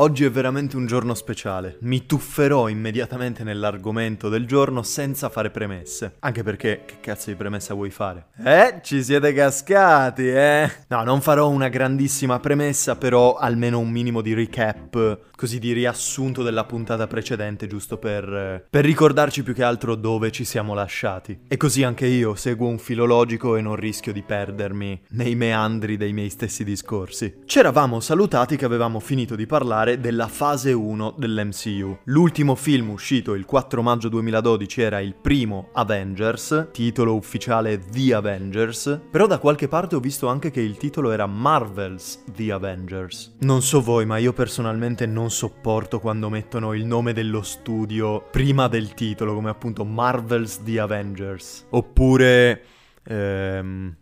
Oggi 0.00 0.24
è 0.24 0.30
veramente 0.30 0.76
un 0.76 0.86
giorno 0.86 1.12
speciale. 1.12 1.76
Mi 1.80 2.06
tufferò 2.06 2.68
immediatamente 2.68 3.44
nell'argomento 3.44 4.30
del 4.30 4.46
giorno 4.46 4.82
senza 4.82 5.28
fare 5.28 5.50
premesse. 5.50 6.14
Anche 6.20 6.42
perché, 6.42 6.84
che 6.86 7.00
cazzo 7.00 7.28
di 7.28 7.36
premessa 7.36 7.74
vuoi 7.74 7.90
fare? 7.90 8.28
Eh, 8.42 8.80
ci 8.82 9.02
siete 9.02 9.34
cascati, 9.34 10.26
eh? 10.26 10.70
No, 10.86 11.02
non 11.02 11.20
farò 11.20 11.50
una 11.50 11.68
grandissima 11.68 12.40
premessa, 12.40 12.96
però 12.96 13.34
almeno 13.34 13.78
un 13.78 13.90
minimo 13.90 14.22
di 14.22 14.32
recap, 14.32 15.18
così 15.40 15.58
di 15.58 15.72
riassunto 15.72 16.42
della 16.42 16.64
puntata 16.64 17.06
precedente, 17.06 17.66
giusto 17.66 17.96
per, 17.96 18.66
per 18.68 18.84
ricordarci 18.84 19.42
più 19.42 19.54
che 19.54 19.62
altro 19.62 19.94
dove 19.94 20.30
ci 20.30 20.44
siamo 20.44 20.74
lasciati. 20.74 21.44
E 21.48 21.56
così 21.56 21.82
anche 21.82 22.04
io 22.04 22.34
seguo 22.34 22.68
un 22.68 22.76
filologico 22.78 23.56
e 23.56 23.62
non 23.62 23.74
rischio 23.76 24.12
di 24.12 24.22
perdermi 24.22 25.00
nei 25.12 25.34
meandri 25.36 25.96
dei 25.96 26.12
miei 26.12 26.28
stessi 26.28 26.62
discorsi. 26.62 27.36
C'eravamo 27.46 28.00
salutati 28.00 28.58
che 28.58 28.66
avevamo 28.66 29.00
finito 29.00 29.34
di 29.34 29.46
parlare 29.46 29.98
della 29.98 30.28
fase 30.28 30.74
1 30.74 31.14
dell'MCU. 31.16 32.00
L'ultimo 32.04 32.54
film 32.54 32.90
uscito 32.90 33.32
il 33.32 33.46
4 33.46 33.80
maggio 33.80 34.10
2012 34.10 34.82
era 34.82 35.00
il 35.00 35.14
primo 35.14 35.70
Avengers, 35.72 36.68
titolo 36.70 37.14
ufficiale 37.14 37.78
The 37.78 38.12
Avengers, 38.12 39.00
però 39.10 39.26
da 39.26 39.38
qualche 39.38 39.68
parte 39.68 39.94
ho 39.94 40.00
visto 40.00 40.26
anche 40.26 40.50
che 40.50 40.60
il 40.60 40.76
titolo 40.76 41.12
era 41.12 41.24
Marvel's 41.24 42.24
The 42.30 42.52
Avengers. 42.52 43.36
Non 43.38 43.62
so 43.62 43.80
voi, 43.80 44.04
ma 44.04 44.18
io 44.18 44.34
personalmente 44.34 45.06
non 45.06 45.28
sopporto 45.30 46.00
quando 46.00 46.28
mettono 46.28 46.74
il 46.74 46.84
nome 46.84 47.12
dello 47.12 47.42
studio 47.42 48.20
prima 48.30 48.68
del 48.68 48.92
titolo, 48.94 49.34
come 49.34 49.50
appunto 49.50 49.84
Marvel's 49.84 50.62
The 50.62 50.80
Avengers. 50.80 51.66
Oppure... 51.70 52.64
Ehm, 53.04 53.96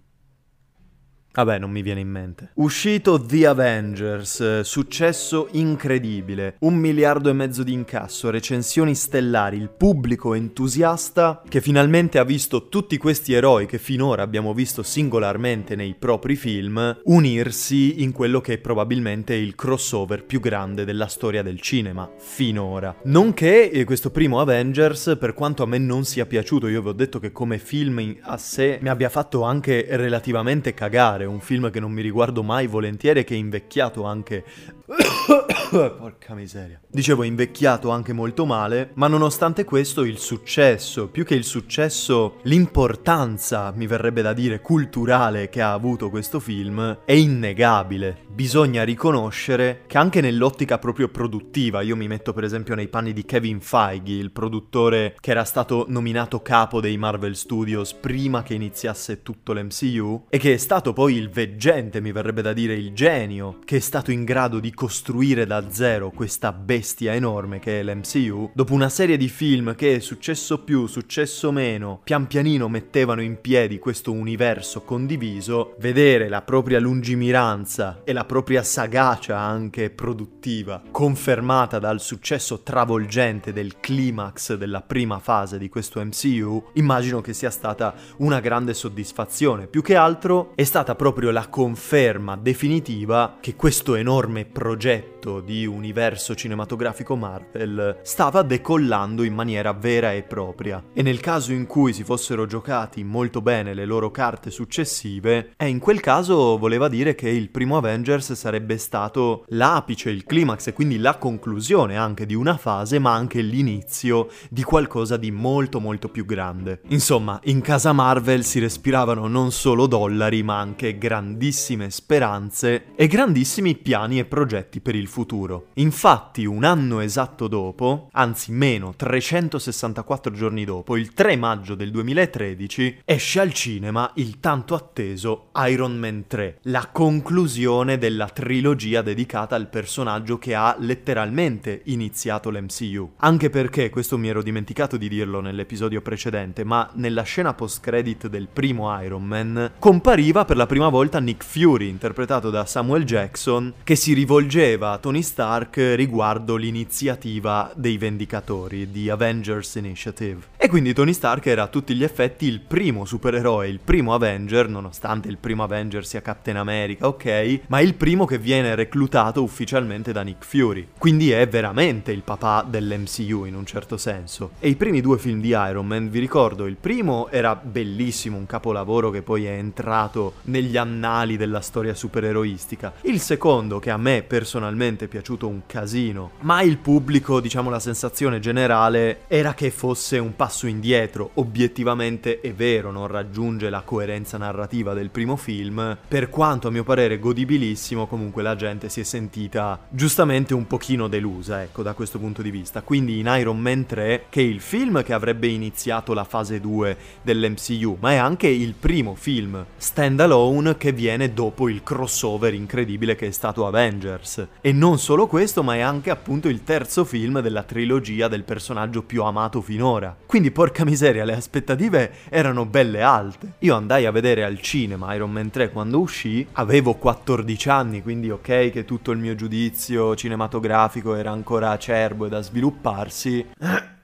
Vabbè, 1.38 1.60
non 1.60 1.70
mi 1.70 1.82
viene 1.82 2.00
in 2.00 2.08
mente. 2.08 2.50
Uscito 2.54 3.24
The 3.24 3.46
Avengers, 3.46 4.62
successo 4.62 5.46
incredibile, 5.52 6.56
un 6.62 6.74
miliardo 6.74 7.30
e 7.30 7.32
mezzo 7.32 7.62
di 7.62 7.72
incasso, 7.72 8.28
recensioni 8.30 8.92
stellari, 8.96 9.56
il 9.56 9.70
pubblico 9.70 10.34
entusiasta 10.34 11.40
che 11.48 11.60
finalmente 11.60 12.18
ha 12.18 12.24
visto 12.24 12.66
tutti 12.68 12.96
questi 12.96 13.34
eroi 13.34 13.66
che 13.66 13.78
finora 13.78 14.24
abbiamo 14.24 14.52
visto 14.52 14.82
singolarmente 14.82 15.76
nei 15.76 15.94
propri 15.96 16.34
film 16.34 17.02
unirsi 17.04 18.02
in 18.02 18.10
quello 18.10 18.40
che 18.40 18.54
è 18.54 18.58
probabilmente 18.58 19.34
il 19.34 19.54
crossover 19.54 20.24
più 20.24 20.40
grande 20.40 20.84
della 20.84 21.06
storia 21.06 21.44
del 21.44 21.60
cinema, 21.60 22.10
finora. 22.18 22.96
Nonché 23.04 23.70
eh, 23.70 23.84
questo 23.84 24.10
primo 24.10 24.40
Avengers, 24.40 25.16
per 25.20 25.34
quanto 25.34 25.62
a 25.62 25.66
me 25.66 25.78
non 25.78 26.04
sia 26.04 26.26
piaciuto, 26.26 26.66
io 26.66 26.82
vi 26.82 26.88
ho 26.88 26.92
detto 26.92 27.20
che 27.20 27.30
come 27.30 27.58
film 27.58 28.16
a 28.22 28.36
sé 28.38 28.80
mi 28.82 28.88
abbia 28.88 29.08
fatto 29.08 29.44
anche 29.44 29.86
relativamente 29.90 30.74
cagare, 30.74 31.26
un 31.28 31.40
film 31.40 31.70
che 31.70 31.80
non 31.80 31.92
mi 31.92 32.02
riguardo 32.02 32.42
mai 32.42 32.66
volentieri 32.66 33.20
e 33.20 33.24
che 33.24 33.34
è 33.34 33.38
invecchiato 33.38 34.04
anche... 34.04 34.44
Porca 35.98 36.34
miseria. 36.34 36.80
Dicevo, 36.90 37.22
invecchiato 37.22 37.90
anche 37.90 38.14
molto 38.14 38.46
male, 38.46 38.90
ma 38.94 39.06
nonostante 39.06 39.64
questo 39.64 40.02
il 40.04 40.18
successo, 40.18 41.08
più 41.08 41.24
che 41.24 41.34
il 41.34 41.44
successo, 41.44 42.36
l'importanza, 42.44 43.72
mi 43.76 43.86
verrebbe 43.86 44.22
da 44.22 44.32
dire, 44.32 44.60
culturale 44.60 45.50
che 45.50 45.60
ha 45.60 45.72
avuto 45.72 46.08
questo 46.08 46.40
film 46.40 47.00
è 47.04 47.12
innegabile. 47.12 48.24
Bisogna 48.28 48.84
riconoscere 48.84 49.82
che 49.86 49.98
anche 49.98 50.20
nell'ottica 50.20 50.78
proprio 50.78 51.08
produttiva, 51.08 51.82
io 51.82 51.96
mi 51.96 52.06
metto 52.06 52.32
per 52.32 52.44
esempio 52.44 52.74
nei 52.74 52.88
panni 52.88 53.12
di 53.12 53.24
Kevin 53.24 53.60
Feige, 53.60 54.12
il 54.12 54.30
produttore 54.30 55.16
che 55.20 55.32
era 55.32 55.44
stato 55.44 55.84
nominato 55.88 56.40
capo 56.40 56.80
dei 56.80 56.96
Marvel 56.96 57.36
Studios 57.36 57.92
prima 57.92 58.42
che 58.42 58.54
iniziasse 58.54 59.22
tutto 59.22 59.52
l'MCU 59.52 60.26
e 60.30 60.38
che 60.38 60.54
è 60.54 60.56
stato 60.56 60.92
poi 60.92 61.16
il 61.16 61.28
veggente, 61.28 62.00
mi 62.00 62.12
verrebbe 62.12 62.42
da 62.42 62.52
dire 62.52 62.74
il 62.74 62.92
genio, 62.94 63.58
che 63.64 63.76
è 63.76 63.80
stato 63.80 64.10
in 64.10 64.24
grado 64.24 64.60
di 64.60 64.72
costruire 64.72 65.46
da 65.46 65.57
zero 65.70 66.10
questa 66.10 66.52
bestia 66.52 67.14
enorme 67.14 67.58
che 67.58 67.80
è 67.80 67.82
l'MCU, 67.82 68.50
dopo 68.54 68.72
una 68.72 68.88
serie 68.88 69.16
di 69.16 69.28
film 69.28 69.74
che 69.74 70.00
successo 70.00 70.62
più, 70.62 70.86
successo 70.86 71.52
meno, 71.52 72.00
pian 72.02 72.26
pianino 72.26 72.68
mettevano 72.68 73.20
in 73.20 73.40
piedi 73.40 73.78
questo 73.78 74.12
universo 74.12 74.82
condiviso, 74.82 75.74
vedere 75.78 76.28
la 76.28 76.42
propria 76.42 76.80
lungimiranza 76.80 78.00
e 78.04 78.12
la 78.12 78.24
propria 78.24 78.62
sagacia 78.62 79.38
anche 79.38 79.90
produttiva 79.90 80.82
confermata 80.90 81.78
dal 81.78 82.00
successo 82.00 82.62
travolgente 82.62 83.52
del 83.52 83.80
climax 83.80 84.54
della 84.54 84.80
prima 84.80 85.18
fase 85.18 85.58
di 85.58 85.68
questo 85.68 86.02
MCU, 86.02 86.70
immagino 86.74 87.20
che 87.20 87.34
sia 87.34 87.50
stata 87.50 87.94
una 88.18 88.40
grande 88.40 88.72
soddisfazione. 88.72 89.66
Più 89.66 89.82
che 89.82 89.94
altro 89.94 90.52
è 90.54 90.64
stata 90.64 90.94
proprio 90.94 91.16
proprio 91.18 91.30
la 91.30 91.48
conferma 91.48 92.36
definitiva 92.36 93.38
che 93.40 93.56
questo 93.56 93.94
enorme 93.94 94.44
progetto 94.44 95.17
di 95.18 95.66
universo 95.66 96.34
cinematografico 96.34 97.16
Marvel 97.16 97.98
stava 98.02 98.42
decollando 98.42 99.24
in 99.24 99.34
maniera 99.34 99.72
vera 99.72 100.12
e 100.12 100.22
propria. 100.22 100.82
E 100.92 101.02
nel 101.02 101.18
caso 101.18 101.52
in 101.52 101.66
cui 101.66 101.92
si 101.92 102.04
fossero 102.04 102.46
giocati 102.46 103.02
molto 103.02 103.40
bene 103.40 103.74
le 103.74 103.84
loro 103.84 104.10
carte 104.10 104.50
successive, 104.50 105.54
e 105.56 105.66
in 105.66 105.80
quel 105.80 106.00
caso 106.00 106.56
voleva 106.56 106.88
dire 106.88 107.14
che 107.16 107.28
il 107.28 107.50
primo 107.50 107.76
Avengers 107.76 108.32
sarebbe 108.34 108.78
stato 108.78 109.44
l'apice, 109.48 110.10
il 110.10 110.24
climax 110.24 110.68
e 110.68 110.72
quindi 110.72 110.98
la 110.98 111.16
conclusione 111.16 111.96
anche 111.96 112.24
di 112.24 112.34
una 112.34 112.56
fase, 112.56 113.00
ma 113.00 113.12
anche 113.12 113.40
l'inizio 113.40 114.28
di 114.48 114.62
qualcosa 114.62 115.16
di 115.16 115.32
molto 115.32 115.80
molto 115.80 116.08
più 116.08 116.24
grande. 116.24 116.80
Insomma, 116.88 117.40
in 117.44 117.60
casa 117.60 117.92
Marvel 117.92 118.44
si 118.44 118.60
respiravano 118.60 119.26
non 119.26 119.50
solo 119.50 119.86
dollari, 119.86 120.42
ma 120.44 120.58
anche 120.58 120.96
grandissime 120.96 121.90
speranze 121.90 122.94
e 122.94 123.06
grandissimi 123.08 123.74
piani 123.74 124.20
e 124.20 124.24
progetti 124.24 124.80
per 124.80 124.94
il 124.94 125.07
futuro. 125.08 125.68
Infatti, 125.74 126.44
un 126.44 126.62
anno 126.62 127.00
esatto 127.00 127.48
dopo, 127.48 128.08
anzi 128.12 128.52
meno, 128.52 128.94
364 128.94 130.32
giorni 130.32 130.64
dopo, 130.64 130.96
il 130.96 131.12
3 131.12 131.36
maggio 131.36 131.74
del 131.74 131.90
2013, 131.90 133.00
esce 133.04 133.40
al 133.40 133.52
cinema 133.52 134.10
il 134.14 134.38
tanto 134.38 134.74
atteso 134.74 135.48
Iron 135.66 135.96
Man 135.96 136.26
3, 136.26 136.58
la 136.62 136.88
conclusione 136.92 137.98
della 137.98 138.28
trilogia 138.28 139.02
dedicata 139.02 139.56
al 139.56 139.68
personaggio 139.68 140.38
che 140.38 140.54
ha 140.54 140.76
letteralmente 140.78 141.80
iniziato 141.86 142.50
l'MCU. 142.50 143.12
Anche 143.16 143.50
perché, 143.50 143.90
questo 143.90 144.18
mi 144.18 144.28
ero 144.28 144.42
dimenticato 144.42 144.96
di 144.96 145.08
dirlo 145.08 145.40
nell'episodio 145.40 146.02
precedente, 146.02 146.64
ma 146.64 146.88
nella 146.94 147.22
scena 147.22 147.54
post-credit 147.54 148.28
del 148.28 148.48
primo 148.52 149.00
Iron 149.02 149.24
Man 149.24 149.72
compariva 149.78 150.44
per 150.44 150.56
la 150.56 150.66
prima 150.66 150.88
volta 150.88 151.18
Nick 151.18 151.44
Fury, 151.44 151.88
interpretato 151.88 152.50
da 152.50 152.66
Samuel 152.66 153.04
Jackson, 153.04 153.72
che 153.82 153.96
si 153.96 154.12
rivolgeva 154.12 154.97
Tony 154.98 155.22
Stark 155.22 155.76
riguardo 155.94 156.56
l'iniziativa 156.56 157.72
dei 157.74 157.96
Vendicatori, 157.98 158.90
di 158.90 159.08
Avengers 159.08 159.76
Initiative. 159.76 160.42
E 160.56 160.68
quindi 160.68 160.92
Tony 160.92 161.12
Stark 161.12 161.46
era 161.46 161.62
a 161.62 161.68
tutti 161.68 161.94
gli 161.94 162.02
effetti 162.02 162.46
il 162.46 162.60
primo 162.60 163.04
supereroe, 163.04 163.68
il 163.68 163.80
primo 163.82 164.12
Avenger, 164.12 164.68
nonostante 164.68 165.28
il 165.28 165.38
primo 165.38 165.62
Avenger 165.62 166.04
sia 166.04 166.20
Captain 166.20 166.56
America, 166.56 167.06
ok, 167.06 167.60
ma 167.68 167.80
il 167.80 167.94
primo 167.94 168.24
che 168.24 168.38
viene 168.38 168.74
reclutato 168.74 169.42
ufficialmente 169.42 170.12
da 170.12 170.22
Nick 170.22 170.44
Fury. 170.44 170.88
Quindi 170.98 171.30
è 171.30 171.46
veramente 171.48 172.12
il 172.12 172.22
papà 172.22 172.66
dell'MCU 172.68 173.44
in 173.44 173.54
un 173.54 173.64
certo 173.64 173.96
senso. 173.96 174.50
E 174.58 174.68
i 174.68 174.76
primi 174.76 175.00
due 175.00 175.18
film 175.18 175.40
di 175.40 175.48
Iron 175.50 175.86
Man, 175.86 176.10
vi 176.10 176.18
ricordo, 176.18 176.66
il 176.66 176.76
primo 176.76 177.28
era 177.30 177.54
bellissimo, 177.54 178.36
un 178.36 178.46
capolavoro 178.46 179.10
che 179.10 179.22
poi 179.22 179.46
è 179.46 179.52
entrato 179.52 180.34
negli 180.44 180.76
annali 180.76 181.36
della 181.36 181.60
storia 181.60 181.94
supereroistica. 181.94 182.94
Il 183.02 183.20
secondo, 183.20 183.78
che 183.78 183.90
a 183.90 183.96
me 183.96 184.24
personalmente 184.26 184.86
è 184.96 185.08
piaciuto 185.08 185.46
un 185.46 185.62
casino, 185.66 186.32
ma 186.40 186.62
il 186.62 186.78
pubblico, 186.78 187.40
diciamo 187.40 187.70
la 187.70 187.80
sensazione 187.80 188.40
generale, 188.40 189.20
era 189.28 189.54
che 189.54 189.70
fosse 189.70 190.18
un 190.18 190.34
passo 190.36 190.66
indietro. 190.66 191.30
Obiettivamente 191.34 192.40
è 192.40 192.52
vero, 192.52 192.90
non 192.90 193.06
raggiunge 193.06 193.70
la 193.70 193.82
coerenza 193.82 194.38
narrativa 194.38 194.94
del 194.94 195.10
primo 195.10 195.36
film. 195.36 195.96
Per 196.08 196.30
quanto 196.30 196.68
a 196.68 196.70
mio 196.70 196.84
parere 196.84 197.18
godibilissimo, 197.18 198.06
comunque 198.06 198.42
la 198.42 198.56
gente 198.56 198.88
si 198.88 199.00
è 199.00 199.04
sentita 199.04 199.78
giustamente 199.88 200.54
un 200.54 200.66
pochino 200.66 201.08
delusa, 201.08 201.62
ecco, 201.62 201.82
da 201.82 201.92
questo 201.92 202.18
punto 202.18 202.42
di 202.42 202.50
vista. 202.50 202.82
Quindi 202.82 203.18
in 203.18 203.32
Iron 203.38 203.58
Man 203.58 203.86
3, 203.86 204.26
che 204.28 204.40
è 204.40 204.44
il 204.44 204.60
film 204.60 205.02
che 205.02 205.12
avrebbe 205.12 205.48
iniziato 205.48 206.14
la 206.14 206.24
fase 206.24 206.60
2 206.60 206.96
dell'MCU, 207.22 207.98
ma 208.00 208.12
è 208.12 208.16
anche 208.16 208.48
il 208.48 208.74
primo 208.74 209.14
film 209.14 209.64
standalone 209.76 210.76
che 210.76 210.92
viene 210.92 211.32
dopo 211.32 211.68
il 211.68 211.82
crossover 211.82 212.54
incredibile 212.54 213.14
che 213.14 213.26
è 213.28 213.30
stato 213.30 213.66
Avengers. 213.66 214.46
E 214.60 214.72
non 214.78 215.00
solo 215.00 215.26
questo, 215.26 215.64
ma 215.64 215.74
è 215.74 215.80
anche 215.80 216.08
appunto 216.08 216.48
il 216.48 216.62
terzo 216.62 217.04
film 217.04 217.40
della 217.40 217.64
trilogia 217.64 218.28
del 218.28 218.44
personaggio 218.44 219.02
più 219.02 219.24
amato 219.24 219.60
finora. 219.60 220.16
Quindi 220.24 220.52
porca 220.52 220.84
miseria, 220.84 221.24
le 221.24 221.34
aspettative 221.34 222.12
erano 222.28 222.64
belle 222.64 223.02
alte. 223.02 223.54
Io 223.58 223.74
andai 223.74 224.06
a 224.06 224.12
vedere 224.12 224.44
al 224.44 224.60
cinema 224.60 225.12
Iron 225.14 225.32
Man 225.32 225.50
3 225.50 225.70
quando 225.70 225.98
uscì, 225.98 226.46
avevo 226.52 226.94
14 226.94 227.68
anni, 227.68 228.02
quindi 228.02 228.30
ok 228.30 228.70
che 228.70 228.84
tutto 228.84 229.10
il 229.10 229.18
mio 229.18 229.34
giudizio 229.34 230.14
cinematografico 230.14 231.16
era 231.16 231.32
ancora 231.32 231.72
acerbo 231.72 232.26
e 232.26 232.28
da 232.28 232.40
svilupparsi. 232.40 233.46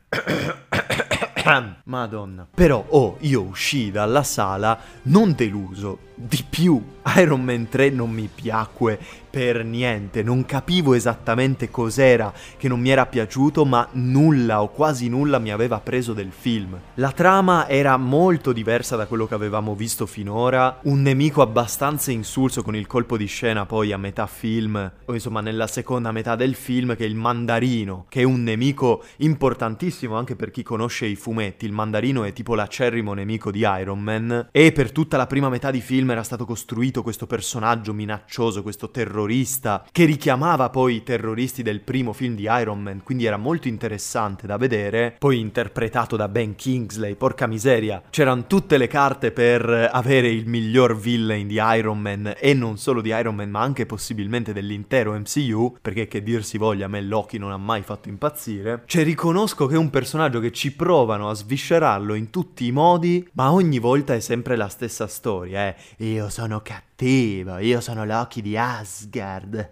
Madonna. 1.85 2.49
Però, 2.53 2.85
oh, 2.89 3.19
io 3.21 3.43
uscii 3.43 3.91
dalla 3.91 4.23
sala 4.23 4.79
non 5.03 5.35
deluso, 5.35 5.99
di 6.15 6.45
più. 6.49 6.83
Iron 7.17 7.43
Man 7.43 7.69
3 7.69 7.91
non 7.91 8.11
mi 8.11 8.31
piacque 8.33 8.99
per 9.29 9.65
niente, 9.65 10.23
non 10.23 10.47
capivo 10.47 10.95
esattamente 10.95 11.69
cos'era 11.69 12.33
che 12.57 12.69
non 12.69 12.81
mi 12.81 12.89
era 12.89 13.05
piaciuto, 13.05 13.65
ma 13.65 13.87
nulla 13.93 14.63
o 14.63 14.71
quasi 14.71 15.09
nulla 15.09 15.39
mi 15.39 15.51
aveva 15.51 15.81
preso 15.81 16.13
del 16.13 16.31
film. 16.31 16.79
La 16.95 17.11
trama 17.11 17.69
era 17.69 17.97
molto 17.97 18.53
diversa 18.53 18.97
da 18.97 19.07
quello 19.07 19.27
che 19.27 19.35
avevamo 19.35 19.75
visto 19.75 20.07
finora, 20.07 20.79
un 20.85 21.03
nemico 21.03 21.43
abbastanza 21.43 22.11
insulso 22.11 22.63
con 22.63 22.77
il 22.77 22.87
colpo 22.87 23.17
di 23.17 23.27
scena 23.27 23.67
poi 23.67 23.93
a 23.93 23.99
metà 23.99 24.27
film, 24.27 24.93
o 25.05 25.13
insomma 25.13 25.41
nella 25.41 25.67
seconda 25.67 26.13
metà 26.13 26.37
del 26.37 26.55
film, 26.55 26.97
che 26.97 27.05
è 27.05 27.09
il 27.09 27.17
mandarino, 27.17 28.07
che 28.09 28.21
è 28.21 28.25
un 28.25 28.45
nemico 28.45 29.03
importantissimo 29.19 30.17
anche 30.17 30.37
per 30.37 30.53
chi 30.53 30.63
conosce 30.63 31.07
i 31.07 31.17
fumetti, 31.17 31.67
il 31.67 31.73
mandarino 31.73 32.23
è 32.23 32.33
tipo 32.33 32.55
l'acerrimo 32.55 33.13
nemico 33.13 33.51
di 33.51 33.67
Iron 33.81 34.01
Man, 34.01 34.49
e 34.53 34.73
per 34.73 34.93
tutta 34.93 35.17
la 35.17 35.27
prima 35.27 35.49
metà 35.49 35.73
di 35.73 35.81
film 35.81 36.04
era 36.13 36.23
stato 36.23 36.45
costruito 36.45 37.03
questo 37.03 37.27
personaggio 37.27 37.93
minaccioso, 37.93 38.63
questo 38.63 38.91
terrorista 38.91 39.87
che 39.91 40.05
richiamava 40.05 40.71
poi 40.71 40.97
i 40.97 41.03
terroristi 41.03 41.63
del 41.63 41.81
primo 41.81 42.13
film 42.13 42.35
di 42.35 42.49
Iron 42.49 42.81
Man, 42.81 43.03
quindi 43.03 43.25
era 43.25 43.37
molto 43.37 43.69
interessante 43.69 44.47
da 44.47 44.57
vedere, 44.57 45.17
poi 45.19 45.39
interpretato 45.39 46.17
da 46.17 46.29
Ben 46.29 46.55
Kingsley, 46.55 47.15
porca 47.15 47.47
miseria, 47.47 48.03
c'erano 48.11 48.47
tutte 48.47 48.79
le 48.79 48.87
carte 48.87 49.33
per 49.33 49.91
avere 49.93 50.29
il 50.29 50.47
miglior 50.47 50.97
villain 50.97 51.47
di 51.47 51.61
Iron 51.61 52.01
Man 52.01 52.35
e 52.39 52.55
non 52.55 52.79
solo 52.79 53.01
di 53.01 53.11
Iron 53.11 53.35
Man 53.35 53.51
ma 53.51 53.61
anche 53.61 53.87
possibilmente 53.87 54.53
dell'intero 54.53 55.13
MCU, 55.13 55.77
perché 55.81 56.07
che 56.09 56.23
dir 56.23 56.45
si 56.45 56.59
voglia 56.59 56.87
a 56.87 56.89
me 56.89 57.01
Loki 57.01 57.39
non 57.39 57.53
ha 57.53 57.57
mai 57.57 57.83
fatto 57.83 58.09
impazzire, 58.09 58.83
cioè 58.87 59.05
riconosco 59.05 59.67
che 59.67 59.75
è 59.75 59.79
un 59.79 59.91
personaggio 59.91 60.41
che 60.41 60.53
ci 60.53 60.73
provano 60.73 61.29
a 61.29 61.35
sviscerarlo 61.35 62.15
in 62.15 62.31
tutti 62.31 62.67
i 62.67 62.73
modi, 62.73 63.27
ma 63.33 63.53
ogni 63.53 63.79
volta 63.79 64.15
è 64.15 64.21
sempre 64.21 64.57
la 64.57 64.69
stessa 64.69 65.07
storia, 65.07 65.69
eh, 65.69 65.77
io 65.99 66.29
sono 66.29 66.61
cattivo 66.61 66.94
cattivo, 66.95 67.59
io 67.59 67.81
sono 67.81 68.05
Loki 68.05 68.41
di 68.41 68.57
Asgard. 68.57 69.71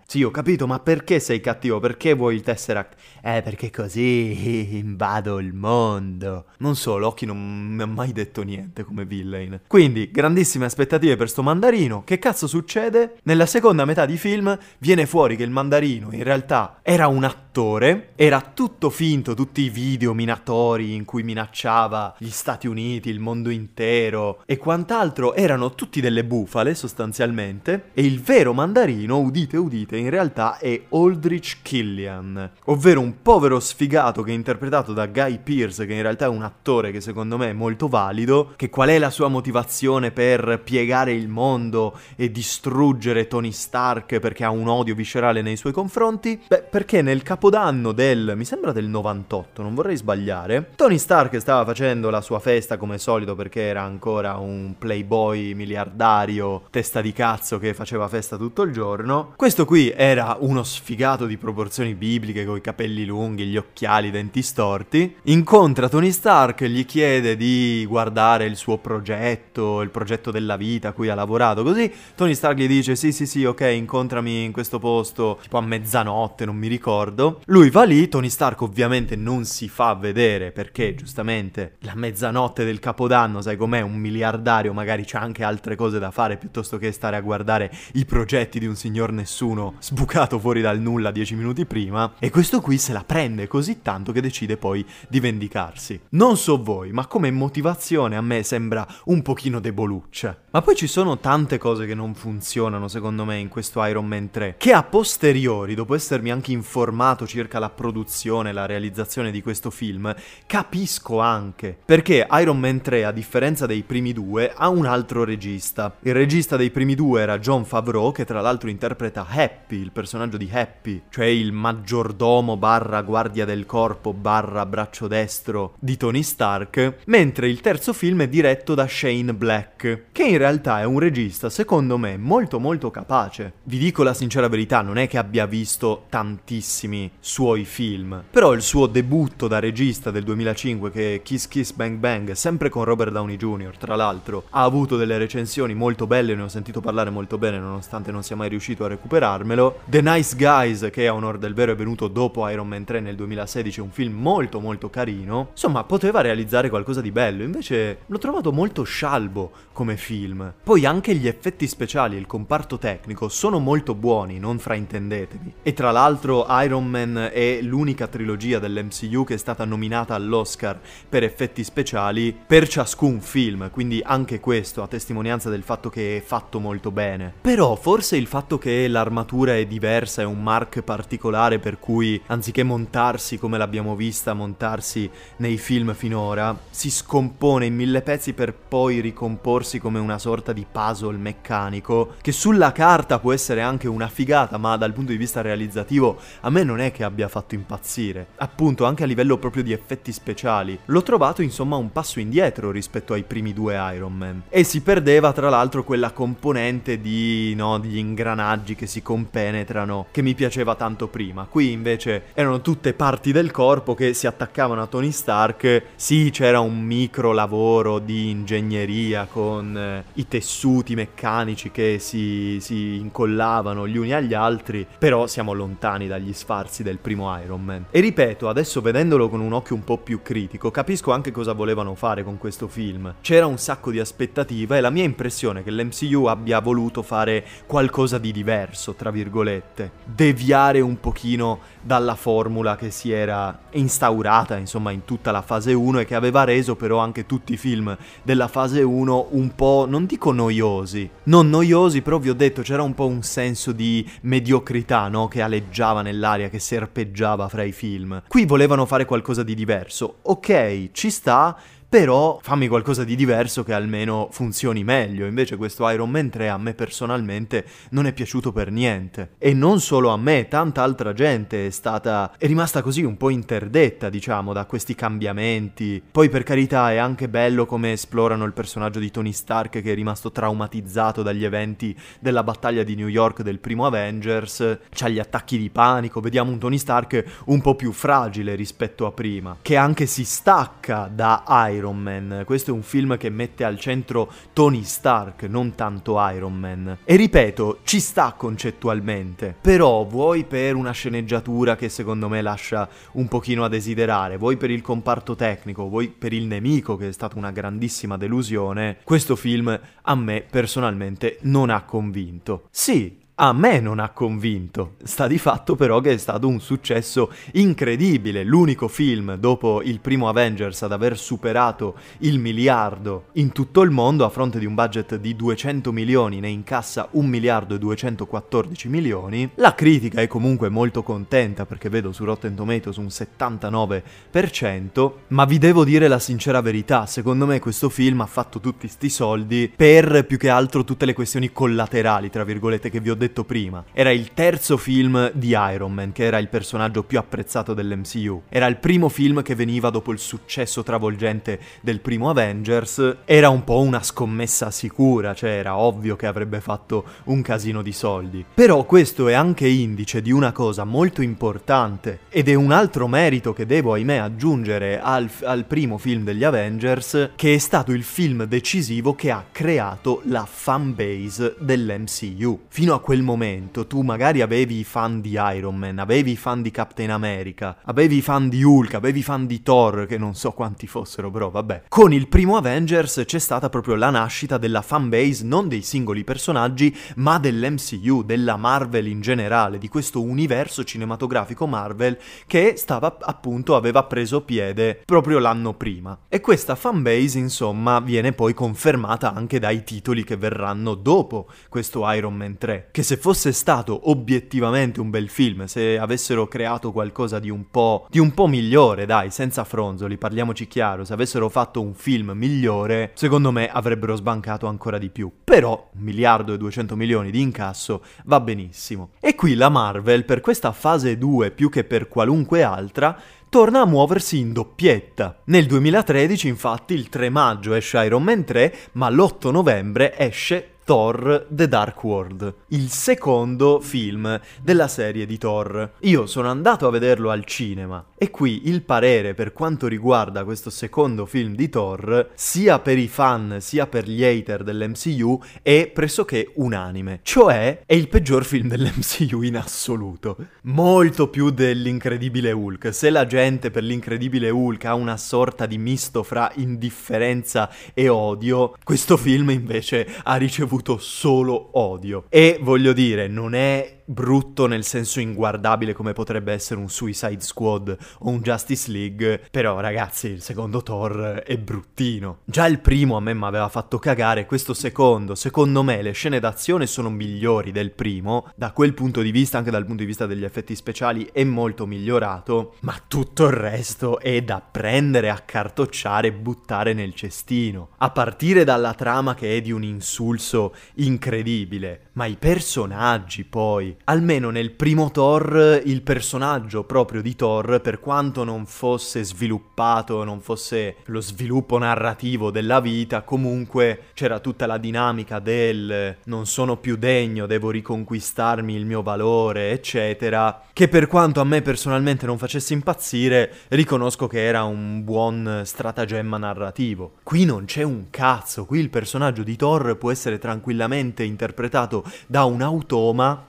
sì, 0.06 0.22
ho 0.22 0.30
capito, 0.30 0.66
ma 0.66 0.80
perché 0.80 1.20
sei 1.20 1.40
cattivo? 1.40 1.80
Perché 1.80 2.14
vuoi 2.14 2.36
il 2.36 2.42
Tesseract? 2.42 2.94
Eh, 3.22 3.42
perché 3.42 3.70
così 3.70 4.76
invado 4.78 5.38
il 5.38 5.52
mondo. 5.52 6.46
Non 6.58 6.76
so, 6.76 6.96
Loki 6.96 7.26
non 7.26 7.38
mi 7.38 7.82
ha 7.82 7.86
mai 7.86 8.12
detto 8.12 8.42
niente 8.42 8.84
come 8.84 9.04
villain. 9.04 9.60
Quindi, 9.66 10.10
grandissime 10.10 10.64
aspettative 10.64 11.16
per 11.16 11.28
sto 11.28 11.42
mandarino. 11.42 12.02
Che 12.04 12.18
cazzo 12.18 12.46
succede? 12.46 13.18
Nella 13.24 13.46
seconda 13.46 13.84
metà 13.84 14.06
di 14.06 14.16
film 14.16 14.58
viene 14.78 15.06
fuori 15.06 15.36
che 15.36 15.42
il 15.42 15.50
mandarino 15.50 16.08
in 16.12 16.22
realtà 16.22 16.78
era 16.82 17.06
un 17.06 17.24
attore, 17.24 18.12
era 18.16 18.40
tutto 18.40 18.88
finto, 18.88 19.34
tutti 19.34 19.60
i 19.62 19.68
video 19.68 20.14
minatori 20.14 20.94
in 20.94 21.04
cui 21.04 21.22
minacciava 21.22 22.16
gli 22.18 22.30
Stati 22.30 22.66
Uniti, 22.66 23.10
il 23.10 23.20
mondo 23.20 23.50
intero 23.50 24.42
e 24.46 24.56
quant'altro 24.56 25.34
erano 25.34 25.74
tutti 25.74 26.00
delle 26.00 26.13
delle 26.14 26.24
bufale 26.24 26.74
sostanzialmente 26.76 27.90
e 27.92 28.04
il 28.04 28.20
vero 28.22 28.52
mandarino, 28.52 29.18
udite 29.18 29.56
udite, 29.56 29.96
in 29.96 30.10
realtà 30.10 30.58
è 30.58 30.80
Aldrich 30.90 31.58
Killian, 31.62 32.50
ovvero 32.66 33.00
un 33.00 33.20
povero 33.20 33.58
sfigato 33.58 34.22
che 34.22 34.30
è 34.30 34.34
interpretato 34.34 34.92
da 34.92 35.06
Guy 35.06 35.40
Pearce, 35.42 35.84
che 35.86 35.92
in 35.92 36.02
realtà 36.02 36.26
è 36.26 36.28
un 36.28 36.42
attore 36.42 36.92
che 36.92 37.00
secondo 37.00 37.36
me 37.36 37.50
è 37.50 37.52
molto 37.52 37.88
valido, 37.88 38.52
che 38.54 38.70
qual 38.70 38.90
è 38.90 38.98
la 38.98 39.10
sua 39.10 39.26
motivazione 39.26 40.12
per 40.12 40.60
piegare 40.62 41.12
il 41.12 41.28
mondo 41.28 41.98
e 42.14 42.30
distruggere 42.30 43.26
Tony 43.26 43.50
Stark 43.50 44.20
perché 44.20 44.44
ha 44.44 44.50
un 44.50 44.68
odio 44.68 44.94
viscerale 44.94 45.42
nei 45.42 45.56
suoi 45.56 45.72
confronti? 45.72 46.40
Beh, 46.46 46.62
perché 46.70 47.02
nel 47.02 47.22
capodanno 47.22 47.90
del, 47.90 48.34
mi 48.36 48.44
sembra 48.44 48.70
del 48.70 48.86
98, 48.86 49.62
non 49.62 49.74
vorrei 49.74 49.96
sbagliare, 49.96 50.70
Tony 50.76 50.98
Stark 50.98 51.40
stava 51.40 51.64
facendo 51.64 52.10
la 52.10 52.20
sua 52.20 52.38
festa 52.38 52.76
come 52.76 52.98
solito 52.98 53.34
perché 53.34 53.62
era 53.62 53.82
ancora 53.82 54.36
un 54.36 54.74
playboy 54.78 55.54
miliardario 55.54 56.03
miliardario, 56.04 56.64
testa 56.70 57.00
di 57.00 57.12
cazzo 57.12 57.58
che 57.58 57.72
faceva 57.72 58.08
festa 58.08 58.36
tutto 58.36 58.62
il 58.62 58.72
giorno. 58.72 59.32
Questo 59.36 59.64
qui 59.64 59.90
era 59.94 60.36
uno 60.40 60.62
sfigato 60.62 61.26
di 61.26 61.36
proporzioni 61.38 61.94
bibliche, 61.94 62.44
con 62.44 62.56
i 62.56 62.60
capelli 62.60 63.06
lunghi, 63.06 63.46
gli 63.46 63.56
occhiali, 63.56 64.08
i 64.08 64.10
denti 64.10 64.42
storti. 64.42 65.16
Incontra 65.24 65.88
Tony 65.88 66.12
Stark, 66.12 66.64
gli 66.64 66.84
chiede 66.84 67.36
di 67.36 67.84
guardare 67.88 68.44
il 68.44 68.56
suo 68.56 68.78
progetto, 68.78 69.80
il 69.80 69.90
progetto 69.90 70.30
della 70.30 70.56
vita 70.56 70.88
a 70.88 70.92
cui 70.92 71.08
ha 71.08 71.14
lavorato, 71.14 71.62
così 71.62 71.90
Tony 72.14 72.34
Stark 72.34 72.58
gli 72.58 72.66
dice 72.66 72.96
sì 72.96 73.12
sì 73.12 73.26
sì 73.26 73.44
ok 73.44 73.60
incontrami 73.60 74.44
in 74.44 74.52
questo 74.52 74.78
posto 74.78 75.38
tipo 75.42 75.58
a 75.58 75.60
mezzanotte 75.60 76.44
non 76.44 76.56
mi 76.56 76.68
ricordo 76.68 77.40
lui 77.46 77.70
va 77.70 77.84
lì 77.84 78.08
Tony 78.08 78.28
Stark 78.28 78.60
ovviamente 78.62 79.16
non 79.16 79.44
si 79.44 79.68
fa 79.68 79.94
vedere 79.94 80.52
perché 80.52 80.94
giustamente 80.94 81.76
la 81.80 81.94
mezzanotte 81.94 82.64
del 82.64 82.78
capodanno 82.78 83.40
sai 83.40 83.56
com'è 83.56 83.80
un 83.80 83.96
miliardario 83.96 84.72
magari 84.72 85.04
c'ha 85.06 85.20
anche 85.20 85.42
altre 85.42 85.76
cose 85.76 85.93
cose 85.94 85.98
da 85.98 86.10
fare 86.10 86.36
piuttosto 86.36 86.78
che 86.78 86.92
stare 86.92 87.16
a 87.16 87.20
guardare 87.20 87.70
i 87.94 88.04
progetti 88.04 88.58
di 88.58 88.66
un 88.66 88.76
signor 88.76 89.12
nessuno 89.12 89.74
sbucato 89.80 90.38
fuori 90.38 90.60
dal 90.60 90.80
nulla 90.80 91.10
dieci 91.10 91.34
minuti 91.34 91.66
prima. 91.66 92.14
E 92.18 92.30
questo 92.30 92.60
qui 92.60 92.78
se 92.78 92.92
la 92.92 93.04
prende 93.04 93.46
così 93.46 93.82
tanto 93.82 94.12
che 94.12 94.20
decide 94.20 94.56
poi 94.56 94.84
di 95.08 95.20
vendicarsi. 95.20 96.00
Non 96.10 96.36
so 96.36 96.62
voi, 96.62 96.92
ma 96.92 97.06
come 97.06 97.30
motivazione 97.30 98.16
a 98.16 98.20
me 98.20 98.42
sembra 98.42 98.86
un 99.06 99.22
pochino 99.22 99.60
deboluccia. 99.60 100.36
Ma 100.50 100.62
poi 100.62 100.74
ci 100.74 100.86
sono 100.86 101.18
tante 101.18 101.58
cose 101.58 101.86
che 101.86 101.94
non 101.94 102.14
funzionano 102.14 102.88
secondo 102.88 103.24
me 103.24 103.38
in 103.38 103.48
questo 103.48 103.84
Iron 103.84 104.06
Man 104.06 104.30
3, 104.30 104.54
che 104.56 104.72
a 104.72 104.82
posteriori, 104.82 105.74
dopo 105.74 105.94
essermi 105.94 106.30
anche 106.30 106.52
informato 106.52 107.26
circa 107.26 107.58
la 107.58 107.70
produzione 107.70 108.50
e 108.50 108.52
la 108.52 108.66
realizzazione 108.66 109.30
di 109.30 109.42
questo 109.42 109.70
film, 109.70 110.14
capisco 110.46 111.20
anche. 111.20 111.76
Perché 111.84 112.26
Iron 112.30 112.58
Man 112.58 112.80
3, 112.80 113.04
a 113.04 113.12
differenza 113.12 113.66
dei 113.66 113.82
primi 113.82 114.12
due, 114.12 114.52
ha 114.54 114.68
un 114.68 114.86
altro 114.86 115.24
regista 115.24 115.83
regista. 115.84 115.92
Il 116.00 116.14
regista 116.14 116.56
dei 116.56 116.70
primi 116.70 116.94
due 116.94 117.22
era 117.22 117.38
John 117.38 117.64
Favreau, 117.64 118.12
che 118.12 118.24
tra 118.24 118.40
l'altro 118.40 118.68
interpreta 118.68 119.26
Happy, 119.28 119.80
il 119.80 119.92
personaggio 119.92 120.36
di 120.36 120.48
Happy, 120.50 121.02
cioè 121.10 121.26
il 121.26 121.52
maggiordomo 121.52 122.56
barra 122.56 123.02
guardia 123.02 123.44
del 123.44 123.66
corpo 123.66 124.12
barra 124.12 124.66
braccio 124.66 125.08
destro 125.08 125.74
di 125.78 125.96
Tony 125.96 126.22
Stark, 126.22 126.98
mentre 127.06 127.48
il 127.48 127.60
terzo 127.60 127.92
film 127.92 128.22
è 128.22 128.28
diretto 128.28 128.74
da 128.74 128.86
Shane 128.86 129.34
Black, 129.34 130.06
che 130.12 130.24
in 130.24 130.38
realtà 130.38 130.80
è 130.80 130.84
un 130.84 130.98
regista, 130.98 131.50
secondo 131.50 131.98
me, 131.98 132.16
molto 132.16 132.58
molto 132.58 132.90
capace. 132.90 133.54
Vi 133.64 133.78
dico 133.78 134.02
la 134.02 134.14
sincera 134.14 134.48
verità, 134.48 134.80
non 134.82 134.98
è 134.98 135.08
che 135.08 135.18
abbia 135.18 135.46
visto 135.46 136.04
tantissimi 136.08 137.10
suoi 137.20 137.64
film, 137.64 138.22
però 138.30 138.52
il 138.52 138.62
suo 138.62 138.86
debutto 138.86 139.48
da 139.48 139.58
regista 139.58 140.10
del 140.10 140.24
2005, 140.24 140.90
che 140.90 141.14
è 141.14 141.22
Kiss 141.22 141.48
Kiss 141.48 141.72
Bang 141.72 141.98
Bang, 141.98 142.32
sempre 142.32 142.68
con 142.68 142.84
Robert 142.84 143.12
Downey 143.12 143.36
Jr., 143.36 143.76
tra 143.76 143.96
l'altro, 143.96 144.44
ha 144.50 144.62
avuto 144.62 144.96
delle 144.96 145.18
recensioni 145.18 145.73
recensioni 145.74 145.74
molto 145.74 146.06
belle, 146.06 146.34
ne 146.34 146.42
ho 146.42 146.48
sentito 146.48 146.80
parlare 146.80 147.10
molto 147.10 147.36
bene 147.36 147.58
nonostante 147.58 148.10
non 148.10 148.22
sia 148.22 148.36
mai 148.36 148.48
riuscito 148.48 148.84
a 148.84 148.88
recuperarmelo. 148.88 149.80
The 149.84 150.00
Nice 150.00 150.36
Guys, 150.36 150.88
che 150.90 151.06
a 151.06 151.14
onor 151.14 151.38
del 151.38 151.52
vero 151.52 151.72
è 151.72 151.74
venuto 151.74 152.08
dopo 152.08 152.48
Iron 152.48 152.68
Man 152.68 152.84
3 152.84 153.00
nel 153.00 153.16
2016, 153.16 153.80
è 153.80 153.82
un 153.82 153.90
film 153.90 154.20
molto 154.20 154.60
molto 154.60 154.88
carino. 154.88 155.48
Insomma, 155.50 155.84
poteva 155.84 156.20
realizzare 156.20 156.70
qualcosa 156.70 157.00
di 157.00 157.10
bello, 157.10 157.42
invece 157.42 157.98
l'ho 158.06 158.18
trovato 158.18 158.52
molto 158.52 158.84
scialbo 158.84 159.50
come 159.72 159.96
film. 159.96 160.52
Poi 160.62 160.86
anche 160.86 161.14
gli 161.14 161.26
effetti 161.26 161.66
speciali 161.66 162.16
e 162.16 162.18
il 162.18 162.26
comparto 162.26 162.78
tecnico 162.78 163.28
sono 163.28 163.58
molto 163.58 163.94
buoni, 163.94 164.38
non 164.38 164.58
fraintendetevi. 164.58 165.52
E 165.62 165.72
tra 165.72 165.90
l'altro 165.90 166.46
Iron 166.62 166.86
Man 166.86 167.30
è 167.32 167.60
l'unica 167.60 168.06
trilogia 168.06 168.58
dell'MCU 168.58 169.24
che 169.24 169.34
è 169.34 169.38
stata 169.38 169.64
nominata 169.64 170.14
all'Oscar 170.14 170.80
per 171.08 171.24
effetti 171.24 171.64
speciali 171.64 172.34
per 172.46 172.68
ciascun 172.68 173.20
film, 173.20 173.70
quindi 173.70 174.00
anche 174.04 174.40
questo 174.40 174.82
a 174.82 174.86
testimonianza 174.86 175.50
del 175.50 175.62
fatto 175.64 175.88
che 175.88 176.18
è 176.18 176.20
fatto 176.20 176.60
molto 176.60 176.90
bene. 176.90 177.32
Però 177.40 177.76
forse 177.76 178.16
il 178.16 178.26
fatto 178.26 178.58
che 178.58 178.86
l'armatura 178.88 179.54
è 179.56 179.64
diversa 179.66 180.22
è 180.22 180.24
un 180.24 180.42
mark 180.42 180.82
particolare 180.82 181.58
per 181.58 181.78
cui 181.78 182.20
anziché 182.26 182.62
montarsi 182.62 183.38
come 183.38 183.56
l'abbiamo 183.56 183.96
vista 183.96 184.34
montarsi 184.34 185.08
nei 185.36 185.56
film 185.56 185.94
finora, 185.94 186.56
si 186.70 186.90
scompone 186.90 187.66
in 187.66 187.74
mille 187.74 188.02
pezzi 188.02 188.32
per 188.32 188.52
poi 188.52 189.00
ricomporsi 189.00 189.78
come 189.78 189.98
una 189.98 190.18
sorta 190.18 190.52
di 190.52 190.66
puzzle 190.70 191.16
meccanico 191.16 192.14
che 192.20 192.32
sulla 192.32 192.72
carta 192.72 193.18
può 193.18 193.32
essere 193.32 193.62
anche 193.62 193.86
una 193.86 194.08
figata, 194.08 194.58
ma 194.58 194.76
dal 194.76 194.92
punto 194.92 195.12
di 195.12 195.18
vista 195.18 195.40
realizzativo 195.40 196.18
a 196.40 196.50
me 196.50 196.64
non 196.64 196.80
è 196.80 196.90
che 196.90 197.04
abbia 197.04 197.28
fatto 197.28 197.54
impazzire. 197.54 198.28
Appunto, 198.36 198.84
anche 198.84 199.04
a 199.04 199.06
livello 199.06 199.38
proprio 199.38 199.62
di 199.62 199.72
effetti 199.72 200.12
speciali, 200.12 200.78
l'ho 200.86 201.02
trovato 201.02 201.42
insomma 201.42 201.76
un 201.76 201.92
passo 201.92 202.18
indietro 202.18 202.70
rispetto 202.70 203.12
ai 203.12 203.22
primi 203.22 203.52
due 203.52 203.74
Iron 203.94 204.12
Man 204.12 204.42
e 204.48 204.64
si 204.64 204.80
perdeva 204.80 205.32
tra 205.32 205.44
tra 205.44 205.52
l'altro 205.56 205.84
quella 205.84 206.12
componente 206.12 207.00
di, 207.00 207.54
no, 207.54 207.78
di 207.78 207.98
ingranaggi 207.98 208.74
che 208.74 208.86
si 208.86 209.02
compenetrano 209.02 210.06
che 210.10 210.22
mi 210.22 210.34
piaceva 210.34 210.74
tanto 210.74 211.08
prima. 211.08 211.46
Qui 211.48 211.70
invece 211.70 212.24
erano 212.34 212.60
tutte 212.60 212.92
parti 212.92 213.32
del 213.32 213.50
corpo 213.50 213.94
che 213.94 214.14
si 214.14 214.26
attaccavano 214.26 214.82
a 214.82 214.86
Tony 214.86 215.12
Stark. 215.12 215.82
Sì, 215.94 216.30
c'era 216.32 216.60
un 216.60 216.80
micro 216.80 217.32
lavoro 217.32 217.98
di 217.98 218.30
ingegneria 218.30 219.26
con 219.30 219.76
eh, 219.76 220.04
i 220.14 220.26
tessuti 220.26 220.94
meccanici 220.94 221.70
che 221.70 221.98
si, 222.00 222.58
si 222.60 222.96
incollavano 222.96 223.86
gli 223.86 223.96
uni 223.96 224.12
agli 224.12 224.34
altri, 224.34 224.86
però 224.98 225.26
siamo 225.26 225.52
lontani 225.52 226.06
dagli 226.06 226.32
sfarzi 226.32 226.82
del 226.82 226.98
primo 226.98 227.36
Iron 227.38 227.62
Man. 227.62 227.84
E 227.90 228.00
ripeto, 228.00 228.48
adesso 228.48 228.80
vedendolo 228.80 229.28
con 229.28 229.40
un 229.40 229.52
occhio 229.52 229.74
un 229.74 229.84
po' 229.84 229.98
più 229.98 230.20
critico, 230.22 230.70
capisco 230.70 231.12
anche 231.12 231.30
cosa 231.30 231.52
volevano 231.52 231.94
fare 231.94 232.24
con 232.24 232.38
questo 232.38 232.68
film. 232.68 233.14
C'era 233.20 233.46
un 233.46 233.58
sacco 233.58 233.90
di 233.90 234.00
aspettativa 234.00 234.76
e 234.76 234.80
la 234.80 234.90
mia 234.90 235.04
impressione 235.04 235.43
l'impressione 235.44 235.62
che 235.62 235.70
l'MCU 235.70 236.24
abbia 236.24 236.60
voluto 236.60 237.02
fare 237.02 237.44
qualcosa 237.66 238.18
di 238.18 238.32
diverso, 238.32 238.94
tra 238.94 239.10
virgolette, 239.10 239.92
deviare 240.04 240.80
un 240.80 240.98
pochino 241.00 241.60
dalla 241.82 242.14
formula 242.14 242.76
che 242.76 242.90
si 242.90 243.10
era 243.12 243.58
instaurata, 243.72 244.56
insomma, 244.56 244.90
in 244.90 245.04
tutta 245.04 245.30
la 245.30 245.42
fase 245.42 245.72
1 245.72 246.00
e 246.00 246.04
che 246.06 246.14
aveva 246.14 246.44
reso 246.44 246.76
però 246.76 246.98
anche 246.98 247.26
tutti 247.26 247.52
i 247.52 247.56
film 247.56 247.96
della 248.22 248.48
fase 248.48 248.82
1 248.82 249.28
un 249.30 249.54
po', 249.54 249.86
non 249.88 250.06
dico 250.06 250.32
noiosi, 250.32 251.08
non 251.24 251.50
noiosi, 251.50 252.00
però 252.00 252.18
vi 252.18 252.30
ho 252.30 252.34
detto 252.34 252.62
c'era 252.62 252.82
un 252.82 252.94
po' 252.94 253.06
un 253.06 253.22
senso 253.22 253.72
di 253.72 254.08
mediocrità, 254.22 255.08
no? 255.08 255.28
Che 255.28 255.42
aleggiava 255.42 256.02
nell'aria, 256.02 256.48
che 256.48 256.58
serpeggiava 256.58 257.48
fra 257.48 257.64
i 257.64 257.72
film. 257.72 258.22
Qui 258.26 258.46
volevano 258.46 258.86
fare 258.86 259.04
qualcosa 259.04 259.42
di 259.42 259.54
diverso. 259.54 260.18
Ok, 260.22 260.90
ci 260.92 261.10
sta, 261.10 261.56
però 261.94 262.40
fammi 262.42 262.66
qualcosa 262.66 263.04
di 263.04 263.14
diverso 263.14 263.62
che 263.62 263.72
almeno 263.72 264.26
funzioni 264.32 264.82
meglio. 264.82 265.26
Invece 265.26 265.56
questo 265.56 265.88
Iron 265.90 266.10
Man 266.10 266.28
3 266.28 266.48
a 266.48 266.58
me 266.58 266.74
personalmente 266.74 267.64
non 267.90 268.06
è 268.06 268.12
piaciuto 268.12 268.50
per 268.50 268.72
niente. 268.72 269.34
E 269.38 269.54
non 269.54 269.78
solo 269.78 270.08
a 270.08 270.16
me, 270.16 270.48
tanta 270.48 270.82
altra 270.82 271.12
gente 271.12 271.68
è 271.68 271.70
stata 271.70 272.34
è 272.36 272.46
rimasta 272.46 272.82
così 272.82 273.04
un 273.04 273.16
po' 273.16 273.30
interdetta, 273.30 274.08
diciamo, 274.08 274.52
da 274.52 274.64
questi 274.64 274.96
cambiamenti. 274.96 276.02
Poi 276.10 276.28
per 276.28 276.42
carità 276.42 276.90
è 276.90 276.96
anche 276.96 277.28
bello 277.28 277.64
come 277.64 277.92
esplorano 277.92 278.44
il 278.44 278.54
personaggio 278.54 278.98
di 278.98 279.12
Tony 279.12 279.30
Stark 279.30 279.80
che 279.80 279.92
è 279.92 279.94
rimasto 279.94 280.32
traumatizzato 280.32 281.22
dagli 281.22 281.44
eventi 281.44 281.96
della 282.18 282.42
battaglia 282.42 282.82
di 282.82 282.96
New 282.96 283.06
York 283.06 283.42
del 283.42 283.60
primo 283.60 283.86
Avengers, 283.86 284.78
c'ha 284.90 285.08
gli 285.08 285.20
attacchi 285.20 285.58
di 285.58 285.70
panico, 285.70 286.18
vediamo 286.18 286.50
un 286.50 286.58
Tony 286.58 286.78
Stark 286.78 287.42
un 287.44 287.60
po' 287.60 287.76
più 287.76 287.92
fragile 287.92 288.56
rispetto 288.56 289.06
a 289.06 289.12
prima, 289.12 289.58
che 289.62 289.76
anche 289.76 290.06
si 290.06 290.24
stacca 290.24 291.08
da 291.08 291.44
Iron 291.70 291.82
Iron 291.84 291.98
Man. 291.98 292.42
Questo 292.46 292.70
è 292.70 292.74
un 292.74 292.82
film 292.82 293.18
che 293.18 293.28
mette 293.28 293.64
al 293.64 293.78
centro 293.78 294.32
Tony 294.54 294.82
Stark, 294.82 295.42
non 295.42 295.74
tanto 295.74 296.16
Iron 296.30 296.54
Man. 296.54 296.98
E 297.04 297.16
ripeto, 297.16 297.80
ci 297.84 298.00
sta 298.00 298.32
concettualmente, 298.36 299.54
però 299.60 300.04
vuoi 300.04 300.44
per 300.44 300.74
una 300.74 300.92
sceneggiatura 300.92 301.76
che 301.76 301.90
secondo 301.90 302.28
me 302.28 302.40
lascia 302.40 302.88
un 303.12 303.28
pochino 303.28 303.64
a 303.64 303.68
desiderare, 303.68 304.38
vuoi 304.38 304.56
per 304.56 304.70
il 304.70 304.80
comparto 304.80 305.34
tecnico, 305.34 305.88
vuoi 305.88 306.08
per 306.08 306.32
il 306.32 306.46
nemico 306.46 306.96
che 306.96 307.08
è 307.08 307.12
stata 307.12 307.36
una 307.36 307.50
grandissima 307.50 308.16
delusione, 308.16 308.98
questo 309.04 309.36
film 309.36 309.78
a 310.02 310.14
me 310.14 310.44
personalmente 310.48 311.38
non 311.42 311.68
ha 311.68 311.82
convinto. 311.82 312.68
Sì, 312.70 313.22
a 313.36 313.52
me 313.52 313.80
non 313.80 313.98
ha 313.98 314.10
convinto. 314.10 314.92
Sta 315.02 315.26
di 315.26 315.38
fatto 315.38 315.74
però 315.74 315.98
che 316.00 316.12
è 316.12 316.16
stato 316.18 316.46
un 316.46 316.60
successo 316.60 317.32
incredibile, 317.54 318.44
l'unico 318.44 318.86
film 318.86 319.34
dopo 319.34 319.82
il 319.82 319.98
primo 319.98 320.28
Avengers 320.28 320.82
ad 320.82 320.92
aver 320.92 321.18
superato 321.18 321.96
il 322.18 322.38
miliardo 322.38 323.24
in 323.32 323.50
tutto 323.50 323.82
il 323.82 323.90
mondo 323.90 324.24
a 324.24 324.28
fronte 324.28 324.60
di 324.60 324.66
un 324.66 324.74
budget 324.74 325.16
di 325.16 325.34
200 325.34 325.90
milioni, 325.90 326.38
ne 326.38 326.48
incassa 326.48 327.08
1 327.10 327.26
miliardo 327.26 327.74
e 327.74 327.78
214 327.78 328.88
milioni. 328.88 329.50
La 329.56 329.74
critica 329.74 330.20
è 330.20 330.28
comunque 330.28 330.68
molto 330.68 331.02
contenta 331.02 331.66
perché 331.66 331.88
vedo 331.88 332.12
su 332.12 332.24
Rotten 332.24 332.54
Tomatoes 332.54 332.98
un 332.98 333.06
79%, 333.06 335.12
ma 335.28 335.44
vi 335.44 335.58
devo 335.58 335.84
dire 335.84 336.06
la 336.06 336.20
sincera 336.20 336.60
verità, 336.60 337.06
secondo 337.06 337.46
me 337.46 337.58
questo 337.58 337.88
film 337.88 338.20
ha 338.20 338.26
fatto 338.26 338.60
tutti 338.60 338.86
sti 338.86 339.08
soldi 339.08 339.72
per 339.74 340.24
più 340.24 340.38
che 340.38 340.50
altro 340.50 340.84
tutte 340.84 341.04
le 341.04 341.14
questioni 341.14 341.50
collaterali, 341.50 342.30
tra 342.30 342.44
virgolette, 342.44 342.90
che 342.90 343.00
vi 343.00 343.10
ho 343.10 343.14
detto 343.14 343.22
detto 343.24 343.44
prima. 343.44 343.84
Era 343.92 344.10
il 344.10 344.32
terzo 344.34 344.76
film 344.76 345.30
di 345.32 345.56
Iron 345.56 345.92
Man, 345.92 346.12
che 346.12 346.24
era 346.24 346.38
il 346.38 346.48
personaggio 346.48 347.02
più 347.02 347.18
apprezzato 347.18 347.74
dell'MCU. 347.74 348.42
Era 348.48 348.66
il 348.66 348.76
primo 348.76 349.08
film 349.08 349.42
che 349.42 349.54
veniva 349.54 349.90
dopo 349.90 350.12
il 350.12 350.18
successo 350.18 350.82
travolgente 350.82 351.60
del 351.80 352.00
primo 352.00 352.30
Avengers. 352.30 353.18
Era 353.24 353.48
un 353.48 353.64
po' 353.64 353.80
una 353.80 354.02
scommessa 354.02 354.70
sicura, 354.70 355.34
cioè 355.34 355.50
era 355.50 355.76
ovvio 355.76 356.16
che 356.16 356.26
avrebbe 356.26 356.60
fatto 356.60 357.04
un 357.24 357.42
casino 357.42 357.82
di 357.82 357.92
soldi. 357.92 358.44
Però 358.54 358.84
questo 358.84 359.28
è 359.28 359.32
anche 359.32 359.66
indice 359.66 360.20
di 360.20 360.30
una 360.30 360.52
cosa 360.52 360.84
molto 360.84 361.22
importante 361.22 362.20
ed 362.28 362.48
è 362.48 362.54
un 362.54 362.72
altro 362.72 363.08
merito 363.08 363.52
che 363.52 363.66
devo, 363.66 363.94
ahimè, 363.94 364.16
aggiungere 364.16 365.00
al, 365.00 365.30
al 365.44 365.64
primo 365.64 365.98
film 365.98 366.24
degli 366.24 366.44
Avengers, 366.44 367.30
che 367.36 367.54
è 367.54 367.58
stato 367.58 367.92
il 367.92 368.02
film 368.02 368.44
decisivo 368.44 369.14
che 369.14 369.30
ha 369.30 369.44
creato 369.50 370.20
la 370.24 370.46
fanbase 370.50 371.56
dell'MCU. 371.58 372.60
Fino 372.68 372.94
a 372.94 373.00
quel 373.00 373.13
quel 373.14 373.22
momento 373.22 373.86
tu 373.86 374.00
magari 374.00 374.40
avevi 374.40 374.80
i 374.80 374.84
fan 374.84 375.20
di 375.20 375.38
Iron 375.54 375.76
Man, 375.76 376.00
avevi 376.00 376.32
i 376.32 376.36
fan 376.36 376.62
di 376.62 376.72
Captain 376.72 377.12
America, 377.12 377.76
avevi 377.84 378.16
i 378.16 378.22
fan 378.22 378.48
di 378.48 378.64
Hulk, 378.64 378.94
avevi 378.94 379.20
i 379.20 379.22
fan 379.22 379.46
di 379.46 379.62
Thor, 379.62 380.06
che 380.06 380.18
non 380.18 380.34
so 380.34 380.50
quanti 380.50 380.88
fossero, 380.88 381.30
però 381.30 381.48
vabbè. 381.48 381.84
Con 381.86 382.12
il 382.12 382.26
primo 382.26 382.56
Avengers 382.56 383.22
c'è 383.24 383.38
stata 383.38 383.68
proprio 383.68 383.94
la 383.94 384.10
nascita 384.10 384.58
della 384.58 384.82
fanbase 384.82 385.44
non 385.44 385.68
dei 385.68 385.82
singoli 385.82 386.24
personaggi, 386.24 386.92
ma 387.16 387.38
dell'MCU, 387.38 388.24
della 388.24 388.56
Marvel 388.56 389.06
in 389.06 389.20
generale, 389.20 389.78
di 389.78 389.86
questo 389.86 390.20
universo 390.20 390.82
cinematografico 390.82 391.68
Marvel 391.68 392.18
che 392.48 392.74
stava 392.76 393.16
appunto 393.20 393.76
aveva 393.76 394.02
preso 394.02 394.42
piede 394.42 395.02
proprio 395.04 395.38
l'anno 395.38 395.74
prima. 395.74 396.18
E 396.28 396.40
questa 396.40 396.74
fanbase, 396.74 397.38
insomma, 397.38 398.00
viene 398.00 398.32
poi 398.32 398.54
confermata 398.54 399.32
anche 399.32 399.60
dai 399.60 399.84
titoli 399.84 400.24
che 400.24 400.36
verranno 400.36 400.94
dopo 400.96 401.46
questo 401.68 402.10
Iron 402.10 402.34
Man 402.34 402.58
3, 402.58 402.88
che 402.90 403.03
se 403.04 403.16
fosse 403.16 403.52
stato 403.52 404.10
obiettivamente 404.10 405.00
un 405.00 405.10
bel 405.10 405.28
film, 405.28 405.66
se 405.66 405.96
avessero 405.96 406.48
creato 406.48 406.90
qualcosa 406.90 407.38
di 407.38 407.50
un 407.50 407.70
po', 407.70 408.06
di 408.10 408.18
un 408.18 408.34
po 408.34 408.48
migliore, 408.48 409.06
dai, 409.06 409.30
senza 409.30 409.62
fronzoli, 409.62 410.18
parliamoci 410.18 410.66
chiaro, 410.66 411.04
se 411.04 411.12
avessero 411.12 411.48
fatto 411.48 411.80
un 411.80 411.94
film 411.94 412.32
migliore, 412.34 413.12
secondo 413.14 413.52
me 413.52 413.68
avrebbero 413.68 414.16
sbancato 414.16 414.66
ancora 414.66 414.98
di 414.98 415.10
più. 415.10 415.30
Però 415.44 415.90
un 415.94 416.02
miliardo 416.02 416.52
e 416.52 416.58
200 416.58 416.96
milioni 416.96 417.30
di 417.30 417.40
incasso 417.40 418.02
va 418.24 418.40
benissimo. 418.40 419.10
E 419.20 419.36
qui 419.36 419.54
la 419.54 419.68
Marvel, 419.68 420.24
per 420.24 420.40
questa 420.40 420.72
fase 420.72 421.16
2 421.16 421.52
più 421.52 421.68
che 421.68 421.84
per 421.84 422.08
qualunque 422.08 422.62
altra, 422.62 423.16
torna 423.54 423.82
a 423.82 423.86
muoversi 423.86 424.38
in 424.38 424.52
doppietta. 424.52 425.42
Nel 425.44 425.66
2013 425.66 426.48
infatti 426.48 426.94
il 426.94 427.08
3 427.08 427.28
maggio 427.28 427.74
esce 427.74 428.02
Iron 428.04 428.24
Man 428.24 428.42
3, 428.44 428.74
ma 428.94 429.08
l'8 429.10 429.52
novembre 429.52 430.18
esce 430.18 430.70
Thor 430.84 431.46
The 431.48 431.66
Dark 431.66 432.04
World, 432.04 432.54
il 432.68 432.90
secondo 432.90 433.80
film 433.80 434.38
della 434.60 434.86
serie 434.86 435.24
di 435.24 435.38
Thor. 435.38 435.92
Io 436.00 436.26
sono 436.26 436.50
andato 436.50 436.86
a 436.86 436.90
vederlo 436.90 437.30
al 437.30 437.46
cinema 437.46 438.04
e 438.24 438.30
qui 438.30 438.68
il 438.68 438.82
parere 438.82 439.34
per 439.34 439.52
quanto 439.52 439.86
riguarda 439.86 440.44
questo 440.44 440.70
secondo 440.70 441.26
film 441.26 441.54
di 441.54 441.68
Thor, 441.68 442.30
sia 442.32 442.78
per 442.78 442.96
i 442.96 443.06
fan 443.06 443.58
sia 443.60 443.86
per 443.86 444.08
gli 444.08 444.24
hater 444.24 444.62
dell'MCU, 444.62 445.38
è 445.60 445.90
pressoché 445.92 446.50
unanime. 446.54 447.20
Cioè 447.22 447.82
è 447.84 447.92
il 447.92 448.08
peggior 448.08 448.46
film 448.46 448.68
dell'MCU 448.68 449.42
in 449.42 449.58
assoluto. 449.58 450.38
Molto 450.62 451.28
più 451.28 451.50
dell'incredibile 451.50 452.50
Hulk. 452.50 452.94
Se 452.94 453.10
la 453.10 453.26
gente 453.26 453.70
per 453.70 453.82
l'incredibile 453.82 454.48
Hulk 454.48 454.86
ha 454.86 454.94
una 454.94 455.18
sorta 455.18 455.66
di 455.66 455.76
misto 455.76 456.22
fra 456.22 456.50
indifferenza 456.54 457.70
e 457.92 458.08
odio, 458.08 458.74
questo 458.82 459.18
film 459.18 459.50
invece 459.50 460.08
ha 460.22 460.36
ricevuto 460.36 460.96
solo 460.96 461.78
odio. 461.78 462.24
E 462.30 462.58
voglio 462.58 462.94
dire, 462.94 463.28
non 463.28 463.54
è 463.54 463.93
brutto 464.04 464.66
nel 464.66 464.84
senso 464.84 465.20
inguardabile 465.20 465.92
come 465.92 466.12
potrebbe 466.12 466.52
essere 466.52 466.80
un 466.80 466.88
Suicide 466.88 467.40
Squad 467.40 467.96
o 468.20 468.28
un 468.28 468.40
Justice 468.40 468.90
League, 468.90 469.42
però 469.50 469.80
ragazzi 469.80 470.28
il 470.28 470.42
secondo 470.42 470.82
Thor 470.82 471.42
è 471.44 471.56
bruttino. 471.58 472.38
Già 472.44 472.66
il 472.66 472.80
primo 472.80 473.16
a 473.16 473.20
me 473.20 473.34
mi 473.34 473.44
aveva 473.44 473.68
fatto 473.68 473.98
cagare, 473.98 474.46
questo 474.46 474.74
secondo, 474.74 475.34
secondo 475.34 475.82
me 475.82 476.02
le 476.02 476.12
scene 476.12 476.40
d'azione 476.40 476.86
sono 476.86 477.10
migliori 477.10 477.72
del 477.72 477.90
primo, 477.90 478.50
da 478.54 478.72
quel 478.72 478.94
punto 478.94 479.22
di 479.22 479.30
vista, 479.30 479.58
anche 479.58 479.70
dal 479.70 479.84
punto 479.84 480.02
di 480.02 480.08
vista 480.08 480.26
degli 480.26 480.44
effetti 480.44 480.74
speciali 480.74 481.28
è 481.32 481.44
molto 481.44 481.86
migliorato, 481.86 482.74
ma 482.80 483.00
tutto 483.06 483.46
il 483.46 483.52
resto 483.52 484.18
è 484.18 484.42
da 484.42 484.60
prendere, 484.60 485.30
accartocciare 485.30 486.28
e 486.28 486.32
buttare 486.32 486.92
nel 486.92 487.14
cestino. 487.14 487.90
A 487.98 488.10
partire 488.10 488.64
dalla 488.64 488.94
trama 488.94 489.34
che 489.34 489.56
è 489.56 489.60
di 489.60 489.72
un 489.72 489.82
insulso 489.82 490.74
incredibile, 490.94 492.10
ma 492.12 492.26
i 492.26 492.36
personaggi 492.36 493.44
poi, 493.44 493.93
almeno 494.04 494.50
nel 494.50 494.70
primo 494.70 495.10
Thor, 495.10 495.80
il 495.84 496.02
personaggio 496.02 496.84
proprio 496.84 497.22
di 497.22 497.34
Thor, 497.34 497.80
per 497.80 498.00
quanto 498.00 498.44
non 498.44 498.66
fosse 498.66 499.22
sviluppato, 499.24 500.24
non 500.24 500.40
fosse 500.40 500.96
lo 501.06 501.20
sviluppo 501.20 501.78
narrativo 501.78 502.50
della 502.50 502.80
vita, 502.80 503.22
comunque 503.22 504.06
c'era 504.14 504.38
tutta 504.40 504.66
la 504.66 504.78
dinamica 504.78 505.38
del 505.38 506.16
non 506.24 506.46
sono 506.46 506.76
più 506.76 506.96
degno, 506.96 507.46
devo 507.46 507.70
riconquistarmi 507.70 508.74
il 508.74 508.86
mio 508.86 509.02
valore, 509.02 509.70
eccetera, 509.70 510.62
che 510.72 510.88
per 510.88 511.06
quanto 511.06 511.40
a 511.40 511.44
me 511.44 511.62
personalmente 511.62 512.26
non 512.26 512.38
facesse 512.38 512.72
impazzire, 512.72 513.52
riconosco 513.68 514.26
che 514.26 514.44
era 514.44 514.64
un 514.64 515.04
buon 515.04 515.62
stratagemma 515.64 516.36
narrativo. 516.36 517.14
Qui 517.22 517.44
non 517.44 517.64
c'è 517.64 517.82
un 517.82 518.06
cazzo, 518.10 518.64
qui 518.64 518.80
il 518.80 518.90
personaggio 518.90 519.42
di 519.42 519.56
Thor 519.56 519.96
può 519.96 520.10
essere 520.10 520.38
tranquillamente 520.38 521.22
interpretato 521.22 522.04
da 522.26 522.44
un 522.44 522.62
automa 522.62 523.46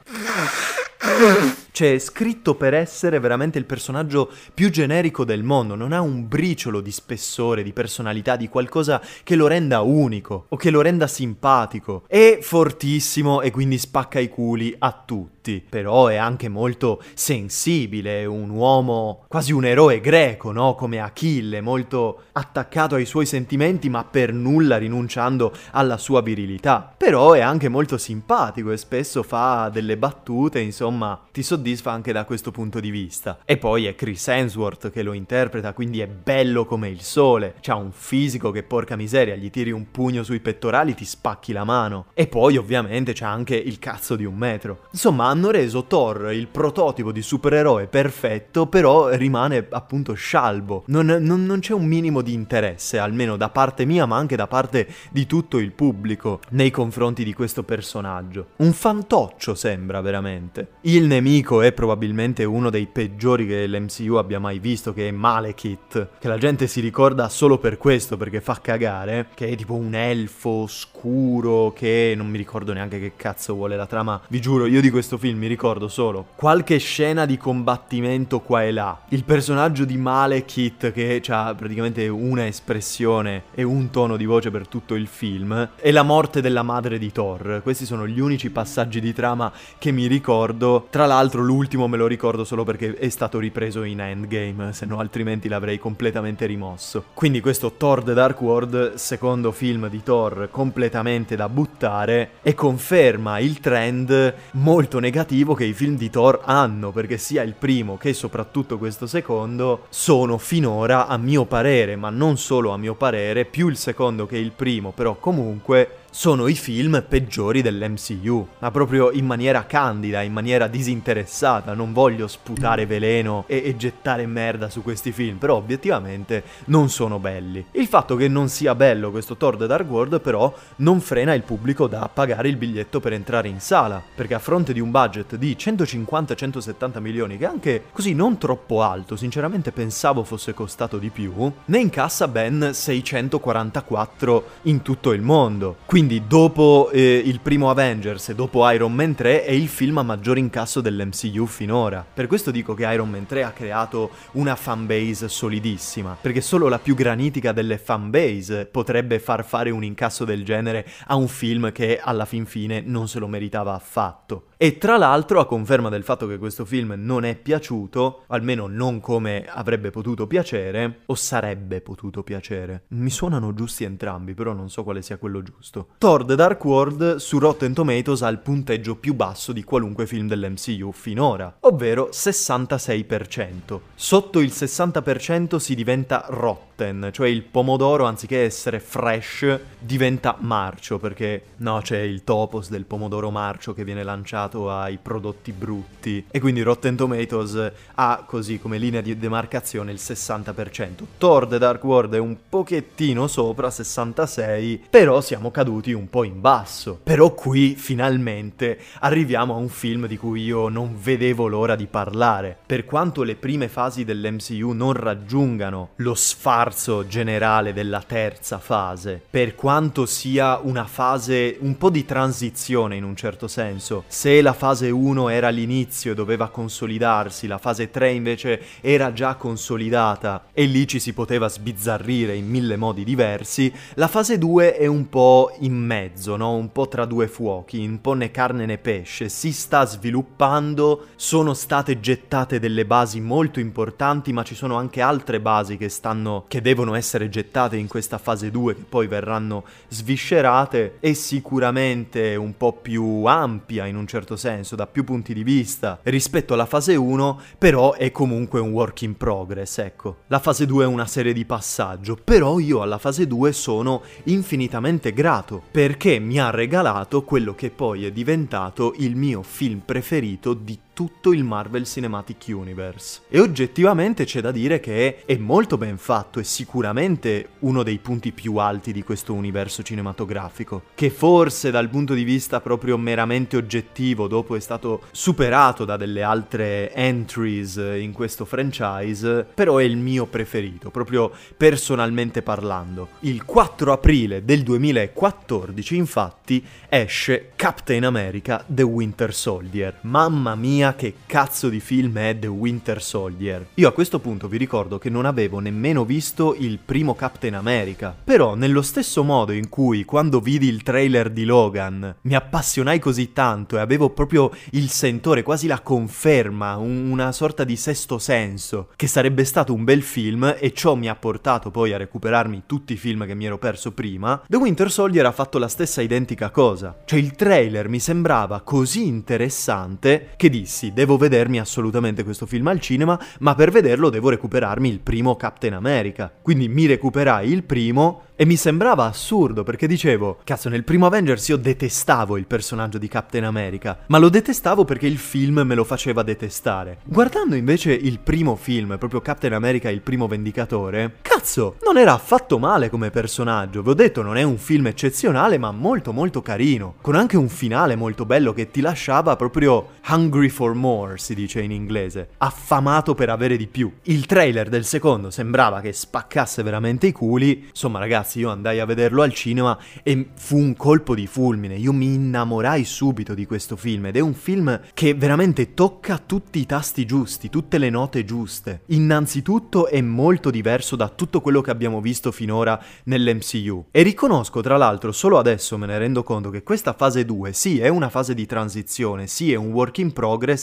C'è 1.71 1.99
scritto 1.99 2.55
per 2.55 2.73
essere 2.73 3.19
veramente 3.19 3.57
il 3.57 3.65
personaggio 3.65 4.31
più 4.53 4.69
generico 4.69 5.25
del 5.25 5.43
mondo, 5.43 5.75
non 5.75 5.91
ha 5.91 6.01
un 6.01 6.27
briciolo 6.27 6.81
di 6.81 6.91
spessore, 6.91 7.63
di 7.63 7.73
personalità, 7.73 8.35
di 8.35 8.47
qualcosa 8.47 9.01
che 9.23 9.35
lo 9.35 9.47
renda 9.47 9.81
unico 9.81 10.45
o 10.49 10.55
che 10.55 10.71
lo 10.71 10.81
renda 10.81 11.07
simpatico. 11.07 12.03
È 12.07 12.39
fortissimo 12.41 13.41
e 13.41 13.51
quindi 13.51 13.77
spacca 13.77 14.19
i 14.19 14.29
culi 14.29 14.73
a 14.79 15.03
tutti 15.05 15.34
tutti, 15.45 15.63
però 15.67 16.07
è 16.07 16.15
anche 16.15 16.49
molto 16.49 17.01
sensibile, 17.13 18.25
un 18.25 18.49
uomo 18.49 19.25
quasi 19.27 19.53
un 19.53 19.65
eroe 19.65 20.01
greco, 20.01 20.51
no? 20.51 20.73
Come 20.73 20.99
Achille, 20.99 21.61
molto 21.61 22.23
attaccato 22.31 22.95
ai 22.95 23.05
suoi 23.05 23.27
sentimenti 23.27 23.89
ma 23.89 24.03
per 24.03 24.33
nulla 24.33 24.77
rinunciando 24.77 25.53
alla 25.71 25.97
sua 25.97 26.21
virilità. 26.21 26.93
Però 26.97 27.33
è 27.33 27.41
anche 27.41 27.69
molto 27.69 27.97
simpatico 27.97 28.71
e 28.71 28.77
spesso 28.77 29.21
fa 29.21 29.69
delle 29.71 29.97
battute, 29.97 30.59
insomma, 30.59 31.21
ti 31.31 31.43
soddisfa 31.43 31.91
anche 31.91 32.11
da 32.11 32.25
questo 32.25 32.51
punto 32.51 32.79
di 32.79 32.89
vista. 32.89 33.39
E 33.45 33.57
poi 33.57 33.85
è 33.85 33.93
Chris 33.93 34.27
Hemsworth 34.27 34.89
che 34.89 35.03
lo 35.03 35.13
interpreta, 35.13 35.73
quindi 35.73 35.99
è 35.99 36.07
bello 36.07 36.65
come 36.65 36.89
il 36.89 37.01
sole, 37.01 37.55
c'ha 37.61 37.75
un 37.75 37.91
fisico 37.91 38.49
che 38.51 38.63
porca 38.63 38.95
miseria, 38.95 39.35
gli 39.35 39.51
tiri 39.51 39.71
un 39.71 39.91
pugno 39.91 40.23
sui 40.23 40.39
pettorali, 40.39 40.95
ti 40.95 41.05
spacchi 41.05 41.53
la 41.53 41.63
mano. 41.63 42.05
E 42.13 42.27
poi 42.27 42.57
ovviamente 42.57 43.13
c'ha 43.13 43.29
anche 43.29 43.55
il 43.55 43.77
cazzo 43.79 44.15
di 44.15 44.25
un 44.25 44.35
metro. 44.35 44.85
Insomma, 44.91 45.25
hanno 45.35 45.51
reso 45.51 45.83
Thor 45.83 46.31
il 46.31 46.47
prototipo 46.47 47.11
di 47.11 47.21
supereroe 47.21 47.87
perfetto, 47.87 48.67
però 48.67 49.09
rimane 49.09 49.67
appunto 49.69 50.13
scialbo. 50.13 50.83
Non, 50.87 51.05
non, 51.05 51.45
non, 51.45 51.59
c'è 51.59 51.73
un 51.73 51.85
minimo 51.85 52.21
di 52.21 52.31
interesse, 52.31 52.97
almeno 52.97 53.35
da 53.35 53.49
parte 53.49 53.83
mia, 53.83 54.05
ma 54.05 54.15
anche 54.15 54.37
da 54.37 54.47
parte 54.47 54.87
di 55.11 55.25
tutto 55.25 55.57
il 55.57 55.73
pubblico, 55.73 56.39
nei 56.51 56.71
confronti 56.71 57.25
di 57.25 57.33
questo 57.33 57.63
personaggio. 57.63 58.47
Un 58.57 58.71
fantoccio 58.71 59.55
sembra 59.55 59.99
veramente. 59.99 60.69
Il 60.81 61.03
nemico 61.03 61.61
è 61.61 61.73
probabilmente 61.73 62.45
uno 62.45 62.69
dei 62.69 62.87
peggiori 62.87 63.45
che 63.45 63.67
l'MCU 63.67 64.13
abbia 64.13 64.39
mai 64.39 64.59
visto, 64.59 64.93
che 64.93 65.09
è 65.09 65.11
Malekith, 65.11 66.09
che 66.17 66.27
la 66.29 66.37
gente 66.37 66.67
si 66.67 66.79
ricorda 66.79 67.27
solo 67.27 67.57
per 67.57 67.77
questo, 67.77 68.15
perché 68.15 68.39
fa 68.39 68.59
cagare, 68.61 69.27
che 69.33 69.47
è 69.49 69.55
tipo 69.57 69.73
un 69.73 69.95
elfo 69.95 70.65
scuro, 70.67 71.73
che 71.75 72.13
non 72.15 72.29
mi 72.29 72.37
ricordo 72.37 72.71
neanche 72.71 72.99
che 72.99 73.13
cazzo 73.17 73.53
vuole 73.53 73.75
la 73.75 73.85
trama. 73.85 74.21
Vi 74.29 74.39
giuro, 74.39 74.65
io 74.65 74.79
di 74.79 74.89
questo 74.89 75.17
film 75.17 75.24
film 75.25 75.39
mi 75.39 75.47
ricordo 75.47 75.87
solo 75.87 76.27
qualche 76.35 76.77
scena 76.77 77.25
di 77.25 77.35
combattimento 77.35 78.41
qua 78.41 78.61
e 78.61 78.71
là. 78.71 78.99
Il 79.09 79.23
personaggio 79.23 79.83
di 79.83 79.97
Malekith 79.97 80.91
che 80.91 81.19
ha 81.29 81.55
praticamente 81.55 82.07
una 82.07 82.45
espressione 82.45 83.45
e 83.55 83.63
un 83.63 83.89
tono 83.89 84.17
di 84.17 84.25
voce 84.25 84.51
per 84.51 84.67
tutto 84.67 84.93
il 84.93 85.07
film 85.07 85.69
e 85.77 85.91
la 85.91 86.03
morte 86.03 86.41
della 86.41 86.61
madre 86.61 86.99
di 86.99 87.11
Thor. 87.11 87.61
Questi 87.63 87.85
sono 87.85 88.07
gli 88.07 88.19
unici 88.19 88.51
passaggi 88.51 89.01
di 89.01 89.13
trama 89.13 89.51
che 89.79 89.89
mi 89.89 90.05
ricordo. 90.05 90.85
Tra 90.91 91.07
l'altro 91.07 91.41
l'ultimo 91.41 91.87
me 91.87 91.97
lo 91.97 92.05
ricordo 92.05 92.43
solo 92.43 92.63
perché 92.63 92.93
è 92.93 93.09
stato 93.09 93.39
ripreso 93.39 93.81
in 93.81 94.01
Endgame, 94.01 94.73
se 94.73 94.85
no 94.85 94.99
altrimenti 94.99 95.47
l'avrei 95.47 95.79
completamente 95.79 96.45
rimosso. 96.45 97.05
Quindi 97.15 97.41
questo 97.41 97.71
Thor 97.71 98.03
The 98.03 98.13
Dark 98.13 98.39
World, 98.41 98.93
secondo 98.93 99.51
film 99.51 99.89
di 99.89 100.03
Thor 100.03 100.49
completamente 100.51 101.35
da 101.35 101.49
buttare 101.49 102.33
e 102.43 102.53
conferma 102.53 103.39
il 103.39 103.59
trend 103.59 104.35
molto 104.51 104.99
negativo 104.99 105.13
negativo 105.15 105.53
che 105.53 105.63
i 105.63 105.71
film 105.71 105.95
di 105.95 106.09
Thor 106.09 106.41
hanno, 106.43 106.91
perché 106.91 107.17
sia 107.17 107.41
il 107.41 107.53
primo 107.57 107.95
che 107.95 108.11
soprattutto 108.11 108.77
questo 108.77 109.07
secondo 109.07 109.85
sono 109.87 110.37
finora, 110.37 111.07
a 111.07 111.15
mio 111.15 111.45
parere, 111.45 111.95
ma 111.95 112.09
non 112.09 112.37
solo 112.37 112.71
a 112.71 112.77
mio 112.77 112.95
parere, 112.95 113.45
più 113.45 113.69
il 113.69 113.77
secondo 113.77 114.25
che 114.25 114.37
il 114.37 114.51
primo, 114.51 114.91
però 114.91 115.15
comunque 115.15 115.99
sono 116.15 116.47
i 116.47 116.55
film 116.55 117.03
peggiori 117.05 117.61
dell'MCU, 117.61 118.47
ma 118.59 118.71
proprio 118.71 119.11
in 119.11 119.25
maniera 119.25 119.65
candida, 119.65 120.21
in 120.21 120.31
maniera 120.31 120.67
disinteressata, 120.67 121.73
non 121.73 121.91
voglio 121.91 122.29
sputare 122.29 122.85
veleno 122.85 123.43
e, 123.47 123.61
e, 123.65 123.75
gettare 123.75 124.25
merda 124.25 124.69
su 124.69 124.81
questi 124.81 125.11
film, 125.11 125.35
però 125.35 125.57
obiettivamente 125.57 126.45
non 126.67 126.87
sono 126.89 127.19
belli. 127.19 127.65
Il 127.71 127.87
fatto 127.87 128.15
che 128.15 128.29
non 128.29 128.47
sia 128.47 128.73
bello 128.75 129.11
questo 129.11 129.35
Thor 129.35 129.57
The 129.57 129.67
Dark 129.67 129.89
World 129.89 130.21
però 130.21 130.53
non 130.77 131.01
frena 131.01 131.33
il 131.33 131.41
pubblico 131.41 131.85
da 131.87 132.09
pagare 132.11 132.47
il 132.47 132.55
biglietto 132.55 133.01
per 133.01 133.11
entrare 133.11 133.49
in 133.49 133.59
sala, 133.59 134.01
perché 134.15 134.35
a 134.35 134.39
fronte 134.39 134.71
di 134.71 134.79
un 134.79 134.91
budget 134.91 135.35
di 135.35 135.53
150-170 135.59 136.99
milioni, 137.01 137.37
che 137.37 137.45
anche 137.45 137.83
così 137.91 138.13
non 138.13 138.37
troppo 138.37 138.83
alto, 138.83 139.17
sinceramente 139.17 139.73
pensavo 139.73 140.23
fosse 140.23 140.53
costato 140.53 140.97
di 140.97 141.09
più, 141.09 141.51
ne 141.65 141.77
incassa 141.77 142.29
ben 142.29 142.69
644 142.71 144.45
in 144.61 144.81
tutto 144.81 145.11
il 145.11 145.21
mondo. 145.21 145.75
Quindi 145.85 146.03
quindi 146.05 146.27
dopo 146.27 146.91
eh, 146.91 147.19
il 147.25 147.39
primo 147.39 147.71
Avengers 147.71 148.29
e 148.29 148.35
dopo 148.35 148.69
Iron 148.69 148.93
Man 148.93 149.15
3 149.15 149.43
è 149.43 149.49
il 149.49 149.67
film 149.67 149.97
a 149.97 150.03
maggior 150.03 150.37
incasso 150.37 150.79
dell'MCU 150.79 151.47
finora. 151.47 152.05
Per 152.13 152.27
questo 152.27 152.51
dico 152.51 152.75
che 152.75 152.85
Iron 152.85 153.09
Man 153.09 153.25
3 153.25 153.41
ha 153.41 153.49
creato 153.49 154.11
una 154.33 154.55
fanbase 154.55 155.27
solidissima, 155.27 156.15
perché 156.21 156.41
solo 156.41 156.67
la 156.67 156.77
più 156.77 156.93
granitica 156.93 157.53
delle 157.53 157.79
fanbase 157.79 158.67
potrebbe 158.67 159.17
far 159.17 159.43
fare 159.43 159.71
un 159.71 159.83
incasso 159.83 160.25
del 160.25 160.45
genere 160.45 160.85
a 161.07 161.15
un 161.15 161.27
film 161.27 161.71
che 161.71 161.99
alla 161.99 162.25
fin 162.25 162.45
fine 162.45 162.83
non 162.85 163.07
se 163.07 163.17
lo 163.17 163.27
meritava 163.27 163.73
affatto. 163.73 164.49
E 164.57 164.77
tra 164.77 164.97
l'altro, 164.97 165.41
a 165.41 165.45
conferma 165.45 165.89
del 165.89 166.03
fatto 166.03 166.27
che 166.27 166.37
questo 166.37 166.63
film 166.63 166.93
non 166.95 167.25
è 167.25 167.35
piaciuto, 167.35 168.23
almeno 168.27 168.67
non 168.67 169.01
come 169.01 169.45
avrebbe 169.45 169.89
potuto 169.89 170.27
piacere, 170.27 170.99
o 171.07 171.15
sarebbe 171.15 171.81
potuto 171.81 172.23
piacere. 172.23 172.83
Mi 172.89 173.09
suonano 173.09 173.53
giusti 173.53 173.83
entrambi, 173.83 174.33
però 174.33 174.53
non 174.53 174.69
so 174.69 174.83
quale 174.83 175.01
sia 175.01 175.17
quello 175.17 175.43
giusto. 175.43 175.89
Thor 175.97 176.23
The 176.23 176.35
Dark 176.35 176.63
World 176.63 177.15
su 177.17 177.37
Rotten 177.37 177.73
Tomatoes 177.73 178.21
ha 178.21 178.29
il 178.29 178.39
punteggio 178.39 178.95
più 178.95 179.13
basso 179.13 179.51
di 179.51 179.63
qualunque 179.63 180.07
film 180.07 180.29
dell'MCU 180.29 180.93
finora, 180.93 181.57
ovvero 181.61 182.07
66%. 182.13 183.79
Sotto 183.93 184.39
il 184.39 184.51
60% 184.53 185.57
si 185.57 185.75
diventa 185.75 186.25
rotten, 186.29 187.09
cioè 187.11 187.27
il 187.27 187.43
pomodoro 187.43 188.05
anziché 188.05 188.43
essere 188.43 188.79
fresh 188.79 189.59
diventa 189.79 190.37
marcio, 190.39 190.97
perché 190.97 191.43
no, 191.57 191.79
c'è 191.81 191.99
il 191.99 192.23
topos 192.23 192.69
del 192.69 192.85
pomodoro 192.85 193.31
marcio 193.31 193.73
che 193.73 193.83
viene 193.83 194.03
lanciato 194.03 194.43
legato 194.45 194.71
ai 194.71 194.97
prodotti 195.01 195.51
brutti 195.51 196.25
e 196.29 196.39
quindi 196.39 196.61
Rotten 196.61 196.95
Tomatoes 196.95 197.71
ha 197.95 198.23
così 198.25 198.59
come 198.59 198.77
linea 198.77 199.01
di 199.01 199.17
demarcazione 199.17 199.91
il 199.91 199.99
60%. 200.01 201.03
Thor 201.17 201.47
The 201.47 201.57
Dark 201.57 201.83
World 201.83 202.13
è 202.13 202.19
un 202.19 202.35
pochettino 202.47 203.27
sopra 203.27 203.69
66, 203.69 204.85
però 204.89 205.21
siamo 205.21 205.51
caduti 205.51 205.91
un 205.91 206.09
po' 206.09 206.23
in 206.23 206.41
basso. 206.41 206.99
Però 207.03 207.33
qui 207.33 207.75
finalmente 207.75 208.79
arriviamo 208.99 209.55
a 209.55 209.57
un 209.57 209.69
film 209.69 210.07
di 210.07 210.17
cui 210.17 210.43
io 210.43 210.69
non 210.69 210.95
vedevo 210.97 211.47
l'ora 211.47 211.75
di 211.75 211.87
parlare. 211.87 212.57
Per 212.65 212.85
quanto 212.85 213.23
le 213.23 213.35
prime 213.35 213.67
fasi 213.67 214.03
dell'MCU 214.03 214.71
non 214.71 214.93
raggiungano 214.93 215.89
lo 215.97 216.13
sfarzo 216.13 217.07
generale 217.07 217.73
della 217.73 218.03
terza 218.05 218.59
fase, 218.59 219.21
per 219.27 219.55
quanto 219.55 220.05
sia 220.05 220.59
una 220.61 220.85
fase 220.85 221.57
un 221.59 221.77
po' 221.77 221.89
di 221.89 222.05
transizione 222.05 222.95
in 222.95 223.03
un 223.03 223.15
certo 223.15 223.47
senso, 223.47 224.03
se 224.07 224.34
la 224.41 224.53
fase 224.53 224.89
1 224.89 225.29
era 225.29 225.49
l'inizio 225.49 226.11
e 226.11 226.15
doveva 226.15 226.49
consolidarsi, 226.49 227.47
la 227.47 227.57
fase 227.57 227.89
3 227.89 228.11
invece 228.11 228.61
era 228.81 229.13
già 229.13 229.35
consolidata 229.35 230.45
e 230.53 230.65
lì 230.65 230.87
ci 230.87 230.99
si 230.99 231.13
poteva 231.13 231.47
sbizzarrire 231.47 232.35
in 232.35 232.47
mille 232.47 232.75
modi 232.75 233.03
diversi, 233.03 233.71
la 233.95 234.07
fase 234.07 234.37
2 234.37 234.75
è 234.75 234.85
un 234.85 235.09
po' 235.09 235.55
in 235.59 235.75
mezzo, 235.75 236.35
no? 236.35 236.55
un 236.55 236.71
po' 236.71 236.87
tra 236.87 237.05
due 237.05 237.27
fuochi, 237.27 237.85
un 237.85 238.01
po' 238.01 238.13
né 238.13 238.31
carne 238.31 238.65
né 238.65 238.77
pesce, 238.77 239.29
si 239.29 239.51
sta 239.51 239.85
sviluppando, 239.85 241.07
sono 241.15 241.53
state 241.53 241.99
gettate 241.99 242.59
delle 242.59 242.85
basi 242.85 243.19
molto 243.19 243.59
importanti, 243.59 244.33
ma 244.33 244.43
ci 244.43 244.55
sono 244.55 244.75
anche 244.75 245.01
altre 245.01 245.39
basi 245.39 245.77
che 245.77 245.89
stanno 245.89 246.45
che 246.47 246.61
devono 246.61 246.95
essere 246.95 247.29
gettate 247.29 247.77
in 247.77 247.87
questa 247.87 248.17
fase 248.17 248.51
2 248.51 248.75
che 248.75 248.85
poi 248.87 249.07
verranno 249.07 249.63
sviscerate 249.89 250.97
e 250.99 251.13
sicuramente 251.13 252.35
un 252.35 252.55
po' 252.57 252.73
più 252.73 253.25
ampia 253.25 253.85
in 253.85 253.95
un 253.95 254.07
certo 254.07 254.24
certo 254.25 254.35
senso, 254.35 254.75
da 254.75 254.87
più 254.87 255.03
punti 255.03 255.35
di 255.35 255.43
vista 255.43 255.99
rispetto 256.01 256.55
alla 256.55 256.65
fase 256.65 256.95
1, 256.95 257.39
però 257.59 257.93
è 257.93 258.11
comunque 258.11 258.59
un 258.59 258.71
work 258.71 259.03
in 259.03 259.15
progress, 259.15 259.77
ecco. 259.77 260.17
La 260.27 260.39
fase 260.39 260.65
2 260.65 260.83
è 260.83 260.87
una 260.87 261.05
serie 261.05 261.31
di 261.31 261.45
passaggio, 261.45 262.17
però 262.21 262.57
io 262.57 262.81
alla 262.81 262.97
fase 262.97 263.27
2 263.27 263.53
sono 263.53 264.01
infinitamente 264.23 265.13
grato, 265.13 265.61
perché 265.69 266.17
mi 266.17 266.39
ha 266.39 266.49
regalato 266.49 267.23
quello 267.23 267.53
che 267.53 267.69
poi 267.69 268.05
è 268.05 268.11
diventato 268.11 268.95
il 268.97 269.15
mio 269.15 269.43
film 269.43 269.81
preferito 269.85 270.55
di 270.55 270.77
tutto 270.95 271.33
il 271.33 271.43
Marvel 271.43 271.83
Cinematic 271.83 272.45
Universe. 272.47 273.23
E 273.27 273.41
oggettivamente 273.41 274.23
c'è 274.23 274.39
da 274.39 274.51
dire 274.51 274.79
che 274.79 275.25
è 275.25 275.35
molto 275.35 275.77
ben 275.77 275.97
fatto, 275.97 276.39
è 276.39 276.43
sicuramente 276.43 277.49
uno 277.59 277.83
dei 277.83 277.97
punti 277.97 278.31
più 278.31 278.55
alti 278.55 278.93
di 278.93 279.03
questo 279.03 279.33
universo 279.33 279.83
cinematografico, 279.83 280.83
che 280.95 281.09
forse 281.09 281.69
dal 281.69 281.89
punto 281.89 282.13
di 282.13 282.23
vista 282.23 282.61
proprio 282.61 282.97
meramente 282.97 283.57
oggettivo, 283.57 284.27
dopo 284.27 284.55
è 284.55 284.59
stato 284.61 285.01
superato 285.11 285.83
da 285.83 285.97
delle 285.97 286.23
altre 286.23 286.93
entries 286.93 287.75
in 287.75 288.13
questo 288.13 288.45
franchise, 288.45 289.45
però 289.53 289.77
è 289.77 289.83
il 289.83 289.97
mio 289.97 290.27
preferito, 290.27 290.91
proprio 290.91 291.29
personalmente 291.57 292.41
parlando. 292.41 293.09
Il 293.19 293.43
4 293.43 293.91
aprile 293.91 294.45
del 294.45 294.63
2014, 294.63 295.97
infatti, 295.97 296.65
esce 296.87 297.51
Captain 297.57 298.05
America 298.05 298.63
The 298.65 298.83
Winter 298.83 299.33
Soldier. 299.33 299.97
Mamma 300.01 300.55
mia! 300.55 300.83
Mia 300.85 300.93
che 300.93 301.15
cazzo 301.25 301.69
di 301.69 301.79
film 301.79 302.15
è 302.19 302.37
The 302.37 302.45
Winter 302.47 303.01
Soldier. 303.01 303.69
Io 303.75 303.87
a 303.87 303.91
questo 303.91 304.19
punto 304.19 304.47
vi 304.47 304.57
ricordo 304.57 304.99
che 304.99 305.09
non 305.09 305.25
avevo 305.25 305.57
nemmeno 305.59 306.05
visto 306.05 306.53
il 306.55 306.77
primo 306.77 307.15
Captain 307.15 307.55
America, 307.55 308.15
però 308.23 308.53
nello 308.53 308.83
stesso 308.83 309.23
modo 309.23 309.51
in 309.51 309.69
cui 309.69 310.05
quando 310.05 310.39
vidi 310.39 310.67
il 310.67 310.83
trailer 310.83 311.31
di 311.31 311.43
Logan 311.43 312.17
mi 312.21 312.35
appassionai 312.35 312.99
così 312.99 313.33
tanto 313.33 313.77
e 313.77 313.79
avevo 313.79 314.11
proprio 314.11 314.51
il 314.71 314.89
sentore, 314.89 315.41
quasi 315.41 315.65
la 315.65 315.79
conferma, 315.79 316.75
un- 316.75 317.09
una 317.09 317.31
sorta 317.31 317.63
di 317.63 317.77
sesto 317.77 318.19
senso, 318.19 318.89
che 318.95 319.07
sarebbe 319.07 319.43
stato 319.43 319.73
un 319.73 319.83
bel 319.83 320.03
film 320.03 320.55
e 320.59 320.71
ciò 320.71 320.93
mi 320.93 321.09
ha 321.09 321.15
portato 321.15 321.71
poi 321.71 321.93
a 321.93 321.97
recuperarmi 321.97 322.63
tutti 322.67 322.93
i 322.93 322.97
film 322.97 323.25
che 323.25 323.33
mi 323.33 323.45
ero 323.45 323.57
perso 323.57 323.91
prima, 323.91 324.39
The 324.47 324.57
Winter 324.57 324.91
Soldier 324.91 325.25
ha 325.25 325.31
fatto 325.31 325.57
la 325.57 325.67
stessa 325.67 326.01
identica 326.01 326.51
cosa. 326.51 326.95
Cioè 327.05 327.17
il 327.17 327.33
trailer 327.33 327.89
mi 327.89 327.99
sembrava 327.99 328.61
così 328.61 329.07
interessante 329.07 330.33
che 330.35 330.49
dissi 330.49 330.73
devo 330.93 331.17
vedermi 331.17 331.59
assolutamente 331.59 332.23
questo 332.23 332.45
film 332.45 332.67
al 332.67 332.79
cinema, 332.79 333.19
ma 333.39 333.55
per 333.55 333.71
vederlo 333.71 334.09
devo 334.09 334.29
recuperarmi 334.29 334.89
il 334.89 334.99
primo 334.99 335.35
Captain 335.35 335.73
America. 335.73 336.31
Quindi 336.41 336.67
mi 336.67 336.85
recuperai 336.85 337.51
il 337.51 337.63
primo 337.63 338.23
e 338.37 338.45
mi 338.45 338.57
sembrava 338.57 339.05
assurdo 339.05 339.63
perché 339.63 339.87
dicevo, 339.87 340.39
cazzo, 340.43 340.67
nel 340.67 340.83
primo 340.83 341.05
Avengers 341.05 341.47
io 341.47 341.55
detestavo 341.55 342.37
il 342.37 342.45
personaggio 342.45 342.97
di 342.97 343.07
Captain 343.07 343.45
America, 343.45 343.99
ma 344.07 344.17
lo 344.17 344.29
detestavo 344.29 344.83
perché 344.83 345.07
il 345.07 345.17
film 345.17 345.61
me 345.65 345.75
lo 345.75 345.85
faceva 345.85 346.21
detestare. 346.21 346.97
Guardando 347.05 347.55
invece 347.55 347.93
il 347.93 348.19
primo 348.19 348.55
film, 348.55 348.97
proprio 348.97 349.21
Captain 349.21 349.53
America 349.53 349.89
il 349.89 350.01
primo 350.01 350.27
Vendicatore, 350.27 351.17
cazzo, 351.21 351.77
non 351.85 351.97
era 351.97 352.13
affatto 352.13 352.59
male 352.59 352.89
come 352.89 353.09
personaggio. 353.09 353.81
Vi 353.81 353.89
ho 353.89 353.93
detto, 353.93 354.21
non 354.21 354.35
è 354.35 354.43
un 354.43 354.57
film 354.57 354.87
eccezionale, 354.87 355.57
ma 355.57 355.71
molto 355.71 356.11
molto 356.11 356.41
carino, 356.41 356.95
con 357.01 357.15
anche 357.15 357.37
un 357.37 357.47
finale 357.47 357.95
molto 357.95 358.25
bello 358.25 358.53
che 358.53 358.69
ti 358.69 358.81
lasciava 358.81 359.35
proprio 359.37 359.91
hungry 360.09 360.49
for 360.49 360.64
more, 360.73 361.17
si 361.17 361.35
dice 361.35 361.61
in 361.61 361.71
inglese, 361.71 362.29
affamato 362.37 363.13
per 363.13 363.29
avere 363.29 363.57
di 363.57 363.67
più. 363.67 363.91
Il 364.03 364.25
trailer 364.25 364.69
del 364.69 364.85
secondo 364.85 365.29
sembrava 365.29 365.81
che 365.81 365.93
spaccasse 365.93 366.63
veramente 366.63 367.07
i 367.07 367.11
culi, 367.11 367.65
insomma 367.69 367.99
ragazzi, 367.99 368.39
io 368.39 368.49
andai 368.49 368.79
a 368.79 368.85
vederlo 368.85 369.21
al 369.21 369.33
cinema 369.33 369.77
e 370.03 370.29
fu 370.35 370.57
un 370.57 370.75
colpo 370.75 371.13
di 371.15 371.27
fulmine. 371.27 371.75
Io 371.75 371.93
mi 371.93 372.13
innamorai 372.13 372.83
subito 372.83 373.33
di 373.33 373.45
questo 373.45 373.75
film 373.75 374.07
ed 374.07 374.15
è 374.15 374.21
un 374.21 374.33
film 374.33 374.79
che 374.93 375.13
veramente 375.13 375.73
tocca 375.73 376.17
tutti 376.17 376.59
i 376.59 376.65
tasti 376.65 377.05
giusti, 377.05 377.49
tutte 377.49 377.77
le 377.77 377.89
note 377.89 378.23
giuste. 378.23 378.81
Innanzitutto 378.87 379.87
è 379.87 380.01
molto 380.01 380.49
diverso 380.49 380.95
da 380.95 381.09
tutto 381.09 381.41
quello 381.41 381.61
che 381.61 381.71
abbiamo 381.71 382.01
visto 382.01 382.31
finora 382.31 382.81
nell'MCU. 383.03 383.87
E 383.91 384.01
riconosco, 384.01 384.61
tra 384.61 384.77
l'altro, 384.77 385.11
solo 385.11 385.37
adesso 385.37 385.77
me 385.77 385.85
ne 385.85 385.97
rendo 385.97 386.23
conto 386.23 386.49
che 386.49 386.63
questa 386.63 386.93
fase 386.93 387.25
2 387.25 387.53
sì 387.53 387.79
è 387.79 387.87
una 387.87 388.09
fase 388.09 388.33
di 388.33 388.45
transizione, 388.45 389.27
sì 389.27 389.51
è 389.51 389.55
un 389.55 389.71
work 389.71 389.97
in 389.97 390.13
progress, 390.13 390.54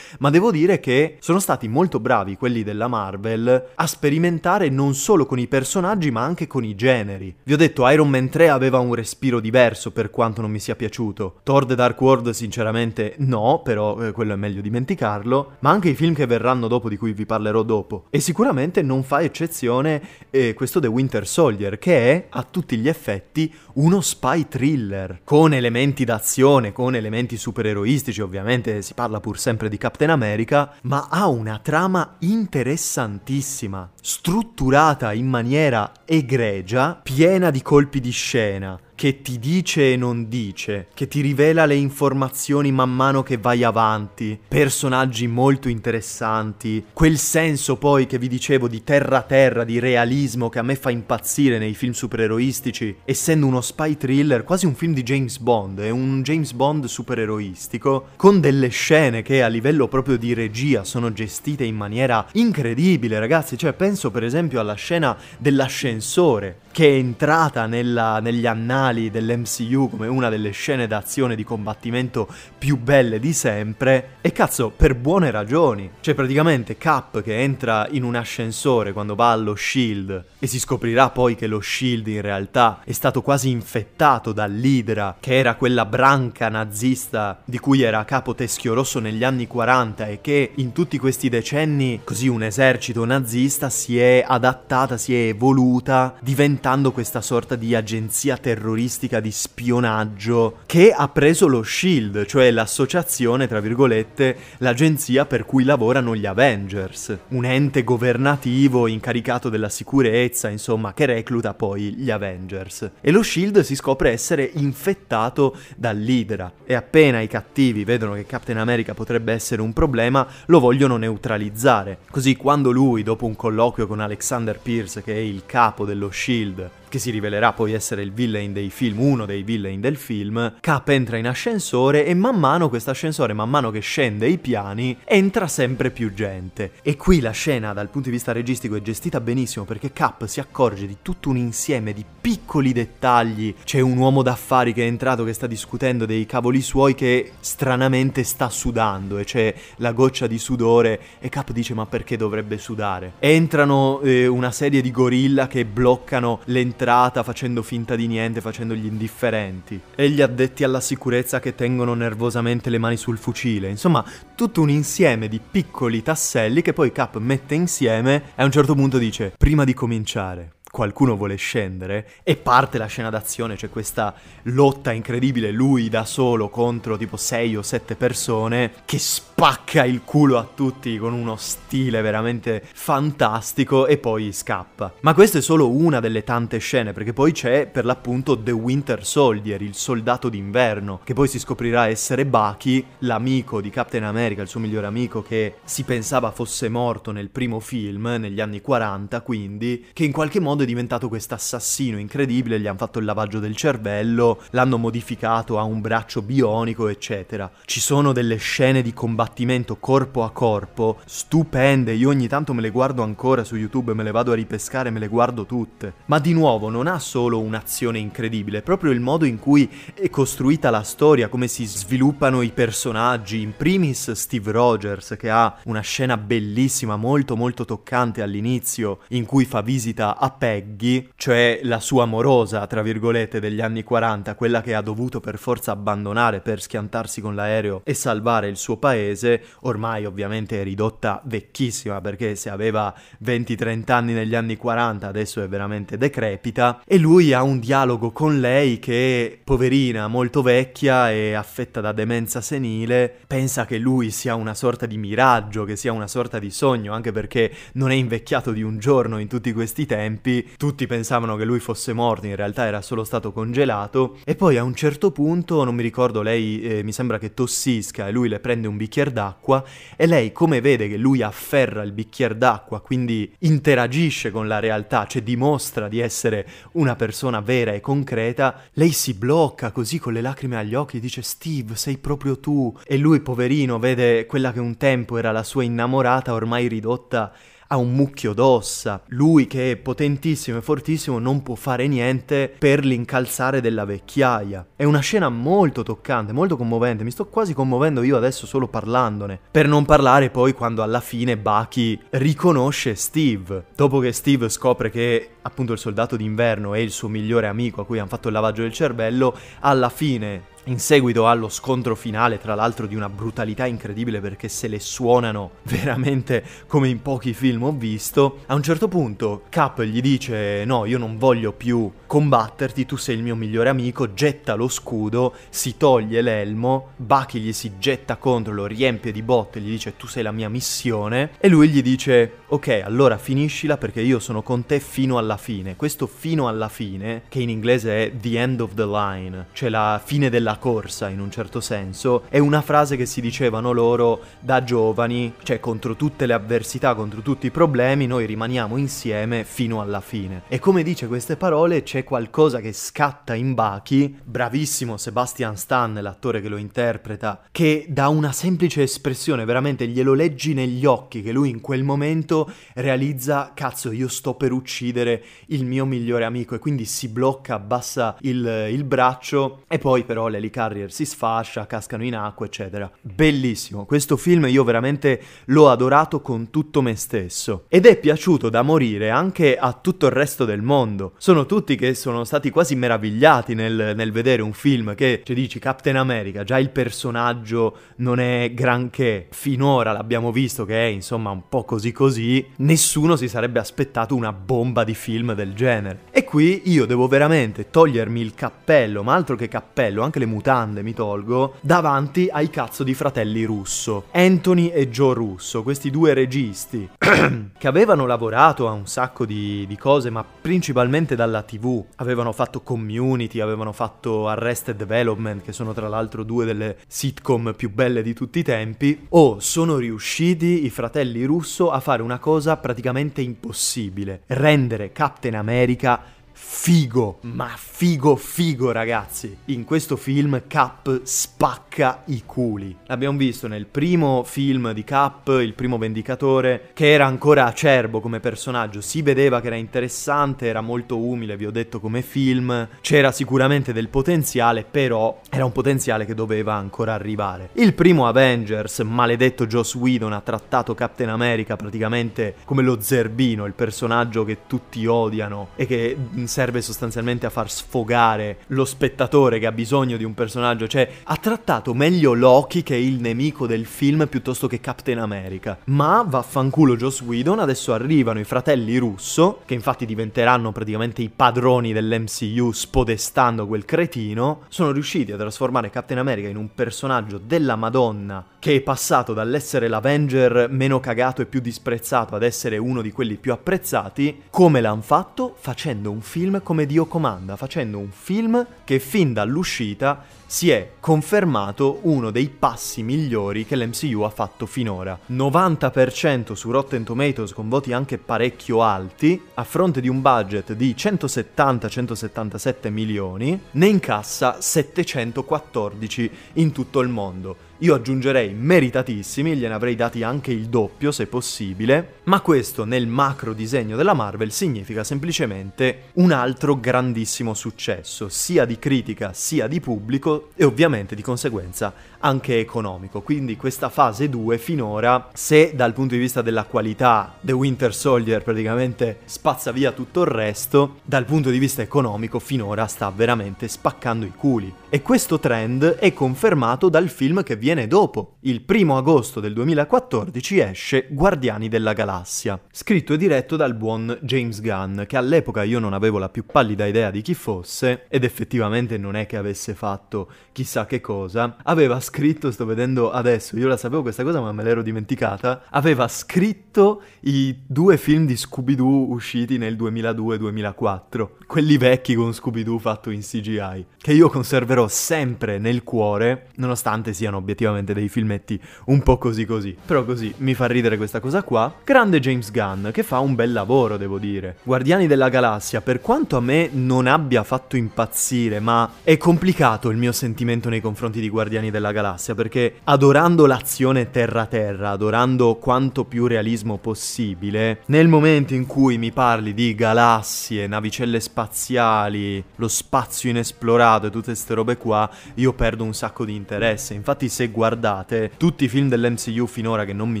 ma 0.18 0.30
devo 0.30 0.50
dire 0.50 0.80
che 0.80 1.16
sono 1.20 1.38
stati 1.38 1.68
molto 1.68 2.00
bravi 2.00 2.36
quelli 2.36 2.62
della 2.62 2.88
Marvel 2.88 3.68
a 3.74 3.86
sperimentare 3.86 4.68
non 4.68 4.94
solo 4.94 5.26
con 5.26 5.38
i 5.38 5.46
personaggi 5.46 6.10
ma 6.10 6.22
anche 6.22 6.46
con 6.46 6.64
i 6.64 6.74
generi. 6.74 7.34
Vi 7.42 7.52
ho 7.52 7.56
detto, 7.56 7.88
Iron 7.88 8.08
Man 8.08 8.28
3 8.28 8.48
aveva 8.48 8.78
un 8.78 8.94
respiro 8.94 9.40
diverso 9.40 9.90
per 9.90 10.10
quanto 10.10 10.40
non 10.40 10.50
mi 10.50 10.58
sia 10.58 10.76
piaciuto. 10.76 11.40
Thor 11.42 11.66
The 11.66 11.74
Dark 11.74 12.00
World 12.00 12.30
sinceramente 12.30 13.14
no, 13.18 13.60
però 13.62 14.00
eh, 14.00 14.12
quello 14.12 14.32
è 14.32 14.36
meglio 14.36 14.60
dimenticarlo, 14.60 15.56
ma 15.60 15.70
anche 15.70 15.90
i 15.90 15.94
film 15.94 16.14
che 16.14 16.26
verranno 16.26 16.68
dopo 16.68 16.88
di 16.88 16.96
cui 16.96 17.12
vi 17.12 17.26
parlerò 17.26 17.62
dopo. 17.62 18.04
E 18.10 18.20
sicuramente 18.20 18.82
non 18.82 19.02
fa 19.02 19.20
eccezione 19.22 20.00
eh, 20.30 20.54
questo 20.54 20.80
The 20.80 20.86
Winter 20.86 21.26
Soldier, 21.26 21.78
che 21.78 22.12
è 22.12 22.26
a 22.30 22.46
tutti 22.48 22.76
gli 22.76 22.88
effetti 22.88 23.52
uno 23.80 24.02
spy 24.02 24.46
thriller, 24.46 25.22
con 25.24 25.54
elementi 25.54 26.04
d'azione, 26.04 26.70
con 26.70 26.94
elementi 26.94 27.38
supereroistici, 27.38 28.20
ovviamente 28.20 28.82
si 28.82 28.92
parla 28.92 29.20
pur 29.20 29.38
sempre 29.38 29.70
di 29.70 29.78
Captain 29.78 30.10
America, 30.10 30.74
ma 30.82 31.08
ha 31.08 31.26
una 31.28 31.58
trama 31.62 32.16
interessantissima, 32.18 33.90
strutturata 34.02 35.14
in 35.14 35.26
maniera 35.26 35.92
egregia, 36.04 37.00
piena 37.02 37.50
di 37.50 37.62
colpi 37.62 38.00
di 38.00 38.10
scena, 38.10 38.78
che 39.00 39.22
ti 39.22 39.38
dice 39.38 39.94
e 39.94 39.96
non 39.96 40.28
dice, 40.28 40.88
che 40.92 41.08
ti 41.08 41.22
rivela 41.22 41.64
le 41.64 41.74
informazioni 41.74 42.70
man 42.70 42.94
mano 42.94 43.22
che 43.22 43.38
vai 43.38 43.64
avanti, 43.64 44.38
personaggi 44.46 45.26
molto 45.26 45.70
interessanti, 45.70 46.84
quel 46.92 47.16
senso 47.16 47.78
poi 47.78 48.04
che 48.04 48.18
vi 48.18 48.28
dicevo 48.28 48.68
di 48.68 48.84
terra 48.84 49.22
terra, 49.22 49.64
di 49.64 49.78
realismo 49.78 50.50
che 50.50 50.58
a 50.58 50.62
me 50.62 50.74
fa 50.74 50.90
impazzire 50.90 51.56
nei 51.56 51.72
film 51.72 51.92
supereroistici, 51.92 52.94
essendo 53.06 53.46
uno 53.46 53.62
spy 53.62 53.96
thriller, 53.96 54.44
quasi 54.44 54.66
un 54.66 54.74
film 54.74 54.92
di 54.92 55.02
James 55.02 55.38
Bond, 55.38 55.80
è 55.80 55.88
un 55.88 56.20
James 56.20 56.52
Bond 56.52 56.84
supereroistico, 56.84 58.08
con 58.16 58.38
delle 58.38 58.68
scene 58.68 59.22
che 59.22 59.42
a 59.42 59.48
livello 59.48 59.88
proprio 59.88 60.18
di 60.18 60.34
regia 60.34 60.84
sono 60.84 61.10
gestite 61.10 61.64
in 61.64 61.74
maniera 61.74 62.26
incredibile, 62.32 63.18
ragazzi, 63.18 63.56
cioè 63.56 63.72
penso 63.72 64.10
per 64.10 64.24
esempio 64.24 64.60
alla 64.60 64.74
scena 64.74 65.16
dell'ascensore 65.38 66.58
che 66.70 66.86
è 66.86 66.92
entrata 66.92 67.66
nella, 67.66 68.20
negli 68.20 68.46
annali 68.46 68.89
dell'MCU 68.92 69.88
come 69.88 70.06
una 70.08 70.28
delle 70.28 70.50
scene 70.50 70.86
d'azione 70.86 71.36
di 71.36 71.44
combattimento 71.44 72.28
più 72.58 72.76
belle 72.76 73.20
di 73.20 73.32
sempre, 73.32 74.16
e 74.20 74.32
cazzo, 74.32 74.70
per 74.74 74.94
buone 74.94 75.30
ragioni. 75.30 75.90
Cioè, 76.00 76.14
praticamente 76.14 76.76
Cap 76.76 77.22
che 77.22 77.38
entra 77.38 77.86
in 77.90 78.02
un 78.02 78.16
ascensore 78.16 78.92
quando 78.92 79.14
va 79.14 79.30
allo 79.30 79.54
Shield 79.54 80.24
e 80.38 80.46
si 80.46 80.58
scoprirà 80.58 81.10
poi 81.10 81.36
che 81.36 81.46
lo 81.46 81.60
Shield 81.60 82.06
in 82.08 82.20
realtà 82.20 82.80
è 82.84 82.92
stato 82.92 83.22
quasi 83.22 83.50
infettato 83.50 84.32
dall'Idra, 84.32 85.16
che 85.20 85.38
era 85.38 85.54
quella 85.54 85.86
branca 85.86 86.48
nazista 86.48 87.40
di 87.44 87.58
cui 87.58 87.82
era 87.82 88.04
capo 88.04 88.34
Teschio 88.34 88.74
Rosso 88.74 88.98
negli 88.98 89.22
anni 89.22 89.46
40 89.46 90.06
e 90.08 90.20
che 90.20 90.52
in 90.56 90.72
tutti 90.72 90.98
questi 90.98 91.28
decenni, 91.28 92.00
così 92.02 92.28
un 92.28 92.42
esercito 92.42 93.04
nazista 93.04 93.70
si 93.70 93.98
è 93.98 94.24
adattata, 94.26 94.96
si 94.96 95.14
è 95.14 95.28
evoluta, 95.28 96.16
diventando 96.20 96.92
questa 96.92 97.20
sorta 97.20 97.54
di 97.54 97.74
agenzia 97.74 98.36
terroristica 98.36 98.78
di 99.20 99.30
spionaggio 99.30 100.58
che 100.64 100.92
ha 100.92 101.08
preso 101.08 101.46
lo 101.46 101.62
Shield, 101.62 102.24
cioè 102.24 102.50
l'associazione, 102.50 103.46
tra 103.46 103.60
virgolette, 103.60 104.36
l'agenzia 104.58 105.26
per 105.26 105.44
cui 105.44 105.64
lavorano 105.64 106.16
gli 106.16 106.24
Avengers, 106.24 107.16
un 107.28 107.44
ente 107.44 107.84
governativo 107.84 108.86
incaricato 108.86 109.48
della 109.48 109.68
sicurezza, 109.68 110.48
insomma, 110.48 110.94
che 110.94 111.06
recluta 111.06 111.52
poi 111.52 111.94
gli 111.94 112.10
Avengers. 112.10 112.90
E 113.00 113.10
lo 113.10 113.22
Shield 113.22 113.60
si 113.60 113.74
scopre 113.74 114.10
essere 114.10 114.50
infettato 114.54 115.56
dall'Idra 115.76 116.52
e 116.64 116.74
appena 116.74 117.20
i 117.20 117.28
cattivi 117.28 117.84
vedono 117.84 118.14
che 118.14 118.24
Captain 118.24 118.58
America 118.58 118.94
potrebbe 118.94 119.32
essere 119.32 119.60
un 119.60 119.72
problema, 119.72 120.26
lo 120.46 120.58
vogliono 120.58 120.96
neutralizzare. 120.96 121.98
Così 122.10 122.36
quando 122.36 122.70
lui, 122.70 123.02
dopo 123.02 123.26
un 123.26 123.36
colloquio 123.36 123.86
con 123.86 124.00
Alexander 124.00 124.58
Pierce, 124.58 125.02
che 125.02 125.12
è 125.12 125.18
il 125.18 125.42
capo 125.44 125.84
dello 125.84 126.10
Shield 126.10 126.78
che 126.90 126.98
si 126.98 127.10
rivelerà 127.10 127.52
poi 127.54 127.72
essere 127.72 128.02
il 128.02 128.12
villain 128.12 128.52
dei 128.52 128.68
film, 128.68 129.00
uno 129.00 129.24
dei 129.24 129.42
villain 129.44 129.80
del 129.80 129.96
film, 129.96 130.56
Cap 130.60 130.88
entra 130.88 131.16
in 131.16 131.28
ascensore 131.28 132.04
e 132.04 132.12
man 132.14 132.36
mano 132.36 132.68
questo 132.68 132.90
ascensore, 132.90 133.32
man 133.32 133.48
mano 133.48 133.70
che 133.70 133.78
scende 133.78 134.28
i 134.28 134.36
piani, 134.36 134.98
entra 135.04 135.46
sempre 135.46 135.90
più 135.90 136.12
gente. 136.12 136.72
E 136.82 136.96
qui 136.96 137.20
la 137.20 137.30
scena 137.30 137.72
dal 137.72 137.88
punto 137.88 138.08
di 138.08 138.16
vista 138.16 138.32
registico 138.32 138.74
è 138.74 138.82
gestita 138.82 139.20
benissimo 139.20 139.64
perché 139.64 139.92
Cap 139.92 140.26
si 140.26 140.40
accorge 140.40 140.86
di 140.86 140.96
tutto 141.00 141.30
un 141.30 141.36
insieme 141.36 141.92
di 141.92 142.04
piccoli 142.20 142.72
dettagli. 142.72 143.54
C'è 143.64 143.80
un 143.80 143.96
uomo 143.96 144.22
d'affari 144.22 144.72
che 144.74 144.82
è 144.82 144.86
entrato 144.86 145.22
che 145.22 145.32
sta 145.32 145.46
discutendo 145.46 146.06
dei 146.06 146.26
cavoli 146.26 146.60
suoi 146.60 146.96
che 146.96 147.32
stranamente 147.38 148.24
sta 148.24 148.50
sudando 148.50 149.16
e 149.18 149.24
c'è 149.24 149.54
la 149.76 149.92
goccia 149.92 150.26
di 150.26 150.38
sudore 150.38 151.00
e 151.20 151.28
Cap 151.28 151.52
dice 151.52 151.72
ma 151.72 151.86
perché 151.86 152.16
dovrebbe 152.16 152.58
sudare? 152.58 153.12
Entrano 153.20 154.00
eh, 154.00 154.26
una 154.26 154.50
serie 154.50 154.80
di 154.82 154.90
gorilla 154.90 155.46
che 155.46 155.64
bloccano 155.64 156.40
l'entrata 156.46 156.78
entrata 156.80 157.22
facendo 157.22 157.62
finta 157.62 157.94
di 157.94 158.06
niente, 158.06 158.40
facendo 158.40 158.74
gli 158.74 158.86
indifferenti. 158.86 159.78
E 159.94 160.08
gli 160.08 160.22
addetti 160.22 160.64
alla 160.64 160.80
sicurezza 160.80 161.38
che 161.38 161.54
tengono 161.54 161.92
nervosamente 161.92 162.70
le 162.70 162.78
mani 162.78 162.96
sul 162.96 163.18
fucile. 163.18 163.68
Insomma, 163.68 164.02
tutto 164.34 164.62
un 164.62 164.70
insieme 164.70 165.28
di 165.28 165.40
piccoli 165.40 166.02
tasselli 166.02 166.62
che 166.62 166.72
poi 166.72 166.90
Cap 166.90 167.18
mette 167.18 167.54
insieme 167.54 168.22
e 168.34 168.42
a 168.42 168.44
un 168.44 168.50
certo 168.50 168.74
punto 168.74 168.96
dice, 168.96 169.34
prima 169.36 169.64
di 169.64 169.74
cominciare, 169.74 170.54
qualcuno 170.70 171.16
vuole 171.16 171.34
scendere 171.34 172.08
e 172.22 172.36
parte 172.36 172.78
la 172.78 172.86
scena 172.86 173.10
d'azione, 173.10 173.56
c'è 173.56 173.68
questa 173.68 174.14
lotta 174.44 174.92
incredibile, 174.92 175.50
lui 175.50 175.88
da 175.88 176.04
solo 176.04 176.48
contro 176.48 176.96
tipo 176.96 177.16
6 177.16 177.56
o 177.56 177.62
7 177.62 177.94
persone 177.96 178.72
che 178.86 178.98
spacca 179.40 179.86
il 179.86 180.02
culo 180.04 180.36
a 180.36 180.46
tutti 180.54 180.98
con 180.98 181.14
uno 181.14 181.34
stile 181.36 182.02
veramente 182.02 182.62
fantastico 182.74 183.86
e 183.86 183.96
poi 183.96 184.34
scappa. 184.34 184.92
Ma 185.00 185.14
questa 185.14 185.38
è 185.38 185.40
solo 185.40 185.70
una 185.70 185.98
delle 185.98 186.24
tante 186.24 186.58
scene 186.58 186.92
perché 186.92 187.14
poi 187.14 187.32
c'è 187.32 187.66
per 187.66 187.86
l'appunto 187.86 188.38
The 188.38 188.50
Winter 188.50 189.02
Soldier, 189.02 189.62
il 189.62 189.74
soldato 189.74 190.28
d'inverno, 190.28 191.00
che 191.04 191.14
poi 191.14 191.26
si 191.26 191.38
scoprirà 191.38 191.88
essere 191.88 192.26
Bucky, 192.26 192.84
l'amico 192.98 193.62
di 193.62 193.70
Captain 193.70 194.04
America, 194.04 194.42
il 194.42 194.48
suo 194.48 194.60
migliore 194.60 194.86
amico 194.86 195.22
che 195.22 195.54
si 195.64 195.84
pensava 195.84 196.32
fosse 196.32 196.68
morto 196.68 197.10
nel 197.10 197.30
primo 197.30 197.60
film, 197.60 198.16
negli 198.18 198.42
anni 198.42 198.60
40 198.60 199.22
quindi, 199.22 199.86
che 199.94 200.04
in 200.04 200.12
qualche 200.12 200.40
modo 200.40 200.64
è 200.64 200.66
diventato 200.66 201.08
questo 201.08 201.32
assassino 201.32 201.98
incredibile, 201.98 202.60
gli 202.60 202.66
hanno 202.66 202.76
fatto 202.76 202.98
il 202.98 203.06
lavaggio 203.06 203.38
del 203.38 203.56
cervello, 203.56 204.42
l'hanno 204.50 204.76
modificato 204.76 205.58
a 205.58 205.62
un 205.62 205.80
braccio 205.80 206.20
bionico, 206.20 206.88
eccetera. 206.88 207.50
Ci 207.64 207.80
sono 207.80 208.12
delle 208.12 208.36
scene 208.36 208.82
di 208.82 208.92
combattimento 208.92 209.28
corpo 209.78 210.24
a 210.24 210.30
corpo 210.30 210.98
stupende, 211.04 211.92
io 211.92 212.08
ogni 212.08 212.28
tanto 212.28 212.52
me 212.52 212.60
le 212.60 212.70
guardo 212.70 213.02
ancora 213.02 213.44
su 213.44 213.56
YouTube, 213.56 213.94
me 213.94 214.02
le 214.02 214.10
vado 214.10 214.32
a 214.32 214.34
ripescare, 214.34 214.90
me 214.90 214.98
le 214.98 215.08
guardo 215.08 215.46
tutte. 215.46 215.94
Ma 216.06 216.18
di 216.18 216.32
nuovo 216.32 216.68
non 216.68 216.86
ha 216.86 216.98
solo 216.98 217.40
un'azione 217.40 217.98
incredibile, 217.98 218.58
è 218.58 218.62
proprio 218.62 218.90
il 218.92 219.00
modo 219.00 219.24
in 219.24 219.38
cui 219.38 219.68
è 219.94 220.08
costruita 220.10 220.70
la 220.70 220.82
storia, 220.82 221.28
come 221.28 221.48
si 221.48 221.64
sviluppano 221.64 222.42
i 222.42 222.50
personaggi, 222.50 223.40
in 223.40 223.56
primis 223.56 224.12
Steve 224.12 224.52
Rogers 224.52 225.16
che 225.18 225.30
ha 225.30 225.56
una 225.64 225.80
scena 225.80 226.16
bellissima, 226.16 226.96
molto 226.96 227.36
molto 227.36 227.64
toccante 227.64 228.22
all'inizio, 228.22 229.00
in 229.08 229.24
cui 229.26 229.44
fa 229.44 229.60
visita 229.60 230.18
a 230.18 230.30
Peggy, 230.30 231.10
cioè 231.16 231.60
la 231.62 231.80
sua 231.80 232.04
amorosa, 232.04 232.66
tra 232.66 232.82
virgolette, 232.82 233.40
degli 233.40 233.60
anni 233.60 233.82
40, 233.82 234.34
quella 234.34 234.60
che 234.60 234.74
ha 234.74 234.80
dovuto 234.80 235.20
per 235.20 235.38
forza 235.38 235.72
abbandonare 235.72 236.40
per 236.40 236.60
schiantarsi 236.60 237.20
con 237.20 237.34
l'aereo 237.34 237.82
e 237.84 237.94
salvare 237.94 238.48
il 238.48 238.56
suo 238.56 238.76
paese, 238.76 239.19
ormai 239.60 240.04
ovviamente 240.04 240.60
è 240.60 240.64
ridotta 240.64 241.20
vecchissima 241.24 242.00
perché 242.00 242.34
se 242.34 242.50
aveva 242.50 242.94
20-30 243.24 243.92
anni 243.92 244.12
negli 244.12 244.34
anni 244.34 244.56
40 244.56 245.06
adesso 245.06 245.42
è 245.42 245.48
veramente 245.48 245.96
decrepita. 245.98 246.82
E 246.86 246.98
lui 246.98 247.32
ha 247.32 247.42
un 247.42 247.58
dialogo 247.58 248.10
con 248.10 248.40
lei 248.40 248.78
che, 248.78 249.38
poverina, 249.42 250.08
molto 250.08 250.42
vecchia 250.42 251.10
e 251.10 251.34
affetta 251.34 251.80
da 251.80 251.92
demenza 251.92 252.40
senile, 252.40 253.12
pensa 253.26 253.66
che 253.66 253.78
lui 253.78 254.10
sia 254.10 254.34
una 254.34 254.54
sorta 254.54 254.86
di 254.86 254.96
miraggio, 254.96 255.64
che 255.64 255.76
sia 255.76 255.92
una 255.92 256.06
sorta 256.06 256.38
di 256.38 256.50
sogno, 256.50 256.92
anche 256.92 257.12
perché 257.12 257.52
non 257.74 257.90
è 257.90 257.94
invecchiato 257.94 258.52
di 258.52 258.62
un 258.62 258.78
giorno 258.78 259.18
in 259.18 259.28
tutti 259.28 259.52
questi 259.52 259.86
tempi, 259.86 260.50
tutti 260.56 260.86
pensavano 260.86 261.36
che 261.36 261.44
lui 261.44 261.60
fosse 261.60 261.92
morto, 261.92 262.26
in 262.26 262.36
realtà 262.36 262.64
era 262.64 262.82
solo 262.82 263.04
stato 263.04 263.32
congelato. 263.32 264.18
E 264.24 264.34
poi 264.34 264.56
a 264.56 264.62
un 264.62 264.74
certo 264.74 265.10
punto, 265.10 265.64
non 265.64 265.74
mi 265.74 265.82
ricordo, 265.82 266.22
lei 266.22 266.60
eh, 266.62 266.82
mi 266.82 266.92
sembra 266.92 267.18
che 267.18 267.34
tossisca 267.34 268.08
e 268.08 268.12
lui 268.12 268.28
le 268.28 268.40
prende 268.40 268.68
un 268.68 268.76
bicchiere 269.10 269.12
d'acqua 269.12 269.64
e 269.96 270.06
lei 270.06 270.32
come 270.32 270.60
vede 270.60 270.88
che 270.88 270.96
lui 270.96 271.22
afferra 271.22 271.82
il 271.82 271.92
bicchiere 271.92 272.38
d'acqua, 272.38 272.80
quindi 272.80 273.30
interagisce 273.40 274.30
con 274.30 274.48
la 274.48 274.58
realtà, 274.58 275.06
cioè 275.06 275.22
dimostra 275.22 275.88
di 275.88 276.00
essere 276.00 276.46
una 276.72 276.96
persona 276.96 277.40
vera 277.40 277.72
e 277.72 277.80
concreta, 277.80 278.62
lei 278.74 278.92
si 278.92 279.14
blocca 279.14 279.72
così 279.72 279.98
con 279.98 280.12
le 280.12 280.20
lacrime 280.20 280.56
agli 280.56 280.74
occhi 280.74 280.96
e 280.96 281.00
dice 281.00 281.22
Steve, 281.22 281.76
sei 281.76 281.98
proprio 281.98 282.38
tu. 282.38 282.74
E 282.86 282.96
lui, 282.96 283.20
poverino, 283.20 283.78
vede 283.78 284.26
quella 284.26 284.52
che 284.52 284.60
un 284.60 284.76
tempo 284.76 285.18
era 285.18 285.32
la 285.32 285.42
sua 285.42 285.64
innamorata 285.64 286.32
ormai 286.32 286.68
ridotta 286.68 287.32
ha 287.72 287.76
un 287.76 287.92
mucchio 287.92 288.32
d'ossa. 288.32 289.02
Lui 289.08 289.46
che 289.46 289.70
è 289.70 289.76
potentissimo 289.76 290.58
e 290.58 290.62
fortissimo 290.62 291.18
non 291.18 291.42
può 291.42 291.54
fare 291.54 291.86
niente 291.86 292.52
per 292.58 292.84
l'incalzare 292.84 293.60
della 293.60 293.84
vecchiaia. 293.84 294.66
È 294.74 294.82
una 294.82 294.98
scena 294.98 295.28
molto 295.28 295.84
toccante, 295.84 296.32
molto 296.32 296.56
commovente. 296.56 297.04
Mi 297.04 297.12
sto 297.12 297.26
quasi 297.26 297.54
commuovendo 297.54 298.02
io 298.02 298.16
adesso 298.16 298.46
solo 298.46 298.66
parlandone. 298.66 299.38
Per 299.50 299.68
non 299.68 299.84
parlare 299.84 300.30
poi 300.30 300.52
quando 300.52 300.82
alla 300.82 301.00
fine 301.00 301.36
Bucky 301.36 301.98
riconosce 302.10 302.96
Steve. 302.96 303.66
Dopo 303.76 304.00
che 304.00 304.12
Steve 304.12 304.48
scopre 304.48 304.90
che 304.90 305.28
appunto 305.42 305.72
il 305.72 305.78
soldato 305.78 306.16
d'inverno 306.16 306.74
è 306.74 306.78
il 306.78 306.90
suo 306.90 307.08
migliore 307.08 307.46
amico 307.46 307.82
a 307.82 307.86
cui 307.86 307.98
hanno 307.98 308.08
fatto 308.08 308.28
il 308.28 308.34
lavaggio 308.34 308.62
del 308.62 308.72
cervello, 308.72 309.36
alla 309.60 309.90
fine 309.90 310.48
in 310.64 310.78
seguito 310.78 311.26
allo 311.26 311.48
scontro 311.48 311.94
finale, 311.94 312.38
tra 312.38 312.54
l'altro 312.54 312.86
di 312.86 312.94
una 312.94 313.08
brutalità 313.08 313.66
incredibile 313.66 314.20
perché 314.20 314.48
se 314.48 314.68
le 314.68 314.78
suonano 314.78 315.52
veramente 315.64 316.44
come 316.66 316.88
in 316.88 317.00
pochi 317.00 317.32
film 317.32 317.62
ho 317.62 317.72
visto, 317.72 318.40
a 318.46 318.54
un 318.54 318.62
certo 318.62 318.88
punto 318.88 319.44
Cap 319.48 319.82
gli 319.82 320.00
dice 320.00 320.64
no, 320.64 320.84
io 320.84 320.98
non 320.98 321.16
voglio 321.16 321.52
più 321.52 321.90
combatterti, 322.06 322.86
tu 322.86 322.96
sei 322.96 323.16
il 323.16 323.22
mio 323.22 323.36
migliore 323.36 323.68
amico, 323.68 324.12
getta 324.12 324.54
lo 324.54 324.68
scudo, 324.68 325.34
si 325.48 325.76
toglie 325.76 326.20
l'elmo, 326.20 326.90
Bucky 326.96 327.40
gli 327.40 327.52
si 327.52 327.72
getta 327.78 328.16
contro, 328.16 328.52
lo 328.52 328.66
riempie 328.66 329.12
di 329.12 329.22
botte, 329.22 329.60
gli 329.60 329.70
dice 329.70 329.96
tu 329.96 330.06
sei 330.06 330.22
la 330.22 330.32
mia 330.32 330.48
missione 330.48 331.30
e 331.38 331.48
lui 331.48 331.68
gli 331.68 331.82
dice 331.82 332.38
ok, 332.52 332.82
allora 332.84 333.16
finiscila 333.16 333.76
perché 333.76 334.00
io 334.00 334.18
sono 334.18 334.42
con 334.42 334.66
te 334.66 334.80
fino 334.80 335.18
alla 335.18 335.36
fine. 335.36 335.76
Questo 335.76 336.06
fino 336.08 336.48
alla 336.48 336.68
fine, 336.68 337.22
che 337.28 337.40
in 337.40 337.48
inglese 337.48 338.06
è 338.06 338.12
the 338.16 338.38
end 338.38 338.60
of 338.60 338.74
the 338.74 338.86
line, 338.86 339.46
cioè 339.52 339.68
la 339.68 340.00
fine 340.04 340.28
della 340.28 340.49
corsa 340.56 341.08
in 341.08 341.20
un 341.20 341.30
certo 341.30 341.60
senso, 341.60 342.24
è 342.28 342.38
una 342.38 342.62
frase 342.62 342.96
che 342.96 343.06
si 343.06 343.20
dicevano 343.20 343.72
loro 343.72 344.20
da 344.40 344.64
giovani, 344.64 345.34
cioè 345.42 345.60
contro 345.60 345.96
tutte 345.96 346.26
le 346.26 346.32
avversità, 346.32 346.94
contro 346.94 347.20
tutti 347.20 347.46
i 347.46 347.50
problemi, 347.50 348.06
noi 348.06 348.26
rimaniamo 348.26 348.76
insieme 348.76 349.44
fino 349.44 349.80
alla 349.80 350.00
fine. 350.00 350.42
E 350.48 350.58
come 350.58 350.82
dice 350.82 351.06
queste 351.06 351.36
parole 351.36 351.82
c'è 351.82 352.04
qualcosa 352.04 352.60
che 352.60 352.72
scatta 352.72 353.34
in 353.34 353.54
Baki, 353.54 354.18
bravissimo 354.22 354.96
Sebastian 354.96 355.56
Stan, 355.56 355.98
l'attore 356.00 356.40
che 356.40 356.48
lo 356.48 356.56
interpreta, 356.56 357.42
che 357.50 357.86
da 357.88 358.08
una 358.08 358.32
semplice 358.32 358.82
espressione, 358.82 359.44
veramente 359.44 359.86
glielo 359.86 360.14
leggi 360.14 360.54
negli 360.54 360.84
occhi, 360.84 361.22
che 361.22 361.32
lui 361.32 361.50
in 361.50 361.60
quel 361.60 361.82
momento 361.82 362.50
realizza, 362.74 363.52
cazzo, 363.54 363.92
io 363.92 364.08
sto 364.08 364.34
per 364.34 364.52
uccidere 364.52 365.22
il 365.46 365.64
mio 365.64 365.84
migliore 365.84 366.24
amico 366.24 366.54
e 366.54 366.58
quindi 366.58 366.84
si 366.84 367.08
blocca, 367.08 367.54
abbassa 367.54 368.16
il, 368.20 368.68
il 368.70 368.84
braccio. 368.84 369.62
E 369.68 369.78
poi 369.78 370.04
però 370.04 370.28
le 370.28 370.39
Carrier 370.48 370.90
si 370.90 371.04
sfascia, 371.04 371.66
cascano 371.66 372.04
in 372.04 372.14
acqua, 372.14 372.46
eccetera. 372.46 372.90
Bellissimo, 373.02 373.84
questo 373.84 374.16
film 374.16 374.46
io 374.46 374.64
veramente 374.64 375.20
l'ho 375.46 375.68
adorato 375.68 376.22
con 376.22 376.48
tutto 376.48 376.80
me 376.80 376.96
stesso 376.96 377.64
ed 377.68 377.84
è 377.84 377.98
piaciuto 377.98 378.48
da 378.48 378.62
morire 378.62 379.10
anche 379.10 379.58
a 379.58 379.72
tutto 379.72 380.06
il 380.06 380.12
resto 380.12 380.44
del 380.44 380.62
mondo. 380.62 381.12
Sono 381.18 381.44
tutti 381.44 381.76
che 381.76 381.94
sono 381.94 382.24
stati 382.24 382.50
quasi 382.50 382.74
meravigliati 382.76 383.54
nel, 383.54 383.92
nel 383.94 384.12
vedere 384.12 384.40
un 384.40 384.52
film 384.52 384.94
che, 384.94 385.20
cioè 385.24 385.36
dici, 385.36 385.58
Captain 385.58 385.96
America, 385.96 386.44
già 386.44 386.58
il 386.58 386.70
personaggio 386.70 387.76
non 387.96 388.20
è 388.20 388.52
granché, 388.54 389.26
finora 389.30 389.92
l'abbiamo 389.92 390.32
visto 390.32 390.64
che 390.64 390.86
è 390.86 390.88
insomma 390.88 391.30
un 391.30 391.48
po' 391.48 391.64
così 391.64 391.92
così, 391.92 392.46
nessuno 392.56 393.16
si 393.16 393.28
sarebbe 393.28 393.58
aspettato 393.58 394.14
una 394.14 394.32
bomba 394.32 394.84
di 394.84 394.94
film 394.94 395.34
del 395.34 395.54
genere. 395.54 396.00
E 396.10 396.24
qui 396.24 396.62
io 396.66 396.86
devo 396.86 397.08
veramente 397.08 397.70
togliermi 397.70 398.20
il 398.20 398.34
cappello, 398.34 399.02
ma 399.02 399.14
altro 399.14 399.36
che 399.36 399.48
cappello, 399.48 400.02
anche 400.02 400.18
le 400.18 400.26
mutande 400.30 400.82
mi 400.82 400.94
tolgo, 400.94 401.56
davanti 401.60 402.28
ai 402.30 402.48
cazzo 402.48 402.84
di 402.84 402.94
fratelli 402.94 403.44
Russo. 403.44 404.04
Anthony 404.12 404.68
e 404.68 404.88
Joe 404.88 405.14
Russo, 405.14 405.62
questi 405.62 405.90
due 405.90 406.14
registi, 406.14 406.88
che 406.96 407.66
avevano 407.68 408.06
lavorato 408.06 408.68
a 408.68 408.72
un 408.72 408.86
sacco 408.86 409.26
di, 409.26 409.66
di 409.66 409.76
cose, 409.76 410.08
ma 410.08 410.24
principalmente 410.24 411.16
dalla 411.16 411.42
TV. 411.42 411.84
Avevano 411.96 412.32
fatto 412.32 412.62
Community, 412.62 413.40
avevano 413.40 413.72
fatto 413.72 414.28
Arrested 414.28 414.76
Development, 414.76 415.42
che 415.42 415.52
sono 415.52 415.74
tra 415.74 415.88
l'altro 415.88 416.22
due 416.22 416.44
delle 416.44 416.76
sitcom 416.86 417.52
più 417.54 417.70
belle 417.70 418.02
di 418.02 418.14
tutti 418.14 418.38
i 418.38 418.44
tempi. 418.44 419.06
O 419.10 419.40
sono 419.40 419.76
riusciti 419.76 420.64
i 420.64 420.70
fratelli 420.70 421.24
Russo 421.24 421.70
a 421.70 421.80
fare 421.80 422.02
una 422.02 422.18
cosa 422.18 422.56
praticamente 422.56 423.20
impossibile, 423.20 424.22
rendere 424.28 424.92
Captain 424.92 425.34
America 425.34 426.18
figo, 426.52 427.20
ma 427.22 427.48
figo 427.56 428.16
figo 428.16 428.72
ragazzi. 428.72 429.34
In 429.46 429.64
questo 429.64 429.96
film 429.96 430.42
Cap 430.46 431.00
spacca 431.04 432.02
i 432.06 432.24
culi. 432.26 432.76
L'abbiamo 432.86 433.16
visto 433.16 433.46
nel 433.46 433.66
primo 433.66 434.24
film 434.24 434.72
di 434.72 434.84
Cap, 434.84 435.28
il 435.40 435.54
primo 435.54 435.78
Vendicatore, 435.78 436.72
che 436.74 436.92
era 436.92 437.06
ancora 437.06 437.46
acerbo 437.46 438.00
come 438.00 438.20
personaggio, 438.20 438.82
si 438.82 439.00
vedeva 439.00 439.40
che 439.40 439.46
era 439.46 439.56
interessante, 439.56 440.48
era 440.48 440.60
molto 440.60 440.98
umile, 440.98 441.36
vi 441.36 441.46
ho 441.46 441.52
detto 441.52 441.80
come 441.80 442.02
film, 442.02 442.68
c'era 442.82 443.12
sicuramente 443.12 443.72
del 443.72 443.88
potenziale, 443.88 444.66
però 444.68 445.20
era 445.30 445.44
un 445.44 445.52
potenziale 445.52 446.04
che 446.04 446.14
doveva 446.14 446.54
ancora 446.54 446.92
arrivare. 446.92 447.50
Il 447.54 447.72
primo 447.74 448.06
Avengers, 448.06 448.80
maledetto 448.80 449.46
Joss 449.46 449.76
Whedon, 449.76 450.12
ha 450.12 450.20
trattato 450.20 450.74
Captain 450.74 451.10
America 451.10 451.56
praticamente 451.56 452.34
come 452.44 452.62
lo 452.62 452.80
zerbino, 452.80 453.46
il 453.46 453.54
personaggio 453.54 454.24
che 454.24 454.40
tutti 454.46 454.84
odiano 454.84 455.50
e 455.54 455.64
che 455.64 455.96
serve 456.40 456.62
sostanzialmente 456.62 457.26
a 457.26 457.30
far 457.30 457.50
sfogare 457.50 458.38
lo 458.46 458.64
spettatore 458.64 459.38
che 459.38 459.44
ha 459.44 459.52
bisogno 459.52 459.98
di 459.98 460.04
un 460.04 460.14
personaggio, 460.14 460.66
cioè 460.66 460.90
ha 461.04 461.16
trattato 461.16 461.74
meglio 461.74 462.14
Loki 462.14 462.62
che 462.62 462.76
il 462.76 462.98
nemico 462.98 463.46
del 463.46 463.66
film 463.66 464.06
piuttosto 464.06 464.46
che 464.46 464.58
Captain 464.58 465.00
America. 465.00 465.58
Ma 465.64 466.02
vaffanculo 466.02 466.76
Joss 466.76 467.02
Whedon, 467.02 467.40
adesso 467.40 467.74
arrivano 467.74 468.20
i 468.20 468.24
fratelli 468.24 468.78
Russo, 468.78 469.42
che 469.44 469.52
infatti 469.52 469.84
diventeranno 469.84 470.50
praticamente 470.50 471.02
i 471.02 471.10
padroni 471.14 471.74
dell'MCU 471.74 472.52
spodestando 472.52 473.46
quel 473.46 473.66
cretino, 473.66 474.44
sono 474.48 474.70
riusciti 474.70 475.12
a 475.12 475.18
trasformare 475.18 475.68
Captain 475.68 476.00
America 476.00 476.28
in 476.28 476.38
un 476.38 476.54
personaggio 476.54 477.20
della 477.22 477.56
Madonna 477.56 478.24
che 478.38 478.56
è 478.56 478.60
passato 478.62 479.12
dall'essere 479.12 479.68
l'Avenger 479.68 480.48
meno 480.50 480.80
cagato 480.80 481.20
e 481.20 481.26
più 481.26 481.40
disprezzato 481.40 482.14
ad 482.14 482.22
essere 482.22 482.56
uno 482.56 482.80
di 482.80 482.90
quelli 482.90 483.16
più 483.16 483.32
apprezzati, 483.32 484.22
come 484.30 484.62
l'hanno 484.62 484.80
fatto? 484.80 485.36
Facendo 485.38 485.90
un 485.90 486.00
film 486.00 486.29
film 486.30 486.42
come 486.42 486.66
Dio 486.66 486.86
comanda, 486.86 487.34
facendo 487.34 487.78
un 487.78 487.90
film 487.90 488.46
che 488.62 488.78
fin 488.78 489.12
dall'uscita 489.12 490.04
si 490.26 490.48
è 490.50 490.74
confermato 490.78 491.80
uno 491.82 492.12
dei 492.12 492.28
passi 492.28 492.84
migliori 492.84 493.44
che 493.44 493.56
l'MCU 493.56 494.02
ha 494.02 494.10
fatto 494.10 494.46
finora. 494.46 494.96
90% 495.10 496.34
su 496.34 496.52
Rotten 496.52 496.84
Tomatoes 496.84 497.32
con 497.32 497.48
voti 497.48 497.72
anche 497.72 497.98
parecchio 497.98 498.62
alti, 498.62 499.20
a 499.34 499.42
fronte 499.42 499.80
di 499.80 499.88
un 499.88 500.00
budget 500.00 500.52
di 500.52 500.72
170-177 500.78 502.70
milioni, 502.70 503.40
ne 503.50 503.66
incassa 503.66 504.40
714 504.40 506.10
in 506.34 506.52
tutto 506.52 506.78
il 506.78 506.88
mondo. 506.88 507.48
Io 507.62 507.74
aggiungerei 507.74 508.32
meritatissimi, 508.32 509.36
gliene 509.36 509.52
avrei 509.52 509.74
dati 509.74 510.02
anche 510.02 510.32
il 510.32 510.46
doppio 510.46 510.90
se 510.90 511.06
possibile, 511.06 511.96
ma 512.04 512.22
questo 512.22 512.64
nel 512.64 512.86
macro 512.86 513.34
disegno 513.34 513.76
della 513.76 513.92
Marvel 513.92 514.32
significa 514.32 514.82
semplicemente 514.82 515.90
un 515.94 516.10
altro 516.10 516.58
grandissimo 516.58 517.34
successo, 517.34 518.08
sia 518.08 518.46
di 518.46 518.58
critica 518.58 519.12
sia 519.12 519.46
di 519.46 519.60
pubblico 519.60 520.30
e 520.36 520.44
ovviamente 520.44 520.94
di 520.94 521.02
conseguenza 521.02 521.74
anche 521.98 522.38
economico. 522.38 523.02
Quindi 523.02 523.36
questa 523.36 523.68
fase 523.68 524.08
2 524.08 524.38
finora, 524.38 525.10
se 525.12 525.52
dal 525.54 525.74
punto 525.74 525.92
di 525.92 526.00
vista 526.00 526.22
della 526.22 526.44
qualità 526.44 527.14
The 527.20 527.32
Winter 527.32 527.74
Soldier 527.74 528.22
praticamente 528.22 529.00
spazza 529.04 529.52
via 529.52 529.72
tutto 529.72 530.00
il 530.00 530.06
resto, 530.06 530.76
dal 530.82 531.04
punto 531.04 531.28
di 531.28 531.38
vista 531.38 531.60
economico 531.60 532.20
finora 532.20 532.66
sta 532.66 532.90
veramente 532.90 533.48
spaccando 533.48 534.06
i 534.06 534.14
culi. 534.16 534.50
E 534.70 534.80
questo 534.80 535.20
trend 535.20 535.74
è 535.74 535.92
confermato 535.92 536.70
dal 536.70 536.88
film 536.88 537.22
che 537.22 537.36
viene 537.36 537.48
viene 537.50 537.66
dopo. 537.66 538.18
Il 538.20 538.42
primo 538.42 538.76
agosto 538.76 539.18
del 539.18 539.32
2014 539.32 540.38
esce 540.38 540.86
Guardiani 540.88 541.48
della 541.48 541.72
Galassia, 541.72 542.40
scritto 542.52 542.92
e 542.92 542.96
diretto 542.96 543.34
dal 543.34 543.56
buon 543.56 543.98
James 544.02 544.40
Gunn, 544.40 544.82
che 544.82 544.96
all'epoca 544.96 545.42
io 545.42 545.58
non 545.58 545.72
avevo 545.72 545.98
la 545.98 546.08
più 546.08 546.24
pallida 546.24 546.66
idea 546.66 546.92
di 546.92 547.02
chi 547.02 547.14
fosse, 547.14 547.86
ed 547.88 548.04
effettivamente 548.04 548.78
non 548.78 548.94
è 548.94 549.06
che 549.06 549.16
avesse 549.16 549.54
fatto 549.54 550.12
chissà 550.30 550.64
che 550.66 550.80
cosa. 550.80 551.38
Aveva 551.42 551.80
scritto, 551.80 552.30
sto 552.30 552.44
vedendo 552.44 552.92
adesso, 552.92 553.36
io 553.36 553.48
la 553.48 553.56
sapevo 553.56 553.82
questa 553.82 554.04
cosa 554.04 554.20
ma 554.20 554.30
me 554.30 554.44
l'ero 554.44 554.62
dimenticata, 554.62 555.42
aveva 555.50 555.88
scritto 555.88 556.82
i 557.00 557.36
due 557.44 557.76
film 557.78 558.06
di 558.06 558.16
Scooby-Doo 558.16 558.90
usciti 558.90 559.38
nel 559.38 559.56
2002-2004, 559.56 561.08
quelli 561.26 561.56
vecchi 561.56 561.96
con 561.96 562.14
Scooby-Doo 562.14 562.60
fatto 562.60 562.90
in 562.90 563.00
CGI, 563.00 563.66
che 563.76 563.92
io 563.92 564.08
conserverò 564.08 564.68
sempre 564.68 565.38
nel 565.38 565.64
cuore, 565.64 566.28
nonostante 566.36 566.92
siano 566.92 567.16
obiettivamente 567.16 567.38
effettivamente 567.40 567.72
dei 567.72 567.88
filmetti 567.88 568.38
un 568.66 568.82
po' 568.82 568.98
così 568.98 569.24
così. 569.24 569.56
Però 569.64 569.84
così 569.84 570.12
mi 570.18 570.34
fa 570.34 570.46
ridere 570.46 570.76
questa 570.76 571.00
cosa 571.00 571.22
qua. 571.22 571.52
Grande 571.64 572.00
James 572.00 572.30
Gunn 572.30 572.68
che 572.70 572.82
fa 572.82 572.98
un 572.98 573.14
bel 573.14 573.32
lavoro, 573.32 573.76
devo 573.76 573.98
dire. 573.98 574.36
Guardiani 574.42 574.86
della 574.86 575.08
Galassia, 575.08 575.60
per 575.62 575.80
quanto 575.80 576.16
a 576.16 576.20
me 576.20 576.50
non 576.52 576.86
abbia 576.86 577.22
fatto 577.24 577.56
impazzire, 577.56 578.40
ma 578.40 578.70
è 578.82 578.96
complicato 578.96 579.70
il 579.70 579.78
mio 579.78 579.92
sentimento 579.92 580.48
nei 580.48 580.60
confronti 580.60 581.00
di 581.00 581.08
Guardiani 581.08 581.50
della 581.50 581.72
Galassia, 581.72 582.14
perché 582.14 582.56
adorando 582.64 583.26
l'azione 583.26 583.90
terra-terra, 583.90 584.70
adorando 584.70 585.36
quanto 585.36 585.84
più 585.84 586.06
realismo 586.06 586.58
possibile, 586.58 587.60
nel 587.66 587.88
momento 587.88 588.34
in 588.34 588.46
cui 588.46 588.76
mi 588.78 588.90
parli 588.90 589.32
di 589.32 589.54
galassie, 589.54 590.46
navicelle 590.46 591.00
spaziali, 591.00 592.22
lo 592.36 592.48
spazio 592.48 593.10
inesplorato 593.10 593.86
e 593.86 593.90
tutte 593.90 594.06
queste 594.06 594.34
robe 594.34 594.56
qua, 594.56 594.88
io 595.14 595.32
perdo 595.32 595.64
un 595.64 595.72
sacco 595.72 596.04
di 596.04 596.14
interesse. 596.14 596.74
Infatti 596.74 597.08
se 597.08 597.29
guardate, 597.30 598.12
tutti 598.16 598.44
i 598.44 598.48
film 598.48 598.68
dell'MCU 598.68 599.26
finora 599.26 599.64
che 599.64 599.72
non 599.72 599.90
mi 599.90 600.00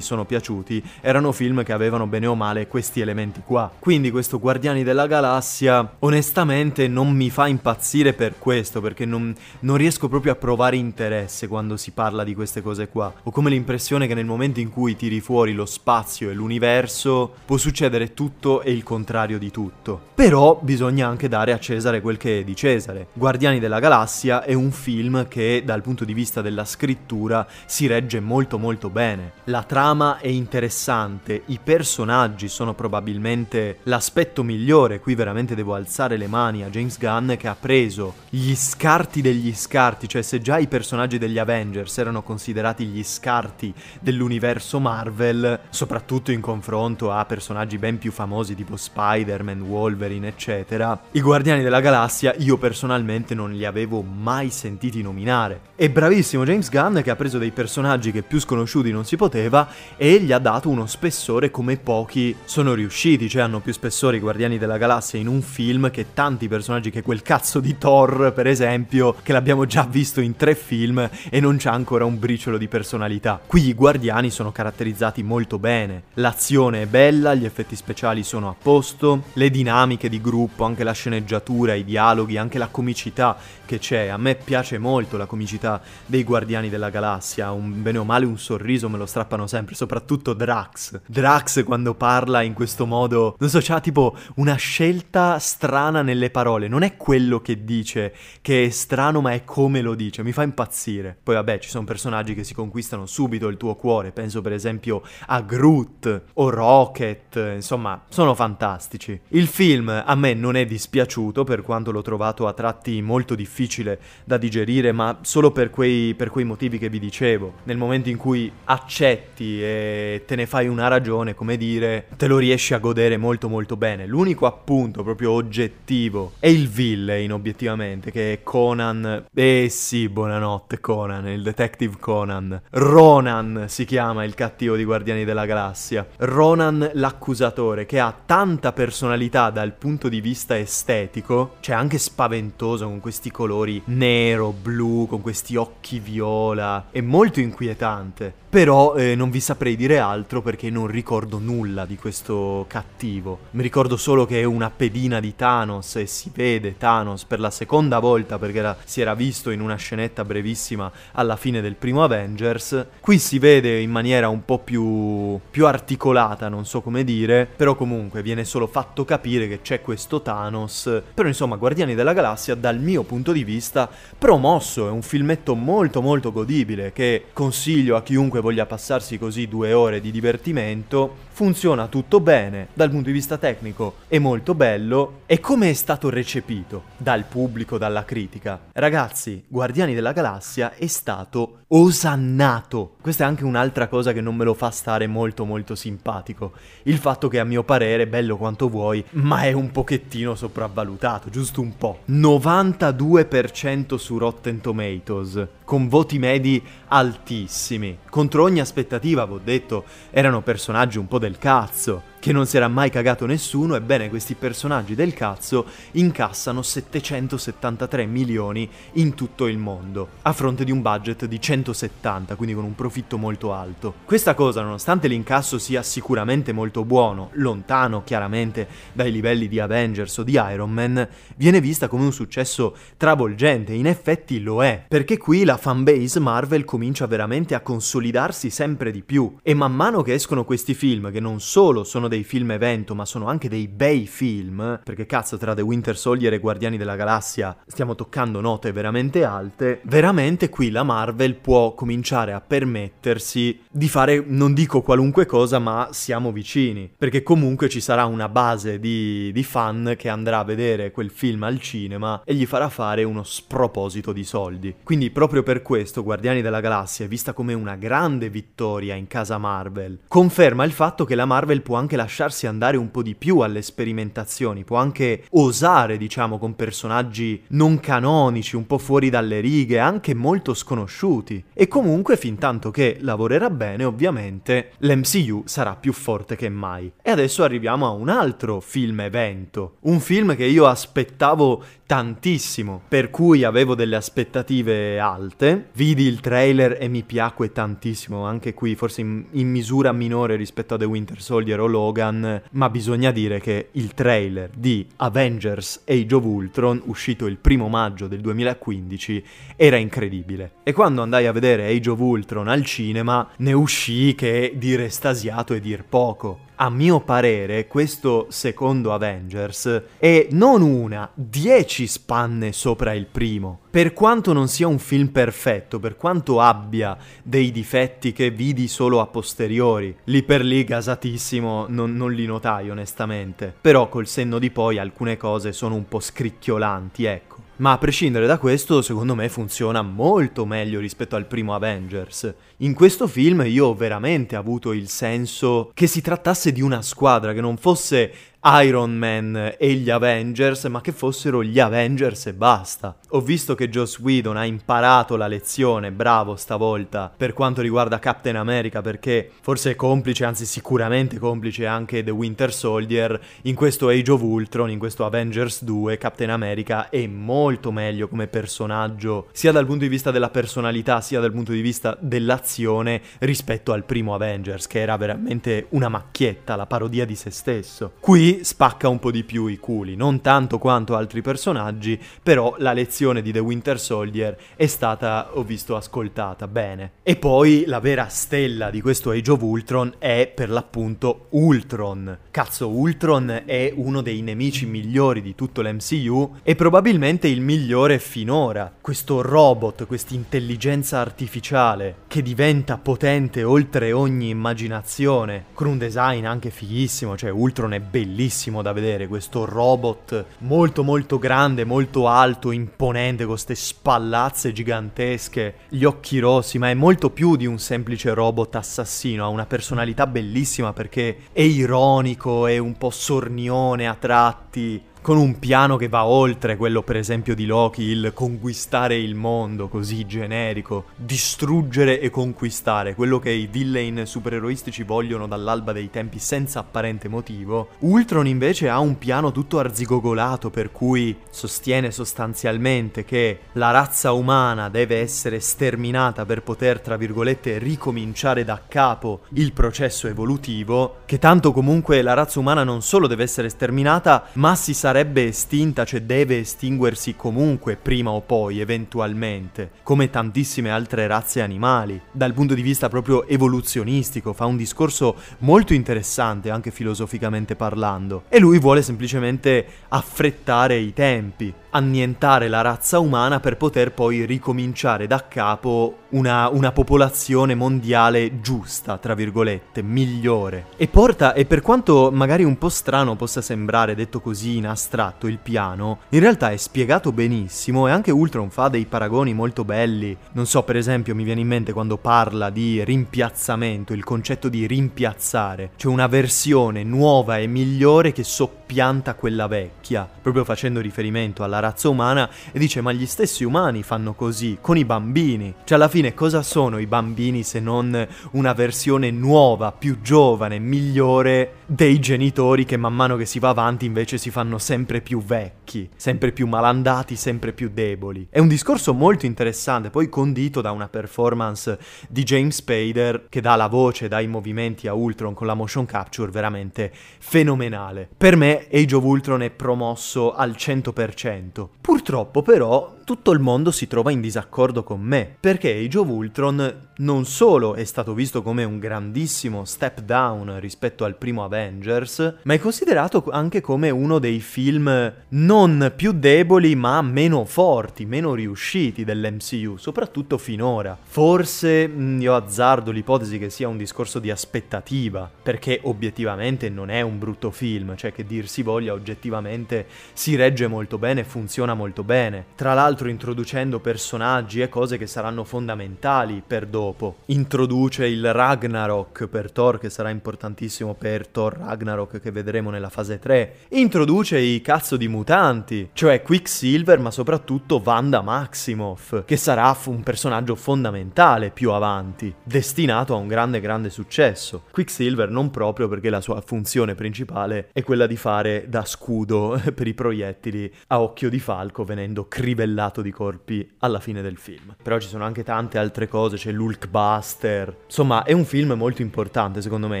sono 0.00 0.24
piaciuti 0.24 0.82
erano 1.00 1.32
film 1.32 1.62
che 1.62 1.72
avevano 1.72 2.06
bene 2.06 2.26
o 2.26 2.34
male 2.34 2.66
questi 2.66 3.00
elementi 3.00 3.42
qua. 3.44 3.70
Quindi 3.78 4.10
questo 4.10 4.38
Guardiani 4.38 4.82
della 4.82 5.06
Galassia 5.06 5.96
onestamente 6.00 6.88
non 6.88 7.12
mi 7.12 7.30
fa 7.30 7.46
impazzire 7.46 8.12
per 8.12 8.34
questo, 8.38 8.80
perché 8.80 9.04
non, 9.04 9.34
non 9.60 9.76
riesco 9.76 10.08
proprio 10.08 10.32
a 10.32 10.36
provare 10.36 10.76
interesse 10.76 11.48
quando 11.48 11.76
si 11.76 11.92
parla 11.92 12.24
di 12.24 12.34
queste 12.34 12.62
cose 12.62 12.88
qua. 12.88 13.12
Ho 13.22 13.30
come 13.30 13.50
l'impressione 13.50 14.06
che 14.06 14.14
nel 14.14 14.24
momento 14.24 14.60
in 14.60 14.70
cui 14.70 14.96
tiri 14.96 15.20
fuori 15.20 15.52
lo 15.52 15.66
spazio 15.66 16.30
e 16.30 16.34
l'universo 16.34 17.32
può 17.44 17.56
succedere 17.56 18.14
tutto 18.14 18.62
e 18.62 18.72
il 18.72 18.82
contrario 18.82 19.38
di 19.38 19.50
tutto. 19.50 20.00
Però 20.14 20.58
bisogna 20.62 21.06
anche 21.06 21.28
dare 21.28 21.52
a 21.52 21.58
Cesare 21.58 22.00
quel 22.00 22.16
che 22.16 22.40
è 22.40 22.44
di 22.44 22.54
Cesare. 22.54 23.08
Guardiani 23.12 23.58
della 23.58 23.78
Galassia 23.78 24.42
è 24.42 24.54
un 24.54 24.70
film 24.70 25.28
che 25.28 25.62
dal 25.64 25.82
punto 25.82 26.04
di 26.04 26.14
vista 26.14 26.42
della 26.42 26.64
scrittura 26.64 27.19
scrittura 27.20 27.46
si 27.66 27.86
regge 27.86 28.20
molto 28.20 28.58
molto 28.58 28.88
bene. 28.88 29.32
La 29.44 29.62
trama 29.62 30.18
è 30.18 30.28
interessante, 30.28 31.42
i 31.46 31.58
personaggi 31.62 32.48
sono 32.48 32.74
probabilmente 32.74 33.78
l'aspetto 33.84 34.42
migliore, 34.42 35.00
qui 35.00 35.14
veramente 35.14 35.54
devo 35.54 35.74
alzare 35.74 36.16
le 36.16 36.26
mani 36.26 36.62
a 36.62 36.68
James 36.68 36.98
Gunn 36.98 37.32
che 37.34 37.48
ha 37.48 37.56
preso 37.58 38.14
gli 38.30 38.54
scarti 38.54 39.20
degli 39.20 39.54
scarti, 39.54 40.08
cioè 40.08 40.22
se 40.22 40.40
già 40.40 40.58
i 40.58 40.68
personaggi 40.68 41.18
degli 41.18 41.38
Avengers 41.38 41.98
erano 41.98 42.22
considerati 42.22 42.86
gli 42.86 43.02
scarti 43.02 43.72
dell'universo 44.00 44.80
Marvel, 44.80 45.60
soprattutto 45.68 46.32
in 46.32 46.40
confronto 46.40 47.12
a 47.12 47.24
personaggi 47.24 47.78
ben 47.78 47.98
più 47.98 48.12
famosi 48.12 48.54
tipo 48.54 48.76
Spider-Man, 48.76 49.60
Wolverine, 49.62 50.28
eccetera, 50.28 50.98
i 51.12 51.20
Guardiani 51.20 51.62
della 51.62 51.80
Galassia 51.80 52.34
io 52.38 52.56
personalmente 52.56 53.34
non 53.34 53.52
li 53.52 53.64
avevo 53.64 54.02
mai 54.02 54.50
sentiti 54.50 55.02
nominare. 55.02 55.60
È 55.74 55.88
bravissimo 55.88 56.44
James 56.44 56.70
Gunn 56.70 57.00
che 57.00 57.09
ha 57.10 57.16
preso 57.16 57.38
dei 57.38 57.50
personaggi 57.50 58.12
che 58.12 58.22
più 58.22 58.40
sconosciuti 58.40 58.90
non 58.90 59.04
si 59.04 59.16
poteva 59.16 59.68
e 59.96 60.20
gli 60.20 60.32
ha 60.32 60.38
dato 60.38 60.68
uno 60.68 60.86
spessore 60.86 61.50
come 61.50 61.76
pochi 61.76 62.34
sono 62.44 62.74
riusciti, 62.74 63.28
cioè 63.28 63.42
hanno 63.42 63.60
più 63.60 63.72
spessore 63.72 64.16
i 64.16 64.20
Guardiani 64.20 64.58
della 64.58 64.78
Galassia 64.78 65.18
in 65.18 65.28
un 65.28 65.42
film 65.42 65.90
che 65.90 66.06
tanti 66.14 66.48
personaggi 66.48 66.90
che 66.90 67.02
quel 67.02 67.22
cazzo 67.22 67.60
di 67.60 67.76
Thor, 67.78 68.32
per 68.32 68.46
esempio, 68.46 69.16
che 69.22 69.32
l'abbiamo 69.32 69.66
già 69.66 69.86
visto 69.88 70.20
in 70.20 70.36
tre 70.36 70.54
film 70.54 71.08
e 71.28 71.40
non 71.40 71.56
c'ha 71.58 71.72
ancora 71.72 72.04
un 72.04 72.18
briciolo 72.18 72.58
di 72.58 72.68
personalità. 72.68 73.40
Qui 73.44 73.68
i 73.68 73.74
Guardiani 73.74 74.30
sono 74.30 74.52
caratterizzati 74.52 75.22
molto 75.22 75.58
bene, 75.58 76.02
l'azione 76.14 76.82
è 76.82 76.86
bella, 76.86 77.34
gli 77.34 77.44
effetti 77.44 77.76
speciali 77.76 78.22
sono 78.22 78.48
a 78.48 78.54
posto, 78.60 79.24
le 79.34 79.50
dinamiche 79.50 80.08
di 80.08 80.20
gruppo, 80.20 80.64
anche 80.64 80.84
la 80.84 80.92
sceneggiatura, 80.92 81.74
i 81.74 81.84
dialoghi, 81.84 82.36
anche 82.36 82.58
la 82.58 82.68
comicità 82.68 83.36
che 83.64 83.78
c'è. 83.78 84.08
A 84.08 84.16
me 84.16 84.34
piace 84.34 84.78
molto 84.78 85.16
la 85.16 85.26
comicità 85.26 85.80
dei 86.06 86.24
Guardiani 86.24 86.68
della 86.68 86.89
galassia, 86.90 87.50
un 87.52 87.82
bene 87.82 87.98
o 87.98 88.04
male 88.04 88.26
un 88.26 88.38
sorriso 88.38 88.88
me 88.88 88.98
lo 88.98 89.06
strappano 89.06 89.46
sempre, 89.46 89.74
soprattutto 89.74 90.34
Drax. 90.34 91.00
Drax 91.06 91.64
quando 91.64 91.94
parla 91.94 92.42
in 92.42 92.52
questo 92.52 92.86
modo, 92.86 93.36
non 93.38 93.48
so, 93.48 93.60
c'ha 93.62 93.80
tipo 93.80 94.16
una 94.36 94.56
scelta 94.56 95.38
strana 95.38 96.02
nelle 96.02 96.30
parole, 96.30 96.68
non 96.68 96.82
è 96.82 96.96
quello 96.96 97.40
che 97.40 97.64
dice 97.64 98.14
che 98.42 98.64
è 98.64 98.68
strano 98.70 99.20
ma 99.20 99.32
è 99.32 99.44
come 99.44 99.80
lo 99.80 99.94
dice, 99.94 100.22
mi 100.22 100.32
fa 100.32 100.42
impazzire. 100.42 101.16
Poi 101.22 101.34
vabbè, 101.34 101.58
ci 101.58 101.70
sono 101.70 101.84
personaggi 101.84 102.34
che 102.34 102.44
si 102.44 102.54
conquistano 102.54 103.06
subito 103.06 103.48
il 103.48 103.56
tuo 103.56 103.74
cuore, 103.76 104.12
penso 104.12 104.40
per 104.40 104.52
esempio 104.52 105.02
a 105.26 105.40
Groot 105.40 106.22
o 106.34 106.50
Rocket, 106.50 107.52
insomma, 107.54 108.02
sono 108.08 108.34
fantastici. 108.34 109.18
Il 109.28 109.46
film 109.46 109.88
a 110.04 110.14
me 110.14 110.34
non 110.34 110.56
è 110.56 110.66
dispiaciuto 110.66 111.44
per 111.44 111.62
quanto 111.62 111.90
l'ho 111.90 112.02
trovato 112.02 112.46
a 112.46 112.52
tratti 112.52 113.00
molto 113.02 113.34
difficile 113.34 114.00
da 114.24 114.36
digerire, 114.36 114.92
ma 114.92 115.18
solo 115.22 115.50
per 115.50 115.70
quei, 115.70 116.14
per 116.14 116.30
quei 116.30 116.44
motivi 116.44 116.78
che 116.80 116.88
vi 116.88 116.98
dicevo, 116.98 117.52
nel 117.64 117.76
momento 117.76 118.08
in 118.08 118.16
cui 118.16 118.50
accetti 118.64 119.62
e 119.62 120.24
te 120.26 120.34
ne 120.34 120.46
fai 120.46 120.66
una 120.66 120.88
ragione, 120.88 121.34
come 121.34 121.56
dire, 121.56 122.06
te 122.16 122.26
lo 122.26 122.38
riesci 122.38 122.74
a 122.74 122.78
godere 122.78 123.16
molto 123.18 123.48
molto 123.48 123.76
bene. 123.76 124.06
L'unico 124.06 124.46
appunto 124.46 125.04
proprio 125.04 125.32
oggettivo 125.32 126.32
è 126.40 126.48
il 126.48 126.68
villain 126.68 127.32
obiettivamente, 127.32 128.10
che 128.10 128.32
è 128.32 128.42
Conan. 128.42 129.26
Eh 129.32 129.68
sì, 129.70 130.08
buonanotte 130.08 130.80
Conan, 130.80 131.28
il 131.28 131.42
detective 131.42 131.96
Conan. 132.00 132.60
Ronan 132.70 133.66
si 133.68 133.84
chiama 133.84 134.24
il 134.24 134.34
cattivo 134.34 134.74
di 134.74 134.84
Guardiani 134.84 135.24
della 135.24 135.44
Galassia. 135.44 136.06
Ronan 136.16 136.90
l'accusatore, 136.94 137.84
che 137.86 138.00
ha 138.00 138.14
tanta 138.24 138.72
personalità 138.72 139.50
dal 139.50 139.74
punto 139.74 140.08
di 140.08 140.20
vista 140.20 140.58
estetico, 140.58 141.56
cioè 141.60 141.76
anche 141.76 141.98
spaventoso 141.98 142.86
con 142.86 143.00
questi 143.00 143.30
colori 143.30 143.82
nero, 143.86 144.52
blu, 144.52 145.06
con 145.06 145.20
questi 145.20 145.56
occhi 145.56 145.98
viola 145.98 146.69
è 146.90 147.00
molto 147.00 147.40
inquietante. 147.40 148.32
Però 148.50 148.96
eh, 148.96 149.14
non 149.14 149.30
vi 149.30 149.38
saprei 149.38 149.76
dire 149.76 150.00
altro 150.00 150.42
perché 150.42 150.70
non 150.70 150.88
ricordo 150.88 151.38
nulla 151.38 151.86
di 151.86 151.94
questo 151.94 152.64
cattivo. 152.66 153.38
Mi 153.52 153.62
ricordo 153.62 153.96
solo 153.96 154.26
che 154.26 154.40
è 154.40 154.42
una 154.42 154.72
pedina 154.74 155.20
di 155.20 155.36
Thanos 155.36 155.94
e 155.94 156.06
si 156.06 156.32
vede 156.34 156.76
Thanos 156.76 157.22
per 157.26 157.38
la 157.38 157.52
seconda 157.52 158.00
volta 158.00 158.40
perché 158.40 158.58
era, 158.58 158.76
si 158.84 159.00
era 159.00 159.14
visto 159.14 159.50
in 159.50 159.60
una 159.60 159.76
scenetta 159.76 160.24
brevissima 160.24 160.90
alla 161.12 161.36
fine 161.36 161.60
del 161.60 161.76
primo 161.76 162.02
Avengers. 162.02 162.86
Qui 162.98 163.20
si 163.20 163.38
vede 163.38 163.78
in 163.78 163.92
maniera 163.92 164.28
un 164.28 164.44
po' 164.44 164.58
più, 164.58 165.38
più 165.48 165.68
articolata, 165.68 166.48
non 166.48 166.66
so 166.66 166.80
come 166.80 167.04
dire, 167.04 167.46
però 167.54 167.76
comunque 167.76 168.20
viene 168.20 168.44
solo 168.44 168.66
fatto 168.66 169.04
capire 169.04 169.46
che 169.46 169.60
c'è 169.60 169.80
questo 169.80 170.22
Thanos. 170.22 171.02
Però 171.14 171.28
insomma, 171.28 171.54
Guardiani 171.54 171.94
della 171.94 172.12
Galassia 172.12 172.56
dal 172.56 172.80
mio 172.80 173.04
punto 173.04 173.30
di 173.30 173.44
vista 173.44 173.88
promosso, 174.18 174.88
è 174.88 174.90
un 174.90 175.02
filmetto 175.02 175.54
molto 175.54 176.02
molto 176.02 176.32
godibile 176.32 176.92
che 176.92 177.26
consiglio 177.32 177.94
a 177.94 178.02
chiunque 178.02 178.38
voglia 178.40 178.66
passarsi 178.66 179.18
così 179.18 179.46
due 179.46 179.72
ore 179.72 180.00
di 180.00 180.10
divertimento, 180.10 181.28
funziona 181.40 181.86
tutto 181.86 182.20
bene, 182.20 182.68
dal 182.74 182.90
punto 182.90 183.06
di 183.06 183.12
vista 183.12 183.38
tecnico 183.38 183.94
è 184.08 184.18
molto 184.18 184.54
bello, 184.54 185.20
e 185.24 185.40
come 185.40 185.70
è 185.70 185.72
stato 185.72 186.10
recepito 186.10 186.82
dal 186.98 187.24
pubblico, 187.24 187.78
dalla 187.78 188.04
critica? 188.04 188.60
Ragazzi, 188.72 189.44
Guardiani 189.48 189.94
della 189.94 190.12
Galassia 190.12 190.74
è 190.74 190.86
stato 190.86 191.60
osannato. 191.68 192.96
Questa 193.00 193.24
è 193.24 193.26
anche 193.26 193.44
un'altra 193.44 193.88
cosa 193.88 194.12
che 194.12 194.20
non 194.20 194.36
me 194.36 194.44
lo 194.44 194.54
fa 194.54 194.70
stare 194.70 195.06
molto 195.06 195.44
molto 195.46 195.74
simpatico. 195.74 196.52
Il 196.82 196.98
fatto 196.98 197.28
che 197.28 197.38
a 197.38 197.44
mio 197.44 197.62
parere, 197.62 198.06
bello 198.06 198.36
quanto 198.36 198.68
vuoi, 198.68 199.02
ma 199.12 199.42
è 199.42 199.52
un 199.52 199.70
pochettino 199.70 200.34
sopravvalutato, 200.34 201.30
giusto 201.30 201.60
un 201.60 201.76
po'. 201.76 202.00
92% 202.10 203.94
su 203.94 204.18
Rotten 204.18 204.60
Tomatoes, 204.60 205.46
con 205.64 205.88
voti 205.88 206.18
medi 206.18 206.60
altissimi. 206.88 207.98
Contro 208.10 208.42
ogni 208.42 208.58
aspettativa, 208.58 209.24
vi 209.24 209.32
ho 209.34 209.40
detto, 209.42 209.84
erano 210.10 210.42
personaggi 210.42 210.98
un 210.98 211.06
po' 211.06 211.20
del 211.20 211.29
cazzo 211.38 212.02
che 212.20 212.32
non 212.32 212.46
si 212.46 212.58
era 212.58 212.68
mai 212.68 212.90
cagato 212.90 213.24
nessuno, 213.24 213.74
ebbene 213.74 214.10
questi 214.10 214.34
personaggi 214.34 214.94
del 214.94 215.14
cazzo 215.14 215.66
incassano 215.92 216.60
773 216.60 218.04
milioni 218.04 218.68
in 218.92 219.14
tutto 219.14 219.46
il 219.46 219.56
mondo, 219.56 220.08
a 220.22 220.32
fronte 220.32 220.64
di 220.64 220.70
un 220.70 220.82
budget 220.82 221.24
di 221.24 221.40
170, 221.40 222.36
quindi 222.36 222.54
con 222.54 222.64
un 222.64 222.74
profitto 222.74 223.16
molto 223.16 223.54
alto. 223.54 223.94
Questa 224.04 224.34
cosa, 224.34 224.60
nonostante 224.60 225.08
l'incasso 225.08 225.58
sia 225.58 225.82
sicuramente 225.82 226.52
molto 226.52 226.84
buono, 226.84 227.30
lontano 227.34 228.04
chiaramente 228.04 228.68
dai 228.92 229.10
livelli 229.10 229.48
di 229.48 229.58
Avengers 229.58 230.18
o 230.18 230.22
di 230.22 230.32
Iron 230.32 230.70
Man, 230.70 231.08
viene 231.36 231.60
vista 231.62 231.88
come 231.88 232.04
un 232.04 232.12
successo 232.12 232.76
travolgente, 232.98 233.72
in 233.72 233.86
effetti 233.86 234.42
lo 234.42 234.62
è, 234.62 234.84
perché 234.86 235.16
qui 235.16 235.44
la 235.44 235.56
fanbase 235.56 236.20
Marvel 236.20 236.64
comincia 236.64 237.06
veramente 237.06 237.54
a 237.54 237.60
consolidarsi 237.60 238.50
sempre 238.50 238.90
di 238.90 239.02
più, 239.02 239.36
e 239.42 239.54
man 239.54 239.74
mano 239.74 240.02
che 240.02 240.12
escono 240.12 240.44
questi 240.44 240.74
film, 240.74 241.10
che 241.10 241.20
non 241.20 241.40
solo 241.40 241.82
sono 241.82 242.08
dei 242.10 242.24
film 242.24 242.50
evento, 242.50 242.94
ma 242.94 243.06
sono 243.06 243.26
anche 243.26 243.48
dei 243.48 243.68
bei 243.68 244.06
film, 244.06 244.80
perché 244.84 245.06
cazzo 245.06 245.38
tra 245.38 245.54
The 245.54 245.62
Winter 245.62 245.96
Soldier 245.96 246.34
e 246.34 246.38
Guardiani 246.38 246.76
della 246.76 246.96
Galassia 246.96 247.56
stiamo 247.66 247.94
toccando 247.94 248.42
note 248.42 248.72
veramente 248.72 249.24
alte, 249.24 249.80
veramente 249.84 250.50
qui 250.50 250.70
la 250.70 250.82
Marvel 250.82 251.36
può 251.36 251.74
cominciare 251.74 252.34
a 252.34 252.42
permettersi 252.42 253.60
di 253.70 253.88
fare, 253.88 254.22
non 254.26 254.52
dico 254.52 254.82
qualunque 254.82 255.24
cosa, 255.24 255.58
ma 255.58 255.88
siamo 255.92 256.32
vicini, 256.32 256.92
perché 256.94 257.22
comunque 257.22 257.68
ci 257.70 257.80
sarà 257.80 258.04
una 258.04 258.28
base 258.28 258.78
di, 258.78 259.30
di 259.32 259.42
fan 259.42 259.94
che 259.96 260.08
andrà 260.08 260.40
a 260.40 260.44
vedere 260.44 260.90
quel 260.90 261.10
film 261.10 261.44
al 261.44 261.60
cinema 261.60 262.22
e 262.24 262.34
gli 262.34 262.44
farà 262.44 262.68
fare 262.68 263.04
uno 263.04 263.22
sproposito 263.22 264.12
di 264.12 264.24
soldi. 264.24 264.74
Quindi 264.82 265.10
proprio 265.10 265.42
per 265.42 265.62
questo 265.62 266.02
Guardiani 266.02 266.42
della 266.42 266.60
Galassia 266.60 267.04
è 267.04 267.08
vista 267.08 267.32
come 267.32 267.54
una 267.54 267.76
grande 267.76 268.28
vittoria 268.28 268.94
in 268.96 269.06
casa 269.06 269.38
Marvel. 269.38 270.00
Conferma 270.08 270.64
il 270.64 270.72
fatto 270.72 271.04
che 271.04 271.14
la 271.14 271.24
Marvel 271.24 271.62
può 271.62 271.76
anche 271.76 271.96
lasciarsi 272.00 272.46
andare 272.46 272.76
un 272.76 272.90
po' 272.90 273.02
di 273.02 273.14
più 273.14 273.40
alle 273.40 273.62
sperimentazioni, 273.62 274.64
può 274.64 274.76
anche 274.76 275.24
osare, 275.30 275.98
diciamo, 275.98 276.38
con 276.38 276.56
personaggi 276.56 277.42
non 277.48 277.78
canonici, 277.78 278.56
un 278.56 278.66
po' 278.66 278.78
fuori 278.78 279.10
dalle 279.10 279.40
righe, 279.40 279.78
anche 279.78 280.14
molto 280.14 280.54
sconosciuti. 280.54 281.44
E 281.52 281.68
comunque, 281.68 282.16
fin 282.16 282.38
tanto 282.38 282.70
che 282.70 282.96
lavorerà 283.00 283.50
bene, 283.50 283.84
ovviamente, 283.84 284.72
l'MCU 284.78 285.42
sarà 285.44 285.76
più 285.76 285.92
forte 285.92 286.36
che 286.36 286.48
mai. 286.48 286.90
E 287.02 287.10
adesso 287.10 287.42
arriviamo 287.42 287.86
a 287.86 287.90
un 287.90 288.08
altro 288.08 288.60
film 288.60 289.00
evento, 289.00 289.76
un 289.80 290.00
film 290.00 290.34
che 290.34 290.46
io 290.46 290.66
aspettavo 290.66 291.62
tantissimo, 291.90 292.82
per 292.86 293.10
cui 293.10 293.42
avevo 293.42 293.74
delle 293.74 293.96
aspettative 293.96 295.00
alte. 295.00 295.70
Vidi 295.72 296.04
il 296.04 296.20
trailer 296.20 296.76
e 296.78 296.86
mi 296.86 297.02
piacque 297.02 297.50
tantissimo, 297.50 298.24
anche 298.24 298.54
qui 298.54 298.76
forse 298.76 299.00
in, 299.00 299.24
in, 299.32 299.50
misura 299.50 299.90
minore 299.90 300.36
rispetto 300.36 300.74
a 300.74 300.78
The 300.78 300.84
Winter 300.84 301.20
Soldier 301.20 301.58
o 301.58 301.66
Logan, 301.66 302.42
ma 302.52 302.70
bisogna 302.70 303.10
dire 303.10 303.40
che 303.40 303.70
il 303.72 303.92
trailer 303.92 304.50
di 304.56 304.86
Avengers 304.98 305.80
Age 305.84 306.14
of 306.14 306.22
Ultron, 306.22 306.80
uscito 306.84 307.26
il 307.26 307.38
primo 307.38 307.66
maggio 307.66 308.06
del 308.06 308.20
2015, 308.20 309.24
era 309.56 309.76
incredibile. 309.76 310.52
E 310.62 310.72
quando 310.72 311.02
andai 311.02 311.26
a 311.26 311.32
vedere 311.32 311.66
Age 311.66 311.90
of 311.90 311.98
Ultron 311.98 312.46
al 312.46 312.64
cinema, 312.64 313.28
ne 313.38 313.52
uscì 313.52 314.14
che 314.14 314.52
dire 314.54 314.84
estasiato 314.84 315.54
e 315.54 315.60
dir 315.60 315.82
poco 315.82 316.46
a 316.62 316.68
mio 316.68 317.00
parere, 317.00 317.66
questo 317.66 318.26
secondo 318.28 318.92
Avengers 318.92 319.82
è 319.98 320.28
non 320.32 320.60
una, 320.60 321.10
dieci 321.14 321.86
spanne 321.86 322.52
sopra 322.52 322.92
il 322.92 323.06
primo. 323.06 323.60
Per 323.70 323.94
quanto 323.94 324.34
non 324.34 324.46
sia 324.46 324.68
un 324.68 324.78
film 324.78 325.08
perfetto, 325.08 325.80
per 325.80 325.96
quanto 325.96 326.38
abbia 326.38 326.98
dei 327.22 327.50
difetti 327.50 328.12
che 328.12 328.30
vidi 328.30 328.68
solo 328.68 329.00
a 329.00 329.06
posteriori, 329.06 329.96
lì 330.04 330.22
per 330.22 330.42
lì 330.42 330.62
gasatissimo 330.64 331.64
non, 331.68 331.96
non 331.96 332.12
li 332.12 332.26
notai 332.26 332.68
onestamente. 332.68 333.54
Però 333.58 333.88
col 333.88 334.06
senno 334.06 334.38
di 334.38 334.50
poi 334.50 334.76
alcune 334.76 335.16
cose 335.16 335.52
sono 335.52 335.76
un 335.76 335.88
po' 335.88 336.00
scricchiolanti, 336.00 337.04
ecco. 337.04 337.39
Ma 337.60 337.72
a 337.72 337.78
prescindere 337.78 338.26
da 338.26 338.38
questo, 338.38 338.80
secondo 338.80 339.14
me 339.14 339.28
funziona 339.28 339.82
molto 339.82 340.46
meglio 340.46 340.80
rispetto 340.80 341.14
al 341.14 341.26
primo 341.26 341.54
Avengers. 341.54 342.34
In 342.58 342.72
questo 342.72 343.06
film 343.06 343.42
io 343.44 343.66
ho 343.66 343.74
veramente 343.74 344.34
avuto 344.34 344.72
il 344.72 344.88
senso 344.88 345.70
che 345.74 345.86
si 345.86 346.00
trattasse 346.00 346.52
di 346.52 346.62
una 346.62 346.80
squadra, 346.80 347.34
che 347.34 347.42
non 347.42 347.58
fosse 347.58 348.12
Iron 348.42 348.92
Man 348.92 349.54
e 349.58 349.72
gli 349.74 349.90
Avengers, 349.90 350.64
ma 350.64 350.80
che 350.80 350.92
fossero 350.92 351.44
gli 351.44 351.60
Avengers 351.60 352.28
e 352.28 352.32
basta. 352.32 352.96
Ho 353.10 353.20
visto 353.20 353.54
che 353.54 353.68
Joss 353.68 353.98
Whedon 353.98 354.38
ha 354.38 354.46
imparato 354.46 355.16
la 355.16 355.26
lezione, 355.26 355.90
bravo 355.90 356.36
stavolta, 356.36 357.12
per 357.14 357.34
quanto 357.34 357.60
riguarda 357.60 357.98
Captain 357.98 358.36
America, 358.36 358.80
perché 358.80 359.30
forse 359.42 359.72
è 359.72 359.74
complice, 359.74 360.24
anzi 360.24 360.46
sicuramente 360.46 361.18
complice 361.18 361.66
anche 361.66 362.02
The 362.02 362.10
Winter 362.10 362.50
Soldier. 362.50 363.20
In 363.42 363.54
questo 363.54 363.88
Age 363.88 364.12
of 364.12 364.22
Ultron, 364.22 364.70
in 364.70 364.78
questo 364.78 365.04
Avengers 365.04 365.62
2, 365.62 365.98
Captain 365.98 366.30
America 366.30 366.88
è 366.88 367.06
molto 367.06 367.70
meglio 367.70 368.08
come 368.08 368.26
personaggio, 368.26 369.28
sia 369.32 369.52
dal 369.52 369.66
punto 369.66 369.82
di 369.82 369.90
vista 369.90 370.10
della 370.10 370.30
personalità, 370.30 371.02
sia 371.02 371.20
dal 371.20 371.32
punto 371.32 371.52
di 371.52 371.60
vista 371.60 371.94
dell'azione, 372.00 373.02
rispetto 373.18 373.72
al 373.72 373.84
primo 373.84 374.14
Avengers, 374.14 374.66
che 374.66 374.80
era 374.80 374.96
veramente 374.96 375.66
una 375.70 375.90
macchietta, 375.90 376.56
la 376.56 376.64
parodia 376.64 377.04
di 377.04 377.16
se 377.16 377.30
stesso. 377.30 377.92
Qui 378.00 378.29
spacca 378.42 378.88
un 378.88 378.98
po' 378.98 379.10
di 379.10 379.24
più 379.24 379.46
i 379.46 379.58
culi, 379.58 379.96
non 379.96 380.20
tanto 380.20 380.58
quanto 380.58 380.96
altri 380.96 381.20
personaggi, 381.20 382.00
però 382.22 382.54
la 382.58 382.72
lezione 382.72 383.22
di 383.22 383.32
The 383.32 383.40
Winter 383.40 383.80
Soldier 383.80 384.36
è 384.54 384.66
stata, 384.66 385.30
ho 385.34 385.42
visto, 385.42 385.74
ascoltata 385.76 386.46
bene. 386.46 386.92
E 387.02 387.16
poi 387.16 387.64
la 387.66 387.80
vera 387.80 388.06
stella 388.08 388.70
di 388.70 388.80
questo 388.80 389.10
Age 389.10 389.32
of 389.32 389.42
Ultron 389.42 389.94
è 389.98 390.30
per 390.32 390.50
l'appunto 390.50 391.26
Ultron. 391.30 392.18
Cazzo, 392.30 392.68
Ultron 392.68 393.42
è 393.44 393.72
uno 393.74 394.00
dei 394.00 394.22
nemici 394.22 394.66
migliori 394.66 395.22
di 395.22 395.34
tutto 395.34 395.62
l'MCU 395.62 396.36
e 396.42 396.54
probabilmente 396.54 397.26
il 397.28 397.40
migliore 397.40 397.98
finora. 397.98 398.72
Questo 398.80 399.22
robot, 399.22 399.86
questa 399.86 400.14
intelligenza 400.14 400.98
artificiale 401.00 401.96
che 402.06 402.22
diventa 402.22 402.78
potente 402.78 403.42
oltre 403.42 403.92
ogni 403.92 404.28
immaginazione, 404.28 405.46
con 405.54 405.66
un 405.66 405.78
design 405.78 406.26
anche 406.26 406.50
fighissimo, 406.50 407.16
cioè 407.16 407.30
Ultron 407.30 407.72
è 407.72 407.80
bellissimo 407.80 408.18
bellissimo 408.20 408.60
da 408.60 408.72
vedere, 408.72 409.06
questo 409.06 409.46
robot 409.46 410.26
molto 410.40 410.82
molto 410.82 411.18
grande, 411.18 411.64
molto 411.64 412.06
alto, 412.06 412.50
imponente, 412.50 413.24
con 413.24 413.32
queste 413.32 413.54
spallazze 413.54 414.52
gigantesche, 414.52 415.54
gli 415.70 415.84
occhi 415.84 416.18
rossi, 416.18 416.58
ma 416.58 416.68
è 416.68 416.74
molto 416.74 417.08
più 417.08 417.36
di 417.36 417.46
un 417.46 417.58
semplice 417.58 418.12
robot 418.12 418.56
assassino, 418.56 419.24
ha 419.24 419.28
una 419.28 419.46
personalità 419.46 420.06
bellissima 420.06 420.74
perché 420.74 421.16
è 421.32 421.40
ironico, 421.40 422.46
è 422.46 422.58
un 422.58 422.76
po' 422.76 422.90
sornione 422.90 423.88
a 423.88 423.94
tratti, 423.94 424.82
con 425.02 425.16
un 425.16 425.38
piano 425.38 425.76
che 425.76 425.88
va 425.88 426.04
oltre 426.04 426.56
quello 426.56 426.82
per 426.82 426.96
esempio 426.96 427.34
di 427.34 427.46
Loki, 427.46 427.84
il 427.84 428.12
conquistare 428.14 428.96
il 428.96 429.14
mondo 429.14 429.68
così 429.68 430.04
generico, 430.06 430.84
distruggere 430.94 432.00
e 432.00 432.10
conquistare, 432.10 432.94
quello 432.94 433.18
che 433.18 433.30
i 433.30 433.46
villain 433.46 434.04
supereroistici 434.04 434.82
vogliono 434.82 435.26
dall'alba 435.26 435.72
dei 435.72 435.88
tempi 435.88 436.18
senza 436.18 436.58
apparente 436.58 437.08
motivo, 437.08 437.70
Ultron 437.80 438.26
invece 438.26 438.68
ha 438.68 438.78
un 438.78 438.98
piano 438.98 439.32
tutto 439.32 439.58
arzigogolato 439.58 440.50
per 440.50 440.70
cui 440.70 441.16
sostiene 441.30 441.90
sostanzialmente 441.90 443.04
che 443.04 443.38
la 443.52 443.70
razza 443.70 444.12
umana 444.12 444.68
deve 444.68 445.00
essere 445.00 445.40
sterminata 445.40 446.26
per 446.26 446.42
poter 446.42 446.80
tra 446.80 446.98
virgolette 446.98 447.56
ricominciare 447.56 448.44
da 448.44 448.60
capo 448.68 449.20
il 449.34 449.52
processo 449.52 450.08
evolutivo, 450.08 450.98
che 451.06 451.18
tanto 451.18 451.52
comunque 451.52 452.02
la 452.02 452.12
razza 452.12 452.38
umana 452.38 452.64
non 452.64 452.82
solo 452.82 453.06
deve 453.06 453.22
essere 453.22 453.48
sterminata, 453.48 454.26
ma 454.34 454.54
si 454.54 454.74
sarà 454.74 454.89
sarebbe 454.90 455.28
estinta, 455.28 455.84
cioè 455.84 456.02
deve 456.02 456.38
estinguersi 456.38 457.14
comunque 457.14 457.76
prima 457.76 458.10
o 458.10 458.22
poi, 458.22 458.58
eventualmente, 458.58 459.70
come 459.84 460.10
tantissime 460.10 460.68
altre 460.68 461.06
razze 461.06 461.40
animali. 461.40 462.00
Dal 462.10 462.32
punto 462.32 462.54
di 462.54 462.62
vista 462.62 462.88
proprio 462.88 463.24
evoluzionistico, 463.28 464.32
fa 464.32 464.46
un 464.46 464.56
discorso 464.56 465.14
molto 465.38 465.74
interessante, 465.74 466.50
anche 466.50 466.72
filosoficamente 466.72 467.54
parlando. 467.54 468.24
E 468.28 468.40
lui 468.40 468.58
vuole 468.58 468.82
semplicemente 468.82 469.64
affrettare 469.90 470.76
i 470.78 470.92
tempi. 470.92 471.54
Annientare 471.70 472.48
la 472.48 472.60
razza 472.60 472.98
umana 472.98 473.40
per 473.40 473.56
poter 473.56 473.92
poi 473.92 474.24
ricominciare 474.24 475.06
da 475.06 475.26
capo 475.28 475.98
una, 476.10 476.48
una 476.48 476.72
popolazione 476.72 477.54
mondiale 477.54 478.40
giusta, 478.40 478.98
tra 478.98 479.14
virgolette, 479.14 479.82
migliore. 479.82 480.66
E 480.76 480.88
porta, 480.88 481.32
e 481.34 481.44
per 481.44 481.60
quanto 481.60 482.10
magari 482.12 482.42
un 482.42 482.58
po' 482.58 482.68
strano 482.68 483.16
possa 483.16 483.40
sembrare 483.40 483.94
detto 483.94 484.20
così 484.20 484.56
in 484.56 484.66
astratto 484.66 485.26
il 485.26 485.38
piano, 485.38 486.00
in 486.10 486.20
realtà 486.20 486.50
è 486.50 486.56
spiegato 486.56 487.12
benissimo 487.12 487.86
e 487.86 487.90
anche 487.90 488.10
Ultron 488.10 488.50
fa 488.50 488.68
dei 488.68 488.86
paragoni 488.86 489.32
molto 489.34 489.64
belli. 489.64 490.16
Non 490.32 490.46
so, 490.46 490.62
per 490.62 490.76
esempio, 490.76 491.14
mi 491.14 491.24
viene 491.24 491.40
in 491.40 491.46
mente 491.46 491.72
quando 491.72 491.96
parla 491.96 492.50
di 492.50 492.82
rimpiazzamento, 492.82 493.92
il 493.92 494.04
concetto 494.04 494.48
di 494.48 494.66
rimpiazzare, 494.66 495.70
cioè 495.76 495.92
una 495.92 496.08
versione 496.08 496.82
nuova 496.82 497.38
e 497.38 497.46
migliore 497.46 498.12
che 498.12 498.24
soppianta 498.24 499.14
quella 499.14 499.46
vecchia, 499.46 500.08
proprio 500.20 500.44
facendo 500.44 500.80
riferimento 500.80 501.44
alla 501.44 501.59
razza 501.60 501.88
umana 501.88 502.28
e 502.52 502.58
dice 502.58 502.80
ma 502.80 502.92
gli 502.92 503.06
stessi 503.06 503.44
umani 503.44 503.82
fanno 503.82 504.14
così 504.14 504.58
con 504.60 504.76
i 504.76 504.84
bambini. 504.84 505.54
Cioè 505.64 505.76
alla 505.76 505.88
fine 505.88 506.14
cosa 506.14 506.42
sono 506.42 506.78
i 506.78 506.86
bambini 506.86 507.42
se 507.42 507.60
non 507.60 508.06
una 508.32 508.52
versione 508.52 509.10
nuova, 509.10 509.72
più 509.72 510.00
giovane, 510.00 510.58
migliore 510.58 511.54
dei 511.66 512.00
genitori 512.00 512.64
che 512.64 512.76
man 512.76 512.94
mano 512.94 513.16
che 513.16 513.26
si 513.26 513.38
va 513.38 513.50
avanti 513.50 513.86
invece 513.86 514.18
si 514.18 514.30
fanno 514.30 514.58
sempre 514.58 515.00
più 515.00 515.22
vecchi, 515.22 515.88
sempre 515.94 516.32
più 516.32 516.46
malandati, 516.46 517.14
sempre 517.14 517.52
più 517.52 517.70
deboli. 517.72 518.26
È 518.28 518.38
un 518.38 518.48
discorso 518.48 518.92
molto 518.92 519.26
interessante, 519.26 519.90
poi 519.90 520.08
condito 520.08 520.60
da 520.60 520.72
una 520.72 520.88
performance 520.88 521.78
di 522.08 522.22
James 522.24 522.56
Spader 522.56 523.26
che 523.28 523.40
dà 523.40 523.54
la 523.56 523.68
voce, 523.68 524.08
dà 524.08 524.20
i 524.20 524.26
movimenti 524.26 524.88
a 524.88 524.94
Ultron 524.94 525.34
con 525.34 525.46
la 525.46 525.54
motion 525.54 525.86
capture 525.86 526.30
veramente 526.30 526.92
fenomenale. 527.18 528.08
Per 528.16 528.36
me 528.36 528.66
Age 528.72 528.94
of 528.96 529.04
Ultron 529.04 529.42
è 529.42 529.50
promosso 529.50 530.34
al 530.34 530.50
100%. 530.56 531.49
Purtroppo 531.80 532.42
però 532.42 532.98
tutto 533.10 533.32
il 533.32 533.40
mondo 533.40 533.72
si 533.72 533.88
trova 533.88 534.12
in 534.12 534.20
disaccordo 534.20 534.84
con 534.84 535.00
me, 535.00 535.34
perché 535.40 535.74
Age 535.74 535.98
of 535.98 536.06
Ultron 536.06 536.88
non 536.98 537.24
solo 537.24 537.74
è 537.74 537.82
stato 537.82 538.14
visto 538.14 538.40
come 538.40 538.62
un 538.62 538.78
grandissimo 538.78 539.64
step 539.64 540.02
down 540.02 540.60
rispetto 540.60 541.04
al 541.04 541.16
primo 541.16 541.42
Avengers, 541.42 542.34
ma 542.44 542.54
è 542.54 542.60
considerato 542.60 543.24
anche 543.32 543.60
come 543.60 543.90
uno 543.90 544.20
dei 544.20 544.38
film 544.38 545.12
non 545.30 545.92
più 545.96 546.12
deboli 546.12 546.76
ma 546.76 547.02
meno 547.02 547.44
forti, 547.46 548.06
meno 548.06 548.34
riusciti 548.34 549.02
dell'MCU, 549.02 549.76
soprattutto 549.76 550.38
finora. 550.38 550.96
Forse 551.02 551.92
io 551.92 552.34
azzardo 552.36 552.92
l'ipotesi 552.92 553.40
che 553.40 553.50
sia 553.50 553.66
un 553.66 553.76
discorso 553.76 554.20
di 554.20 554.30
aspettativa, 554.30 555.28
perché 555.42 555.80
obiettivamente 555.82 556.68
non 556.68 556.90
è 556.90 557.00
un 557.00 557.18
brutto 557.18 557.50
film, 557.50 557.96
cioè 557.96 558.12
che 558.12 558.24
dir 558.24 558.46
si 558.46 558.62
voglia 558.62 558.92
oggettivamente 558.92 559.86
si 560.12 560.36
regge 560.36 560.68
molto 560.68 560.96
bene, 560.96 561.24
funziona 561.24 561.74
molto 561.74 562.04
bene. 562.04 562.44
Tra 562.54 562.72
l'altro 562.72 562.99
l'altro 563.00 563.08
introducendo 563.08 563.80
personaggi 563.80 564.60
e 564.60 564.68
cose 564.68 564.98
che 564.98 565.06
saranno 565.06 565.44
fondamentali 565.44 566.42
per 566.46 566.66
dopo. 566.66 567.16
Introduce 567.26 568.06
il 568.06 568.32
Ragnarok 568.32 569.26
per 569.26 569.50
Thor 569.50 569.78
che 569.78 569.88
sarà 569.88 570.10
importantissimo 570.10 570.94
per 570.94 571.26
Thor 571.26 571.56
Ragnarok 571.56 572.20
che 572.20 572.30
vedremo 572.30 572.70
nella 572.70 572.90
fase 572.90 573.18
3. 573.18 573.54
Introduce 573.70 574.38
i 574.38 574.60
cazzo 574.60 574.96
di 574.96 575.08
mutanti, 575.08 575.90
cioè 575.92 576.22
Quicksilver 576.22 576.98
ma 576.98 577.10
soprattutto 577.10 577.80
Wanda 577.82 578.20
Maximoff 578.20 579.24
che 579.24 579.36
sarà 579.36 579.76
un 579.86 580.02
personaggio 580.02 580.54
fondamentale 580.54 581.50
più 581.50 581.70
avanti, 581.70 582.34
destinato 582.42 583.14
a 583.14 583.18
un 583.18 583.28
grande 583.28 583.60
grande 583.60 583.88
successo. 583.88 584.64
Quicksilver 584.70 585.30
non 585.30 585.50
proprio 585.50 585.88
perché 585.88 586.10
la 586.10 586.20
sua 586.20 586.42
funzione 586.42 586.94
principale 586.94 587.70
è 587.72 587.82
quella 587.82 588.06
di 588.06 588.16
fare 588.16 588.66
da 588.68 588.84
scudo 588.84 589.60
per 589.74 589.86
i 589.86 589.94
proiettili 589.94 590.70
a 590.88 591.00
occhio 591.00 591.30
di 591.30 591.38
falco 591.38 591.84
venendo 591.84 592.26
crivellato 592.26 592.89
miliardato 592.90 593.02
di 593.02 593.10
corpi 593.10 593.68
alla 593.78 593.98
fine 594.00 594.20
del 594.20 594.36
film. 594.36 594.74
Però 594.82 594.98
ci 594.98 595.08
sono 595.08 595.24
anche 595.24 595.44
tante 595.44 595.78
altre 595.78 596.08
cose, 596.08 596.36
c'è 596.36 596.52
l'Hulkbuster. 596.52 597.76
Insomma, 597.86 598.24
è 598.24 598.32
un 598.32 598.44
film 598.44 598.72
molto 598.72 599.00
importante 599.02 599.62
secondo 599.62 599.88
me, 599.88 600.00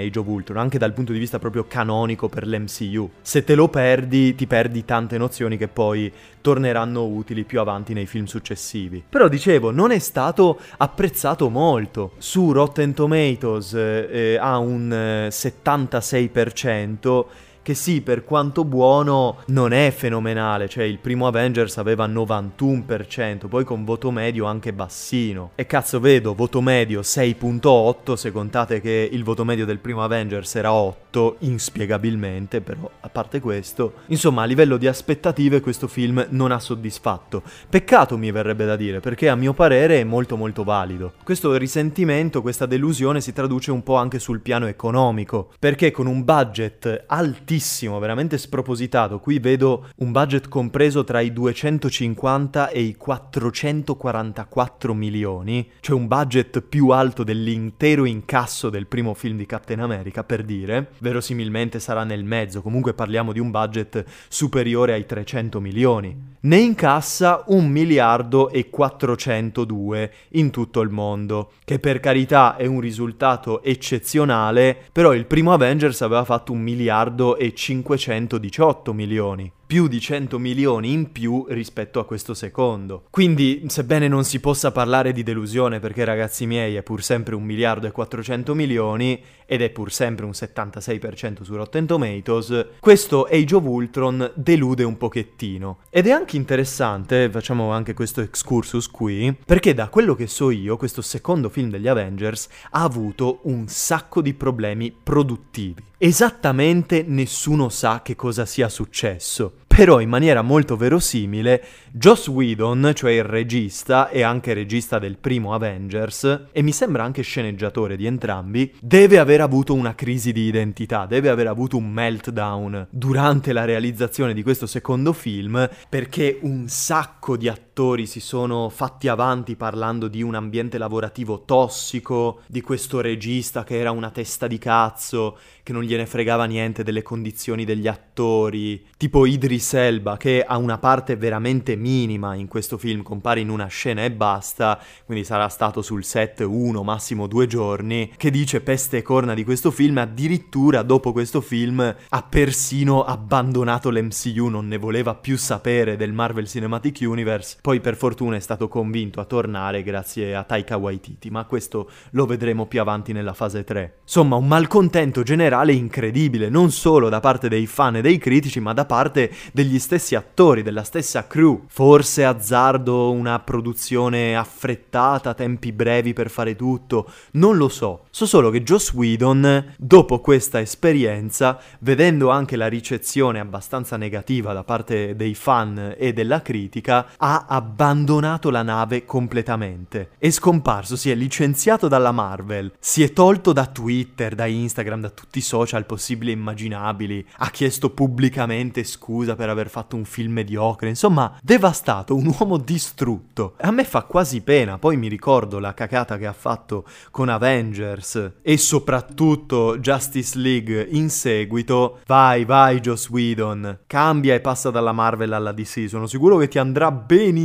Age 0.00 0.18
of 0.18 0.26
Ultron, 0.26 0.58
anche 0.58 0.78
dal 0.78 0.92
punto 0.92 1.12
di 1.12 1.18
vista 1.18 1.38
proprio 1.38 1.64
canonico 1.66 2.28
per 2.28 2.46
l'MCU. 2.46 3.10
Se 3.22 3.44
te 3.44 3.54
lo 3.54 3.68
perdi, 3.68 4.34
ti 4.34 4.46
perdi 4.46 4.84
tante 4.84 5.16
nozioni 5.16 5.56
che 5.56 5.68
poi 5.68 6.12
torneranno 6.40 7.04
utili 7.04 7.44
più 7.44 7.60
avanti 7.60 7.94
nei 7.94 8.06
film 8.06 8.24
successivi. 8.24 9.04
Però 9.08 9.28
dicevo, 9.28 9.70
non 9.70 9.92
è 9.92 9.98
stato 9.98 10.58
apprezzato 10.78 11.48
molto. 11.48 12.12
Su 12.18 12.52
Rotten 12.52 12.94
Tomatoes 12.94 13.74
eh, 13.74 14.08
eh 14.10 14.36
ha 14.36 14.58
un 14.58 14.92
eh, 14.92 15.28
76% 15.28 17.24
che 17.62 17.74
sì, 17.74 18.00
per 18.00 18.24
quanto 18.24 18.64
buono, 18.64 19.38
non 19.46 19.72
è 19.72 19.90
fenomenale, 19.90 20.68
cioè 20.68 20.84
il 20.84 20.98
primo 20.98 21.26
Avengers 21.26 21.76
aveva 21.76 22.06
91%, 22.08 23.48
poi 23.48 23.64
con 23.64 23.84
voto 23.84 24.10
medio 24.10 24.46
anche 24.46 24.72
bassino. 24.72 25.50
E 25.54 25.66
cazzo 25.66 26.00
vedo, 26.00 26.34
voto 26.34 26.60
medio 26.60 27.00
6.8, 27.00 28.14
se 28.14 28.32
contate 28.32 28.80
che 28.80 29.08
il 29.12 29.22
voto 29.24 29.44
medio 29.44 29.66
del 29.66 29.78
primo 29.78 30.02
Avengers 30.02 30.54
era 30.54 30.72
8, 30.72 31.36
inspiegabilmente, 31.40 32.60
però 32.60 32.90
a 33.00 33.08
parte 33.08 33.40
questo, 33.40 33.94
insomma 34.06 34.42
a 34.42 34.46
livello 34.46 34.76
di 34.76 34.86
aspettative 34.86 35.60
questo 35.60 35.86
film 35.86 36.26
non 36.30 36.52
ha 36.52 36.58
soddisfatto. 36.58 37.42
Peccato 37.68 38.16
mi 38.16 38.30
verrebbe 38.30 38.64
da 38.64 38.76
dire, 38.76 39.00
perché 39.00 39.28
a 39.28 39.36
mio 39.36 39.52
parere 39.52 40.00
è 40.00 40.04
molto 40.04 40.36
molto 40.36 40.64
valido. 40.64 41.12
Questo 41.22 41.54
risentimento, 41.56 42.42
questa 42.42 42.66
delusione 42.66 43.20
si 43.20 43.32
traduce 43.32 43.70
un 43.70 43.82
po' 43.82 43.96
anche 43.96 44.18
sul 44.18 44.40
piano 44.40 44.66
economico, 44.66 45.50
perché 45.58 45.90
con 45.90 46.06
un 46.06 46.24
budget 46.24 47.04
altissimo, 47.06 47.48
altissimo, 47.50 47.98
veramente 47.98 48.38
spropositato. 48.38 49.18
Qui 49.18 49.40
vedo 49.40 49.88
un 49.96 50.12
budget 50.12 50.48
compreso 50.48 51.02
tra 51.02 51.18
i 51.20 51.32
250 51.32 52.68
e 52.68 52.80
i 52.80 52.94
444 52.94 54.94
milioni, 54.94 55.68
cioè 55.80 55.96
un 55.96 56.06
budget 56.06 56.60
più 56.60 56.90
alto 56.90 57.24
dell'intero 57.24 58.04
incasso 58.04 58.70
del 58.70 58.86
primo 58.86 59.14
film 59.14 59.36
di 59.36 59.46
Captain 59.46 59.80
America, 59.80 60.22
per 60.22 60.44
dire. 60.44 60.90
Verosimilmente 60.98 61.80
sarà 61.80 62.04
nel 62.04 62.22
mezzo, 62.22 62.62
comunque 62.62 62.94
parliamo 62.94 63.32
di 63.32 63.40
un 63.40 63.50
budget 63.50 64.04
superiore 64.28 64.92
ai 64.92 65.04
300 65.04 65.60
milioni. 65.60 66.28
Ne 66.42 66.56
incassa 66.56 67.42
un 67.48 67.68
miliardo 67.68 68.48
e 68.50 68.70
402 68.70 70.12
in 70.30 70.50
tutto 70.50 70.80
il 70.80 70.88
mondo, 70.88 71.52
che 71.64 71.80
per 71.80 72.00
carità 72.00 72.56
è 72.56 72.64
un 72.66 72.80
risultato 72.80 73.62
eccezionale, 73.62 74.74
però 74.92 75.12
il 75.12 75.26
primo 75.26 75.52
Avengers 75.52 76.00
aveva 76.00 76.24
fatto 76.24 76.52
un 76.52 76.60
miliardo 76.60 77.36
e 77.40 77.54
518 77.54 78.92
milioni 78.92 79.50
più 79.70 79.86
di 79.86 80.00
100 80.00 80.36
milioni 80.40 80.90
in 80.90 81.12
più 81.12 81.46
rispetto 81.48 82.00
a 82.00 82.04
questo 82.04 82.34
secondo. 82.34 83.04
Quindi, 83.08 83.62
sebbene 83.68 84.08
non 84.08 84.24
si 84.24 84.40
possa 84.40 84.72
parlare 84.72 85.12
di 85.12 85.22
delusione 85.22 85.78
perché 85.78 86.04
ragazzi 86.04 86.44
miei 86.44 86.74
è 86.74 86.82
pur 86.82 87.04
sempre 87.04 87.36
un 87.36 87.44
miliardo 87.44 87.86
e 87.86 87.92
400 87.92 88.52
milioni 88.52 89.22
ed 89.50 89.62
è 89.62 89.70
pur 89.70 89.90
sempre 89.90 90.24
un 90.24 90.30
76% 90.30 91.42
su 91.42 91.56
Rotten 91.56 91.84
Tomatoes, 91.84 92.66
questo 92.78 93.24
Age 93.24 93.56
of 93.56 93.64
Ultron 93.64 94.30
delude 94.36 94.84
un 94.84 94.96
pochettino. 94.96 95.78
Ed 95.90 96.06
è 96.06 96.12
anche 96.12 96.36
interessante, 96.36 97.28
facciamo 97.28 97.72
anche 97.72 97.92
questo 97.92 98.20
excursus 98.20 98.88
qui, 98.88 99.36
perché 99.44 99.74
da 99.74 99.88
quello 99.88 100.14
che 100.14 100.28
so 100.28 100.52
io, 100.52 100.76
questo 100.76 101.02
secondo 101.02 101.48
film 101.48 101.68
degli 101.68 101.88
Avengers 101.88 102.46
ha 102.70 102.84
avuto 102.84 103.40
un 103.42 103.66
sacco 103.66 104.22
di 104.22 104.34
problemi 104.34 104.92
produttivi. 104.92 105.82
Esattamente 105.98 107.02
nessuno 107.04 107.70
sa 107.70 108.02
che 108.02 108.14
cosa 108.14 108.46
sia 108.46 108.68
successo. 108.68 109.54
Però 109.72 110.00
in 110.00 110.08
maniera 110.08 110.42
molto 110.42 110.76
verosimile, 110.76 111.64
Joss 111.92 112.26
Whedon, 112.26 112.90
cioè 112.92 113.12
il 113.12 113.24
regista 113.24 114.10
e 114.10 114.22
anche 114.22 114.52
regista 114.52 114.98
del 114.98 115.16
primo 115.16 115.54
Avengers, 115.54 116.48
e 116.52 116.60
mi 116.60 116.72
sembra 116.72 117.04
anche 117.04 117.22
sceneggiatore 117.22 117.96
di 117.96 118.04
entrambi, 118.04 118.74
deve 118.80 119.18
aver 119.18 119.40
avuto 119.40 119.72
una 119.72 119.94
crisi 119.94 120.32
di 120.32 120.42
identità, 120.42 121.06
deve 121.06 121.30
aver 121.30 121.46
avuto 121.46 121.76
un 121.78 121.88
meltdown 121.88 122.88
durante 122.90 123.52
la 123.52 123.64
realizzazione 123.64 124.34
di 124.34 124.42
questo 124.42 124.66
secondo 124.66 125.12
film, 125.12 125.66
perché 125.88 126.40
un 126.42 126.68
sacco 126.68 127.36
di 127.38 127.48
attori 127.48 127.69
si 127.80 128.20
sono 128.20 128.68
fatti 128.68 129.08
avanti 129.08 129.56
parlando 129.56 130.06
di 130.06 130.20
un 130.20 130.34
ambiente 130.34 130.76
lavorativo 130.76 131.44
tossico, 131.46 132.40
di 132.46 132.60
questo 132.60 133.00
regista 133.00 133.64
che 133.64 133.78
era 133.78 133.90
una 133.90 134.10
testa 134.10 134.46
di 134.46 134.58
cazzo, 134.58 135.38
che 135.62 135.72
non 135.72 135.82
gliene 135.82 136.04
fregava 136.04 136.44
niente 136.44 136.84
delle 136.84 137.00
condizioni 137.00 137.64
degli 137.64 137.86
attori, 137.86 138.84
tipo 138.98 139.24
Idris 139.24 139.72
Elba 139.72 140.18
che 140.18 140.44
ha 140.46 140.58
una 140.58 140.76
parte 140.76 141.16
veramente 141.16 141.74
minima 141.74 142.34
in 142.34 142.48
questo 142.48 142.76
film, 142.76 143.02
compare 143.02 143.40
in 143.40 143.48
una 143.48 143.66
scena 143.68 144.04
e 144.04 144.10
basta, 144.10 144.78
quindi 145.06 145.24
sarà 145.24 145.48
stato 145.48 145.80
sul 145.80 146.04
set 146.04 146.40
uno, 146.40 146.82
massimo 146.82 147.26
due 147.26 147.46
giorni, 147.46 148.12
che 148.14 148.30
dice 148.30 148.60
peste 148.60 148.98
e 148.98 149.02
corna 149.02 149.32
di 149.32 149.42
questo 149.42 149.70
film, 149.70 149.96
addirittura 149.96 150.82
dopo 150.82 151.12
questo 151.12 151.40
film 151.40 151.94
ha 152.08 152.22
persino 152.22 153.04
abbandonato 153.04 153.88
l'MCU, 153.88 154.48
non 154.48 154.68
ne 154.68 154.76
voleva 154.76 155.14
più 155.14 155.38
sapere 155.38 155.96
del 155.96 156.12
Marvel 156.12 156.46
Cinematic 156.46 156.98
Universe, 157.00 157.56
poi 157.70 157.78
per 157.78 157.94
fortuna 157.94 158.34
è 158.34 158.40
stato 158.40 158.66
convinto 158.66 159.20
a 159.20 159.24
tornare 159.24 159.84
grazie 159.84 160.34
a 160.34 160.42
Taika 160.42 160.76
Waititi, 160.76 161.30
ma 161.30 161.44
questo 161.44 161.88
lo 162.10 162.26
vedremo 162.26 162.66
più 162.66 162.80
avanti 162.80 163.12
nella 163.12 163.32
fase 163.32 163.62
3. 163.62 163.98
Insomma, 164.02 164.34
un 164.34 164.48
malcontento 164.48 165.22
generale 165.22 165.72
incredibile, 165.72 166.48
non 166.48 166.72
solo 166.72 167.08
da 167.08 167.20
parte 167.20 167.48
dei 167.48 167.68
fan 167.68 167.94
e 167.94 168.00
dei 168.00 168.18
critici, 168.18 168.58
ma 168.58 168.72
da 168.72 168.86
parte 168.86 169.30
degli 169.52 169.78
stessi 169.78 170.16
attori, 170.16 170.64
della 170.64 170.82
stessa 170.82 171.28
crew. 171.28 171.62
Forse 171.68 172.24
azzardo 172.24 173.12
una 173.12 173.38
produzione 173.38 174.36
affrettata, 174.36 175.32
tempi 175.34 175.70
brevi 175.70 176.12
per 176.12 176.28
fare 176.28 176.56
tutto, 176.56 177.08
non 177.34 177.56
lo 177.56 177.68
so. 177.68 178.06
So 178.10 178.26
solo 178.26 178.50
che 178.50 178.64
Joss 178.64 178.92
Whedon, 178.92 179.74
dopo 179.78 180.18
questa 180.18 180.58
esperienza, 180.58 181.56
vedendo 181.78 182.30
anche 182.30 182.56
la 182.56 182.66
ricezione 182.66 183.38
abbastanza 183.38 183.96
negativa 183.96 184.52
da 184.52 184.64
parte 184.64 185.14
dei 185.14 185.36
fan 185.36 185.94
e 185.96 186.12
della 186.12 186.42
critica, 186.42 187.06
ha 187.16 187.46
abbandonato 187.52 188.48
la 188.50 188.62
nave 188.62 189.04
completamente. 189.04 190.10
È 190.18 190.30
scomparso, 190.30 190.96
si 190.96 191.10
è 191.10 191.14
licenziato 191.14 191.88
dalla 191.88 192.12
Marvel, 192.12 192.72
si 192.78 193.02
è 193.02 193.12
tolto 193.12 193.52
da 193.52 193.66
Twitter, 193.66 194.34
da 194.34 194.46
Instagram, 194.46 195.00
da 195.00 195.10
tutti 195.10 195.38
i 195.38 195.42
social 195.42 195.84
possibili 195.84 196.30
e 196.30 196.34
immaginabili, 196.34 197.26
ha 197.38 197.50
chiesto 197.50 197.90
pubblicamente 197.90 198.84
scusa 198.84 199.34
per 199.34 199.48
aver 199.48 199.68
fatto 199.68 199.96
un 199.96 200.04
film 200.04 200.32
mediocre, 200.32 200.88
insomma, 200.88 201.36
devastato, 201.42 202.14
un 202.14 202.32
uomo 202.38 202.56
distrutto. 202.56 203.54
A 203.60 203.72
me 203.72 203.84
fa 203.84 204.02
quasi 204.02 204.42
pena, 204.42 204.78
poi 204.78 204.96
mi 204.96 205.08
ricordo 205.08 205.58
la 205.58 205.74
cacata 205.74 206.18
che 206.18 206.26
ha 206.26 206.32
fatto 206.32 206.84
con 207.10 207.28
Avengers 207.28 208.32
e 208.42 208.58
soprattutto 208.58 209.78
Justice 209.78 210.38
League 210.38 210.86
in 210.90 211.10
seguito. 211.10 211.98
Vai, 212.06 212.44
vai 212.44 212.78
Joss 212.78 213.08
Whedon, 213.08 213.80
cambia 213.88 214.34
e 214.34 214.40
passa 214.40 214.70
dalla 214.70 214.92
Marvel 214.92 215.32
alla 215.32 215.52
DC, 215.52 215.88
sono 215.88 216.06
sicuro 216.06 216.36
che 216.36 216.46
ti 216.46 216.58
andrà 216.58 216.92
benissimo. 216.92 217.38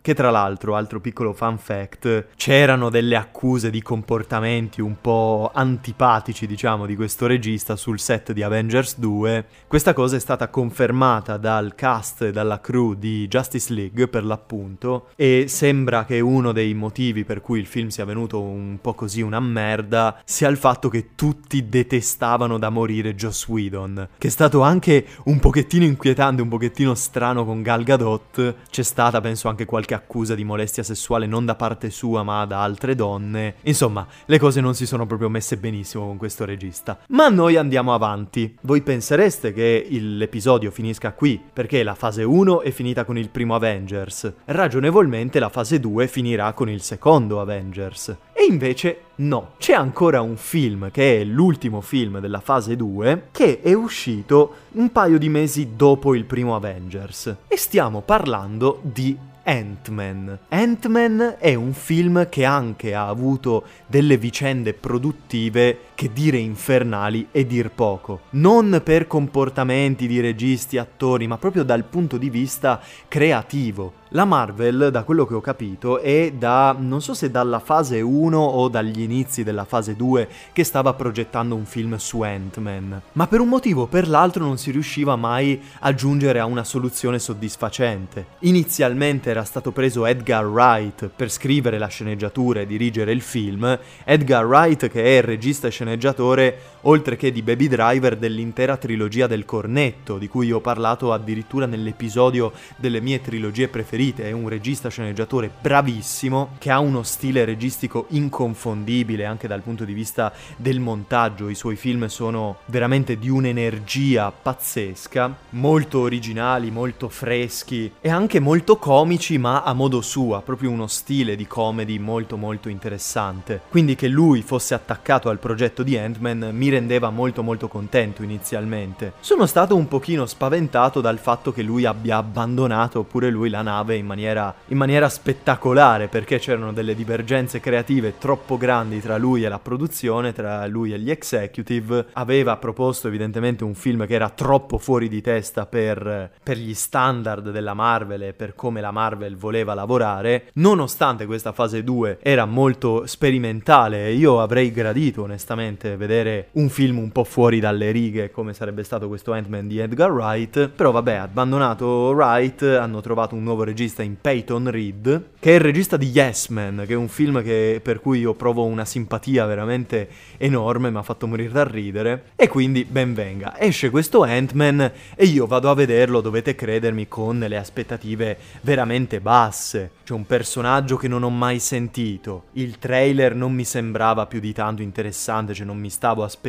Che 0.00 0.14
tra 0.14 0.30
l'altro, 0.30 0.76
altro 0.76 1.00
piccolo 1.00 1.32
fun 1.32 1.58
fact, 1.58 2.28
c'erano 2.36 2.90
delle 2.90 3.16
accuse 3.16 3.70
di 3.70 3.82
comportamenti 3.82 4.80
un 4.80 4.96
po' 5.00 5.50
antipatici, 5.52 6.46
diciamo, 6.46 6.86
di 6.86 6.94
questo 6.94 7.26
regista 7.26 7.76
sul 7.76 7.98
set 7.98 8.32
di 8.32 8.42
Avengers 8.42 8.98
2. 8.98 9.46
Questa 9.66 9.92
cosa 9.92 10.16
è 10.16 10.20
stata 10.20 10.48
confermata 10.48 11.36
dal 11.36 11.74
cast 11.74 12.22
e 12.22 12.32
dalla 12.32 12.60
crew 12.60 12.94
di 12.94 13.26
Justice 13.26 13.72
League, 13.72 14.08
per 14.08 14.24
l'appunto, 14.24 15.08
e 15.16 15.46
sembra 15.48 16.04
che 16.04 16.20
uno 16.20 16.52
dei 16.52 16.74
motivi 16.74 17.24
per 17.24 17.40
cui 17.40 17.58
il 17.58 17.66
film 17.66 17.88
sia 17.88 18.04
venuto 18.04 18.40
un 18.40 18.78
po' 18.80 18.94
così 18.94 19.22
una 19.22 19.40
merda 19.40 20.20
sia 20.24 20.48
il 20.48 20.56
fatto 20.56 20.88
che 20.88 21.10
tutti 21.14 21.68
detestavano 21.68 22.58
da 22.58 22.70
morire 22.70 23.14
Joss 23.14 23.48
Whedon, 23.48 24.08
che 24.18 24.28
è 24.28 24.30
stato 24.30 24.62
anche 24.62 25.06
un 25.24 25.38
pochettino 25.38 25.84
inquietante, 25.84 26.42
un 26.42 26.48
pochettino 26.48 26.94
strano 26.94 27.44
con 27.44 27.62
Gal 27.62 27.82
Gadot. 27.82 28.54
C'è 28.70 28.82
stata, 28.82 29.15
penso, 29.20 29.48
anche 29.48 29.64
qualche 29.64 29.94
accusa 29.94 30.34
di 30.34 30.44
molestia 30.44 30.82
sessuale 30.82 31.26
non 31.26 31.44
da 31.44 31.54
parte 31.54 31.90
sua, 31.90 32.22
ma 32.22 32.44
da 32.44 32.62
altre 32.62 32.94
donne. 32.94 33.56
Insomma, 33.62 34.06
le 34.26 34.38
cose 34.38 34.60
non 34.60 34.74
si 34.74 34.86
sono 34.86 35.06
proprio 35.06 35.28
messe 35.28 35.56
benissimo 35.56 36.06
con 36.06 36.16
questo 36.16 36.44
regista. 36.44 36.98
Ma 37.08 37.28
noi 37.28 37.56
andiamo 37.56 37.94
avanti. 37.94 38.56
Voi 38.62 38.82
pensereste 38.82 39.52
che 39.52 39.86
l'episodio 39.90 40.70
finisca 40.70 41.12
qui, 41.12 41.40
perché 41.52 41.82
la 41.82 41.94
fase 41.94 42.22
1 42.22 42.62
è 42.62 42.70
finita 42.70 43.04
con 43.04 43.18
il 43.18 43.30
primo 43.30 43.54
Avengers. 43.54 44.32
Ragionevolmente 44.44 45.38
la 45.38 45.48
fase 45.48 45.80
2 45.80 46.06
finirà 46.06 46.52
con 46.52 46.68
il 46.68 46.82
secondo 46.82 47.40
Avengers. 47.40 48.16
E 48.38 48.44
invece 48.44 49.00
no, 49.16 49.52
c'è 49.56 49.72
ancora 49.72 50.20
un 50.20 50.36
film 50.36 50.90
che 50.90 51.20
è 51.20 51.24
l'ultimo 51.24 51.80
film 51.80 52.20
della 52.20 52.40
fase 52.40 52.76
2 52.76 53.28
che 53.32 53.62
è 53.62 53.72
uscito 53.72 54.56
un 54.72 54.92
paio 54.92 55.16
di 55.16 55.30
mesi 55.30 55.70
dopo 55.74 56.14
il 56.14 56.26
primo 56.26 56.54
Avengers. 56.54 57.34
E 57.48 57.56
stiamo 57.56 58.02
parlando 58.02 58.80
di 58.82 59.16
Ant-Man. 59.42 60.38
Ant-Man 60.48 61.36
è 61.38 61.54
un 61.54 61.72
film 61.72 62.28
che 62.28 62.44
anche 62.44 62.94
ha 62.94 63.08
avuto 63.08 63.64
delle 63.86 64.18
vicende 64.18 64.74
produttive 64.74 65.78
che 65.96 66.12
dire 66.12 66.36
infernali 66.36 67.28
e 67.32 67.46
dir 67.46 67.70
poco. 67.70 68.20
Non 68.30 68.82
per 68.84 69.08
comportamenti 69.08 70.06
di 70.06 70.20
registi, 70.20 70.76
attori, 70.76 71.26
ma 71.26 71.38
proprio 71.38 71.64
dal 71.64 71.84
punto 71.84 72.18
di 72.18 72.30
vista 72.30 72.80
creativo. 73.08 74.04
La 74.10 74.24
Marvel, 74.24 74.90
da 74.92 75.02
quello 75.02 75.26
che 75.26 75.34
ho 75.34 75.40
capito, 75.40 75.98
è 75.98 76.30
da 76.30 76.76
non 76.78 77.02
so 77.02 77.12
se 77.12 77.30
dalla 77.30 77.58
fase 77.58 78.00
1 78.00 78.38
o 78.38 78.68
dagli 78.68 79.00
inizi 79.00 79.42
della 79.42 79.64
fase 79.64 79.96
2 79.96 80.28
che 80.52 80.62
stava 80.62 80.94
progettando 80.94 81.56
un 81.56 81.64
film 81.64 81.96
su 81.96 82.20
Ant-Man. 82.20 83.00
Ma 83.12 83.26
per 83.26 83.40
un 83.40 83.48
motivo 83.48 83.82
o 83.82 83.86
per 83.86 84.06
l'altro 84.06 84.44
non 84.44 84.58
si 84.58 84.70
riusciva 84.70 85.16
mai 85.16 85.60
a 85.80 85.92
giungere 85.92 86.38
a 86.38 86.44
una 86.44 86.62
soluzione 86.62 87.18
soddisfacente. 87.18 88.26
Inizialmente 88.40 89.30
era 89.30 89.42
stato 89.42 89.72
preso 89.72 90.06
Edgar 90.06 90.46
Wright 90.46 91.08
per 91.08 91.30
scrivere 91.30 91.78
la 91.78 91.88
sceneggiatura 91.88 92.60
e 92.60 92.66
dirigere 92.66 93.10
il 93.10 93.22
film. 93.22 93.78
Edgar 94.04 94.46
Wright, 94.46 94.88
che 94.88 95.02
è 95.02 95.16
il 95.16 95.24
regista 95.24 95.66
e 95.66 95.70
sceneggiatore, 95.70 95.85
sceneggiatore 95.86 96.58
oltre 96.86 97.16
che 97.16 97.32
di 97.32 97.42
Baby 97.42 97.68
Driver, 97.68 98.16
dell'intera 98.16 98.76
trilogia 98.76 99.26
del 99.26 99.44
cornetto, 99.44 100.18
di 100.18 100.28
cui 100.28 100.52
ho 100.52 100.60
parlato 100.60 101.12
addirittura 101.12 101.66
nell'episodio 101.66 102.52
delle 102.76 103.00
mie 103.00 103.20
trilogie 103.20 103.68
preferite. 103.68 104.24
È 104.24 104.32
un 104.32 104.48
regista 104.48 104.88
sceneggiatore 104.88 105.50
bravissimo, 105.60 106.50
che 106.58 106.70
ha 106.70 106.78
uno 106.78 107.02
stile 107.02 107.44
registico 107.44 108.06
inconfondibile 108.10 109.24
anche 109.24 109.48
dal 109.48 109.62
punto 109.62 109.84
di 109.84 109.92
vista 109.92 110.32
del 110.56 110.78
montaggio. 110.78 111.48
I 111.48 111.54
suoi 111.56 111.76
film 111.76 112.06
sono 112.06 112.58
veramente 112.66 113.18
di 113.18 113.28
un'energia 113.28 114.30
pazzesca, 114.30 115.36
molto 115.50 116.00
originali, 116.00 116.70
molto 116.70 117.08
freschi 117.08 117.90
e 118.00 118.08
anche 118.08 118.38
molto 118.38 118.76
comici, 118.76 119.38
ma 119.38 119.62
a 119.64 119.72
modo 119.72 120.00
suo, 120.00 120.40
proprio 120.44 120.70
uno 120.70 120.86
stile 120.86 121.34
di 121.34 121.48
comedy 121.48 121.98
molto 121.98 122.36
molto 122.36 122.68
interessante. 122.68 123.60
Quindi 123.68 123.96
che 123.96 124.06
lui 124.06 124.42
fosse 124.42 124.74
attaccato 124.74 125.28
al 125.28 125.40
progetto 125.40 125.82
di 125.82 125.98
Ant-Man 125.98 126.50
mi 126.52 126.74
rendeva 126.76 127.10
molto 127.10 127.42
molto 127.42 127.68
contento 127.68 128.22
inizialmente. 128.22 129.14
Sono 129.20 129.46
stato 129.46 129.74
un 129.76 129.88
pochino 129.88 130.26
spaventato 130.26 131.00
dal 131.00 131.18
fatto 131.18 131.52
che 131.52 131.62
lui 131.62 131.84
abbia 131.84 132.18
abbandonato 132.18 133.02
pure 133.02 133.30
lui 133.30 133.48
la 133.48 133.62
nave 133.62 133.96
in 133.96 134.06
maniera, 134.06 134.54
in 134.68 134.76
maniera 134.76 135.08
spettacolare 135.08 136.08
perché 136.08 136.38
c'erano 136.38 136.72
delle 136.72 136.94
divergenze 136.94 137.60
creative 137.60 138.18
troppo 138.18 138.56
grandi 138.56 139.00
tra 139.00 139.16
lui 139.16 139.44
e 139.44 139.48
la 139.48 139.58
produzione, 139.58 140.32
tra 140.32 140.66
lui 140.66 140.92
e 140.92 140.98
gli 140.98 141.10
executive. 141.10 142.06
Aveva 142.12 142.56
proposto 142.56 143.08
evidentemente 143.08 143.64
un 143.64 143.74
film 143.74 144.06
che 144.06 144.14
era 144.14 144.28
troppo 144.28 144.78
fuori 144.78 145.08
di 145.08 145.20
testa 145.20 145.66
per, 145.66 146.30
per 146.42 146.56
gli 146.58 146.74
standard 146.74 147.50
della 147.50 147.74
Marvel 147.74 148.22
e 148.22 148.32
per 148.32 148.54
come 148.54 148.80
la 148.80 148.90
Marvel 148.90 149.36
voleva 149.36 149.74
lavorare. 149.74 150.50
Nonostante 150.54 151.26
questa 151.26 151.52
fase 151.52 151.82
2 151.82 152.18
era 152.20 152.44
molto 152.44 153.06
sperimentale 153.06 154.12
io 154.12 154.40
avrei 154.40 154.70
gradito 154.70 155.22
onestamente 155.22 155.96
vedere 155.96 156.48
un 156.56 156.70
film 156.70 156.98
un 156.98 157.12
po' 157.12 157.24
fuori 157.24 157.60
dalle 157.60 157.90
righe 157.90 158.30
come 158.30 158.54
sarebbe 158.54 158.82
stato 158.82 159.08
questo 159.08 159.32
Ant-Man 159.32 159.68
di 159.68 159.78
Edgar 159.78 160.10
Wright, 160.10 160.68
però 160.68 160.90
vabbè, 160.90 161.12
abbandonato 161.12 162.12
Wright, 162.14 162.62
hanno 162.62 163.02
trovato 163.02 163.34
un 163.34 163.42
nuovo 163.42 163.62
regista 163.62 164.02
in 164.02 164.16
Peyton 164.18 164.70
Reed, 164.70 165.24
che 165.38 165.50
è 165.50 165.54
il 165.54 165.60
regista 165.60 165.98
di 165.98 166.06
Yes 166.06 166.48
Man, 166.48 166.84
che 166.86 166.94
è 166.94 166.96
un 166.96 167.08
film 167.08 167.42
che, 167.42 167.80
per 167.82 168.00
cui 168.00 168.20
io 168.20 168.32
provo 168.32 168.64
una 168.64 168.86
simpatia 168.86 169.44
veramente 169.44 170.08
enorme, 170.38 170.90
mi 170.90 170.96
ha 170.96 171.02
fatto 171.02 171.26
morire 171.26 171.52
da 171.52 171.64
ridere, 171.64 172.30
e 172.36 172.48
quindi 172.48 172.86
ben 172.86 173.12
venga. 173.12 173.60
Esce 173.60 173.90
questo 173.90 174.22
Ant-Man 174.22 174.92
e 175.14 175.24
io 175.26 175.46
vado 175.46 175.68
a 175.68 175.74
vederlo, 175.74 176.22
dovete 176.22 176.54
credermi, 176.54 177.06
con 177.06 177.38
le 177.38 177.56
aspettative 177.58 178.38
veramente 178.62 179.20
basse. 179.20 179.90
C'è 180.04 180.14
un 180.14 180.24
personaggio 180.24 180.96
che 180.96 181.08
non 181.08 181.22
ho 181.22 181.30
mai 181.30 181.58
sentito. 181.58 182.44
Il 182.52 182.78
trailer 182.78 183.34
non 183.34 183.52
mi 183.52 183.64
sembrava 183.64 184.24
più 184.24 184.40
di 184.40 184.54
tanto 184.54 184.80
interessante, 184.80 185.52
cioè 185.52 185.66
non 185.66 185.76
mi 185.76 185.90
stavo 185.90 186.22
aspettando 186.22 186.44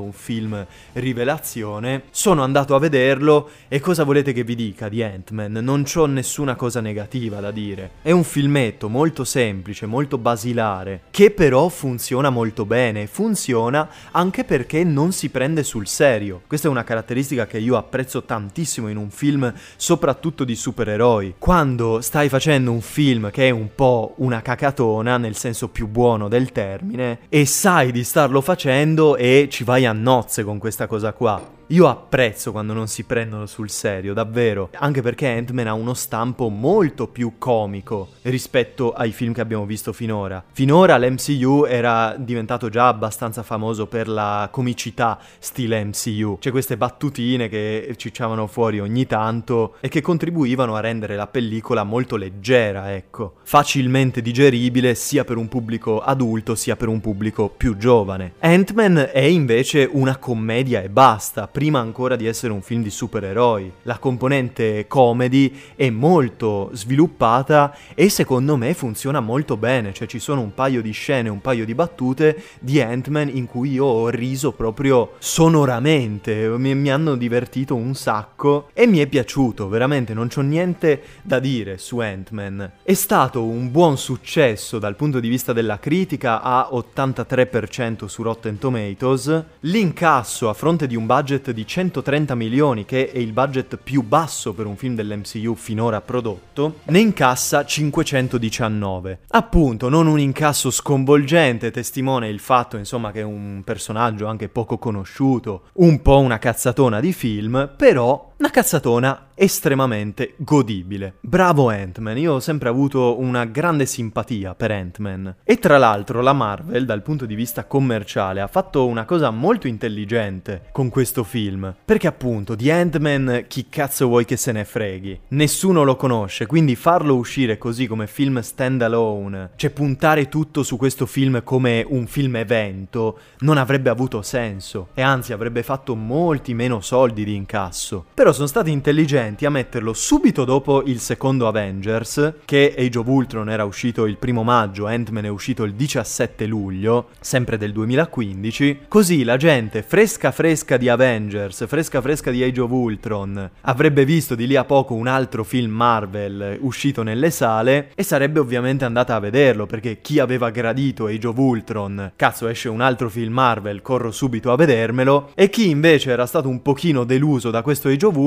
un 0.00 0.12
film 0.12 0.66
rivelazione. 0.94 2.02
Sono 2.10 2.42
andato 2.42 2.74
a 2.74 2.78
vederlo 2.78 3.48
e 3.68 3.80
cosa 3.80 4.04
volete 4.04 4.32
che 4.32 4.44
vi 4.44 4.54
dica 4.54 4.88
di 4.88 5.02
Ant-Man? 5.02 5.52
Non 5.52 5.84
c'ho 5.84 6.06
nessuna 6.06 6.54
cosa 6.54 6.80
negativa 6.80 7.40
da 7.40 7.50
dire. 7.50 7.90
È 8.02 8.10
un 8.10 8.24
filmetto 8.24 8.88
molto 8.88 9.24
semplice, 9.24 9.86
molto 9.86 10.18
basilare, 10.18 11.02
che 11.10 11.30
però 11.30 11.68
funziona 11.68 12.30
molto 12.30 12.64
bene. 12.64 13.06
Funziona 13.06 13.88
anche 14.10 14.44
perché 14.44 14.84
non 14.84 15.12
si 15.12 15.28
prende 15.30 15.62
sul 15.62 15.86
serio. 15.86 16.42
Questa 16.46 16.68
è 16.68 16.70
una 16.70 16.84
caratteristica 16.84 17.46
che 17.46 17.58
io 17.58 17.76
apprezzo 17.76 18.22
tantissimo 18.24 18.88
in 18.88 18.96
un 18.96 19.10
film, 19.10 19.52
soprattutto 19.76 20.44
di 20.44 20.54
supereroi. 20.54 21.34
Quando 21.38 22.00
stai 22.00 22.28
facendo 22.28 22.72
un 22.72 22.80
film 22.80 23.30
che 23.30 23.48
è 23.48 23.50
un 23.50 23.68
po' 23.74 24.14
una 24.16 24.42
cacatona, 24.42 25.16
nel 25.16 25.36
senso 25.36 25.68
più 25.68 25.86
buono 25.86 26.28
del 26.28 26.52
termine, 26.52 27.20
e 27.28 27.46
sai 27.46 27.92
di 27.92 28.04
starlo 28.04 28.40
facendo 28.40 29.16
e 29.16 29.39
ci 29.48 29.64
vai 29.64 29.86
a 29.86 29.92
nozze 29.92 30.44
con 30.44 30.58
questa 30.58 30.86
cosa 30.86 31.12
qua. 31.12 31.59
Io 31.70 31.86
apprezzo 31.86 32.50
quando 32.50 32.72
non 32.72 32.88
si 32.88 33.04
prendono 33.04 33.46
sul 33.46 33.70
serio, 33.70 34.12
davvero, 34.12 34.70
anche 34.72 35.02
perché 35.02 35.28
Ant-Man 35.28 35.68
ha 35.68 35.72
uno 35.72 35.94
stampo 35.94 36.48
molto 36.48 37.06
più 37.06 37.34
comico 37.38 38.08
rispetto 38.22 38.92
ai 38.92 39.12
film 39.12 39.32
che 39.32 39.40
abbiamo 39.40 39.64
visto 39.66 39.92
finora. 39.92 40.42
Finora 40.50 40.98
l'MCU 40.98 41.66
era 41.68 42.16
diventato 42.18 42.70
già 42.70 42.88
abbastanza 42.88 43.44
famoso 43.44 43.86
per 43.86 44.08
la 44.08 44.48
comicità 44.50 45.20
stile 45.38 45.84
MCU, 45.84 46.38
cioè 46.40 46.50
queste 46.50 46.76
battutine 46.76 47.48
che 47.48 47.94
cicciavano 47.96 48.48
fuori 48.48 48.80
ogni 48.80 49.06
tanto 49.06 49.76
e 49.78 49.88
che 49.88 50.00
contribuivano 50.00 50.74
a 50.74 50.80
rendere 50.80 51.14
la 51.14 51.28
pellicola 51.28 51.84
molto 51.84 52.16
leggera, 52.16 52.96
ecco, 52.96 53.34
facilmente 53.44 54.22
digeribile 54.22 54.96
sia 54.96 55.22
per 55.22 55.36
un 55.36 55.46
pubblico 55.46 56.00
adulto 56.00 56.56
sia 56.56 56.74
per 56.74 56.88
un 56.88 57.00
pubblico 57.00 57.48
più 57.48 57.76
giovane. 57.76 58.32
Ant-Man 58.40 59.10
è 59.12 59.20
invece 59.20 59.88
una 59.88 60.16
commedia 60.16 60.82
e 60.82 60.88
basta, 60.88 61.46
prima 61.60 61.78
ancora 61.78 62.16
di 62.16 62.24
essere 62.24 62.54
un 62.54 62.62
film 62.62 62.82
di 62.82 62.88
supereroi. 62.88 63.70
La 63.82 63.98
componente 63.98 64.86
comedy 64.88 65.54
è 65.76 65.90
molto 65.90 66.70
sviluppata 66.72 67.76
e 67.94 68.08
secondo 68.08 68.56
me 68.56 68.72
funziona 68.72 69.20
molto 69.20 69.58
bene, 69.58 69.92
cioè 69.92 70.08
ci 70.08 70.20
sono 70.20 70.40
un 70.40 70.54
paio 70.54 70.80
di 70.80 70.90
scene, 70.92 71.28
un 71.28 71.42
paio 71.42 71.66
di 71.66 71.74
battute 71.74 72.42
di 72.60 72.80
Ant-Man 72.80 73.28
in 73.28 73.44
cui 73.44 73.72
io 73.72 73.84
ho 73.84 74.08
riso 74.08 74.52
proprio 74.52 75.16
sonoramente, 75.18 76.48
mi, 76.56 76.74
mi 76.74 76.90
hanno 76.90 77.14
divertito 77.14 77.74
un 77.74 77.94
sacco 77.94 78.70
e 78.72 78.86
mi 78.86 78.96
è 79.00 79.06
piaciuto, 79.06 79.68
veramente 79.68 80.14
non 80.14 80.28
c'ho 80.28 80.40
niente 80.40 81.02
da 81.20 81.38
dire 81.40 81.76
su 81.76 81.98
Ant-Man. 81.98 82.72
È 82.82 82.94
stato 82.94 83.44
un 83.44 83.70
buon 83.70 83.98
successo 83.98 84.78
dal 84.78 84.96
punto 84.96 85.20
di 85.20 85.28
vista 85.28 85.52
della 85.52 85.78
critica 85.78 86.40
a 86.40 86.70
83% 86.72 88.06
su 88.06 88.22
Rotten 88.22 88.56
Tomatoes, 88.56 89.44
l'incasso 89.60 90.48
a 90.48 90.54
fronte 90.54 90.86
di 90.86 90.96
un 90.96 91.04
budget 91.04 91.48
di 91.52 91.66
130 91.66 92.34
milioni, 92.34 92.84
che 92.84 93.10
è 93.10 93.18
il 93.18 93.32
budget 93.32 93.76
più 93.76 94.02
basso 94.02 94.52
per 94.52 94.66
un 94.66 94.76
film 94.76 94.94
dell'MCU 94.94 95.54
finora 95.54 96.00
prodotto, 96.00 96.76
ne 96.84 96.98
incassa 97.00 97.64
519. 97.64 99.20
Appunto, 99.28 99.88
non 99.88 100.06
un 100.06 100.18
incasso 100.18 100.70
sconvolgente, 100.70 101.70
testimone 101.70 102.28
il 102.28 102.40
fatto, 102.40 102.76
insomma, 102.76 103.12
che 103.12 103.20
è 103.20 103.24
un 103.24 103.62
personaggio 103.64 104.26
anche 104.26 104.48
poco 104.48 104.78
conosciuto, 104.78 105.64
un 105.74 106.00
po' 106.02 106.18
una 106.18 106.38
cazzatona 106.38 107.00
di 107.00 107.12
film, 107.12 107.70
però 107.76 108.29
una 108.40 108.48
cazzatona 108.48 109.26
estremamente 109.34 110.34
godibile. 110.38 111.14
Bravo 111.20 111.68
Ant-Man, 111.68 112.16
io 112.16 112.34
ho 112.34 112.40
sempre 112.40 112.70
avuto 112.70 113.18
una 113.18 113.44
grande 113.44 113.84
simpatia 113.84 114.54
per 114.54 114.70
Ant-Man. 114.70 115.36
E 115.44 115.58
tra 115.58 115.76
l'altro 115.76 116.22
la 116.22 116.32
Marvel, 116.32 116.86
dal 116.86 117.02
punto 117.02 117.26
di 117.26 117.34
vista 117.34 117.64
commerciale, 117.64 118.40
ha 118.40 118.46
fatto 118.46 118.86
una 118.86 119.04
cosa 119.04 119.30
molto 119.30 119.66
intelligente 119.66 120.68
con 120.72 120.88
questo 120.88 121.22
film. 121.22 121.74
Perché 121.84 122.06
appunto 122.06 122.54
di 122.54 122.70
Ant-Man 122.70 123.44
chi 123.46 123.66
cazzo 123.68 124.06
vuoi 124.06 124.24
che 124.24 124.38
se 124.38 124.52
ne 124.52 124.64
freghi? 124.64 125.20
Nessuno 125.28 125.84
lo 125.84 125.96
conosce, 125.96 126.46
quindi 126.46 126.76
farlo 126.76 127.16
uscire 127.16 127.58
così 127.58 127.86
come 127.86 128.06
film 128.06 128.40
standalone, 128.40 129.50
cioè 129.56 129.68
puntare 129.68 130.28
tutto 130.28 130.62
su 130.62 130.78
questo 130.78 131.04
film 131.04 131.42
come 131.42 131.84
un 131.86 132.06
film 132.06 132.36
evento, 132.36 133.18
non 133.40 133.58
avrebbe 133.58 133.90
avuto 133.90 134.22
senso. 134.22 134.88
E 134.94 135.02
anzi 135.02 135.34
avrebbe 135.34 135.62
fatto 135.62 135.94
molti 135.94 136.54
meno 136.54 136.80
soldi 136.80 137.24
di 137.24 137.34
incasso. 137.34 138.06
Però 138.14 138.28
loro 138.30 138.32
sono 138.32 138.46
stati 138.46 138.70
intelligenti 138.70 139.44
a 139.44 139.50
metterlo 139.50 139.92
subito 139.92 140.44
dopo 140.44 140.82
il 140.84 141.00
secondo 141.00 141.48
Avengers, 141.48 142.34
che 142.44 142.74
Age 142.76 142.98
of 142.98 143.06
Ultron 143.06 143.50
era 143.50 143.64
uscito 143.64 144.06
il 144.06 144.18
primo 144.18 144.42
maggio, 144.42 144.86
Ant-Man 144.86 145.24
è 145.24 145.28
uscito 145.28 145.64
il 145.64 145.74
17 145.74 146.46
luglio, 146.46 147.08
sempre 147.20 147.58
del 147.58 147.72
2015, 147.72 148.80
così 148.88 149.24
la 149.24 149.36
gente 149.36 149.82
fresca 149.82 150.30
fresca 150.30 150.76
di 150.76 150.88
Avengers, 150.88 151.66
fresca 151.66 152.00
fresca 152.00 152.30
di 152.30 152.42
Age 152.42 152.60
of 152.60 152.70
Ultron, 152.70 153.50
avrebbe 153.62 154.04
visto 154.04 154.34
di 154.34 154.46
lì 154.46 154.56
a 154.56 154.64
poco 154.64 154.94
un 154.94 155.06
altro 155.06 155.42
film 155.42 155.72
Marvel 155.72 156.58
uscito 156.60 157.02
nelle 157.02 157.30
sale 157.30 157.90
e 157.94 158.02
sarebbe 158.02 158.38
ovviamente 158.38 158.84
andata 158.84 159.14
a 159.14 159.20
vederlo, 159.20 159.66
perché 159.66 160.00
chi 160.00 160.18
aveva 160.18 160.50
gradito 160.50 161.06
Age 161.06 161.26
of 161.26 161.36
Ultron, 161.36 162.12
cazzo 162.16 162.46
esce 162.48 162.68
un 162.68 162.80
altro 162.80 163.08
film 163.08 163.32
Marvel, 163.32 163.82
corro 163.82 164.10
subito 164.12 164.52
a 164.52 164.56
vedermelo, 164.56 165.30
e 165.34 165.50
chi 165.50 165.68
invece 165.68 166.10
era 166.10 166.26
stato 166.26 166.48
un 166.48 166.62
pochino 166.62 167.04
deluso 167.04 167.50
da 167.50 167.62
questo 167.62 167.88
Age 167.88 168.06
of 168.06 168.14
Ultron 168.14 168.18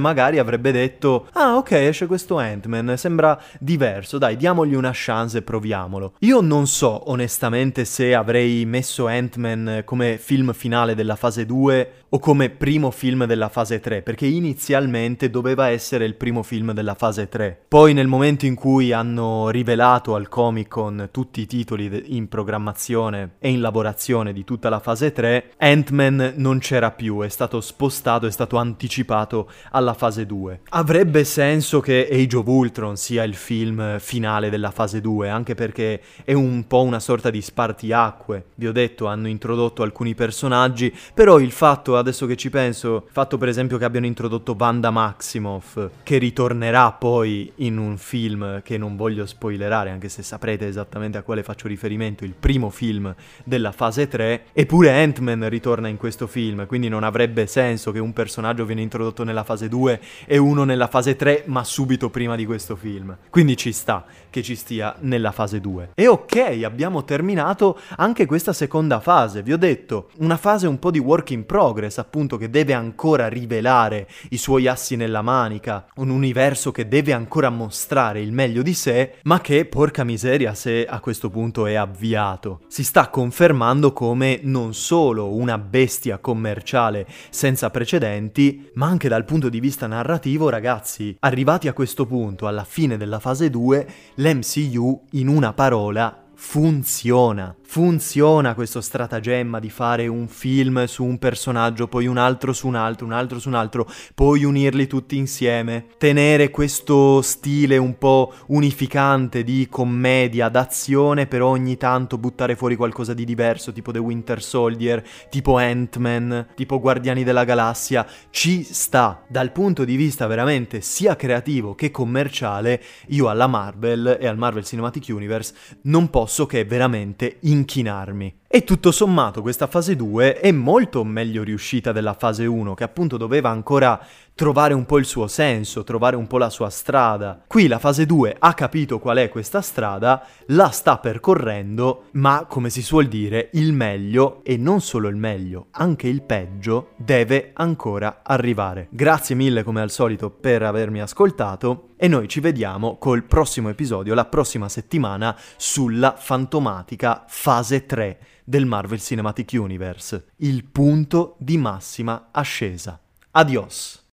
magari 0.00 0.38
avrebbe 0.38 0.72
detto 0.72 1.26
ah 1.32 1.56
ok 1.56 1.70
esce 1.72 2.06
questo 2.06 2.38
Ant-Man, 2.38 2.94
sembra 2.96 3.40
diverso, 3.58 4.18
dai 4.18 4.36
diamogli 4.36 4.74
una 4.74 4.92
chance 4.92 5.38
e 5.38 5.42
proviamolo. 5.42 6.14
Io 6.20 6.40
non 6.40 6.66
so 6.66 7.10
onestamente 7.10 7.84
se 7.84 8.14
avrei 8.14 8.64
messo 8.66 9.06
Ant-Man 9.06 9.82
come 9.84 10.18
film 10.18 10.52
finale 10.52 10.94
della 10.94 11.16
fase 11.16 11.46
2 11.46 11.92
o 12.12 12.18
come 12.18 12.50
primo 12.50 12.90
film 12.90 13.24
della 13.24 13.48
fase 13.48 13.78
3, 13.78 14.02
perché 14.02 14.26
inizialmente 14.26 15.30
doveva 15.30 15.68
essere 15.68 16.04
il 16.04 16.16
primo 16.16 16.42
film 16.42 16.72
della 16.72 16.94
fase 16.94 17.28
3. 17.28 17.66
Poi 17.68 17.92
nel 17.92 18.08
momento 18.08 18.46
in 18.46 18.56
cui 18.56 18.92
hanno 18.92 19.48
rivelato 19.50 20.14
al 20.14 20.28
Comic 20.28 20.68
Con 20.68 21.08
tutti 21.10 21.40
i 21.40 21.46
titoli 21.46 22.16
in 22.16 22.28
programmazione 22.28 23.32
e 23.38 23.50
in 23.50 23.60
lavorazione 23.60 24.32
di 24.32 24.44
tutta 24.44 24.68
la 24.68 24.78
fase 24.78 25.12
3, 25.12 25.52
Ant-Man 25.58 26.34
non 26.36 26.58
c'era 26.58 26.90
più, 26.90 27.20
è 27.20 27.28
stato 27.28 27.60
spostato, 27.60 28.26
è 28.26 28.30
stato 28.30 28.56
anticipato 28.56 29.50
alla 29.70 29.94
fase 29.94 30.26
2. 30.26 30.62
Avrebbe 30.70 31.24
senso 31.24 31.80
che 31.80 32.08
Age 32.10 32.36
of 32.36 32.46
Ultron 32.46 32.96
sia 32.96 33.22
il 33.24 33.34
film 33.34 33.98
finale 33.98 34.50
della 34.50 34.70
fase 34.70 35.00
2, 35.00 35.28
anche 35.28 35.54
perché 35.54 36.00
è 36.24 36.32
un 36.32 36.66
po' 36.66 36.82
una 36.82 37.00
sorta 37.00 37.30
di 37.30 37.40
spartiacque. 37.40 38.46
Vi 38.54 38.66
ho 38.66 38.72
detto, 38.72 39.06
hanno 39.06 39.28
introdotto 39.28 39.82
alcuni 39.82 40.14
personaggi, 40.14 40.92
però 41.14 41.38
il 41.38 41.52
fatto 41.52 41.98
adesso 42.00 42.26
che 42.26 42.36
ci 42.36 42.50
penso, 42.50 43.04
il 43.06 43.12
fatto 43.12 43.38
per 43.38 43.48
esempio 43.48 43.78
che 43.78 43.84
abbiano 43.84 44.06
introdotto 44.06 44.54
Vanda 44.54 44.90
Maximoff, 44.90 45.88
che 46.02 46.18
ritornerà 46.18 46.90
poi 46.92 47.52
in 47.56 47.78
un 47.78 47.96
film 47.96 48.62
che 48.62 48.76
non 48.76 48.96
voglio 48.96 49.26
spoilerare, 49.26 49.90
anche 49.90 50.08
se 50.08 50.22
saprete 50.22 50.66
esattamente 50.66 51.18
a 51.18 51.22
quale 51.22 51.42
faccio 51.42 51.68
riferimento, 51.68 52.24
il 52.24 52.34
primo 52.38 52.70
film 52.70 53.14
della 53.44 53.72
fase 53.72 54.08
3, 54.08 54.46
eppure 54.52 55.02
Ant-Man 55.02 55.48
ritorna 55.48 55.88
in 55.88 55.96
questo 55.96 56.26
film, 56.26 56.66
quindi 56.66 56.88
non 56.88 57.04
avrebbe 57.04 57.46
senso 57.46 57.92
che 57.92 57.98
un 57.98 58.12
personaggio 58.12 58.64
viene 58.64 58.82
introdotto 58.82 59.22
nella 59.22 59.44
fase 59.44 59.68
2 59.68 60.00
e 60.26 60.38
uno 60.38 60.64
nella 60.64 60.88
fase 60.88 61.16
3, 61.16 61.44
ma 61.46 61.62
subito 61.64 62.10
prima 62.10 62.36
di 62.36 62.44
questo 62.44 62.76
film. 62.76 63.16
Quindi 63.30 63.56
ci 63.56 63.72
sta 63.72 64.04
che 64.30 64.42
ci 64.42 64.54
stia 64.54 64.94
nella 65.00 65.32
fase 65.32 65.60
2. 65.60 65.90
E 65.94 66.06
ok, 66.06 66.60
abbiamo 66.64 67.04
terminato 67.04 67.78
anche 67.96 68.26
questa 68.26 68.52
seconda 68.52 69.00
fase, 69.00 69.42
vi 69.42 69.52
ho 69.52 69.58
detto, 69.58 70.10
una 70.18 70.36
fase 70.36 70.66
un 70.66 70.78
po' 70.78 70.90
di 70.90 70.98
work 70.98 71.30
in 71.30 71.44
progress, 71.46 71.98
appunto, 71.98 72.36
che 72.36 72.48
deve 72.50 72.72
ancora 72.72 73.28
rivelare 73.28 74.08
i 74.30 74.36
suoi 74.36 74.66
assi 74.66 74.96
nella 74.96 75.22
manica, 75.22 75.86
un 75.96 76.10
universo 76.10 76.70
che 76.72 76.88
deve 76.88 77.12
ancora 77.12 77.50
mostrare 77.50 78.20
il 78.20 78.32
meglio 78.32 78.62
di 78.62 78.74
sé, 78.74 79.14
ma 79.24 79.40
che, 79.40 79.64
porca 79.64 80.04
miseria, 80.04 80.54
se 80.54 80.86
a 80.86 81.00
questo 81.00 81.30
punto 81.30 81.66
è 81.66 81.74
avviato. 81.74 82.60
Si 82.68 82.84
sta 82.84 83.08
confermando 83.08 83.92
come 83.92 84.40
non 84.42 84.74
solo 84.74 85.34
una 85.34 85.58
bestia 85.58 86.18
commerciale 86.18 87.06
senza 87.30 87.70
precedenti, 87.70 88.70
ma 88.74 88.86
anche 88.86 89.08
dal 89.08 89.24
punto 89.24 89.48
di 89.48 89.60
vista 89.60 89.86
narrativo, 89.86 90.48
ragazzi, 90.48 91.16
arrivati 91.20 91.68
a 91.68 91.72
questo 91.72 92.06
punto, 92.06 92.46
alla 92.46 92.64
fine 92.64 92.96
della 92.96 93.18
fase 93.18 93.50
2, 93.50 93.86
l'MCU, 94.20 95.06
in 95.12 95.28
una 95.28 95.54
parola, 95.54 96.24
funziona. 96.34 97.56
Funziona 97.72 98.54
questo 98.54 98.80
stratagemma 98.80 99.60
di 99.60 99.70
fare 99.70 100.08
un 100.08 100.26
film 100.26 100.86
su 100.86 101.04
un 101.04 101.20
personaggio, 101.20 101.86
poi 101.86 102.08
un 102.08 102.16
altro 102.16 102.52
su 102.52 102.66
un 102.66 102.74
altro, 102.74 103.06
un 103.06 103.12
altro 103.12 103.38
su 103.38 103.46
un 103.46 103.54
altro, 103.54 103.88
poi 104.12 104.42
unirli 104.42 104.88
tutti 104.88 105.16
insieme. 105.16 105.86
Tenere 105.96 106.50
questo 106.50 107.22
stile 107.22 107.76
un 107.76 107.96
po' 107.96 108.32
unificante 108.46 109.44
di 109.44 109.68
commedia, 109.70 110.48
d'azione, 110.48 111.28
però 111.28 111.50
ogni 111.50 111.76
tanto 111.76 112.18
buttare 112.18 112.56
fuori 112.56 112.74
qualcosa 112.74 113.14
di 113.14 113.24
diverso, 113.24 113.72
tipo 113.72 113.92
The 113.92 114.00
Winter 114.00 114.42
Soldier, 114.42 115.00
tipo 115.28 115.56
Ant-Man, 115.56 116.48
tipo 116.56 116.80
Guardiani 116.80 117.22
della 117.22 117.44
Galassia. 117.44 118.04
Ci 118.30 118.64
sta. 118.64 119.22
Dal 119.28 119.52
punto 119.52 119.84
di 119.84 119.94
vista 119.94 120.26
veramente 120.26 120.80
sia 120.80 121.14
creativo 121.14 121.76
che 121.76 121.92
commerciale, 121.92 122.82
io 123.10 123.28
alla 123.28 123.46
Marvel 123.46 124.18
e 124.20 124.26
al 124.26 124.38
Marvel 124.38 124.64
Cinematic 124.64 125.06
Universe 125.10 125.54
non 125.82 126.10
posso 126.10 126.46
che 126.46 126.64
veramente 126.64 127.36
in 127.42 127.58
inchinarmi. 127.60 128.38
E 128.48 128.64
tutto 128.64 128.90
sommato 128.90 129.42
questa 129.42 129.68
fase 129.68 129.94
2 129.94 130.40
è 130.40 130.50
molto 130.50 131.04
meglio 131.04 131.44
riuscita 131.44 131.92
della 131.92 132.14
fase 132.14 132.46
1, 132.46 132.74
che 132.74 132.84
appunto 132.84 133.16
doveva 133.16 133.50
ancora 133.50 134.04
trovare 134.40 134.72
un 134.72 134.86
po' 134.86 134.96
il 134.96 135.04
suo 135.04 135.26
senso, 135.26 135.84
trovare 135.84 136.16
un 136.16 136.26
po' 136.26 136.38
la 136.38 136.48
sua 136.48 136.70
strada. 136.70 137.44
Qui 137.46 137.66
la 137.66 137.78
fase 137.78 138.06
2 138.06 138.36
ha 138.38 138.54
capito 138.54 138.98
qual 138.98 139.18
è 139.18 139.28
questa 139.28 139.60
strada, 139.60 140.26
la 140.46 140.70
sta 140.70 140.96
percorrendo, 140.96 142.04
ma 142.12 142.46
come 142.48 142.70
si 142.70 142.80
suol 142.80 143.04
dire, 143.04 143.50
il 143.52 143.74
meglio, 143.74 144.42
e 144.42 144.56
non 144.56 144.80
solo 144.80 145.08
il 145.08 145.16
meglio, 145.16 145.66
anche 145.72 146.08
il 146.08 146.22
peggio, 146.22 146.92
deve 146.96 147.50
ancora 147.52 148.20
arrivare. 148.22 148.88
Grazie 148.88 149.34
mille 149.34 149.62
come 149.62 149.82
al 149.82 149.90
solito 149.90 150.30
per 150.30 150.62
avermi 150.62 151.02
ascoltato 151.02 151.90
e 151.98 152.08
noi 152.08 152.26
ci 152.26 152.40
vediamo 152.40 152.96
col 152.96 153.24
prossimo 153.24 153.68
episodio 153.68 154.14
la 154.14 154.24
prossima 154.24 154.70
settimana 154.70 155.36
sulla 155.58 156.14
fantomatica 156.16 157.26
fase 157.28 157.84
3 157.84 158.18
del 158.42 158.64
Marvel 158.64 159.02
Cinematic 159.02 159.50
Universe, 159.52 160.28
il 160.36 160.64
punto 160.64 161.36
di 161.38 161.58
massima 161.58 162.28
ascesa. 162.32 162.98
Adios! 163.32 164.08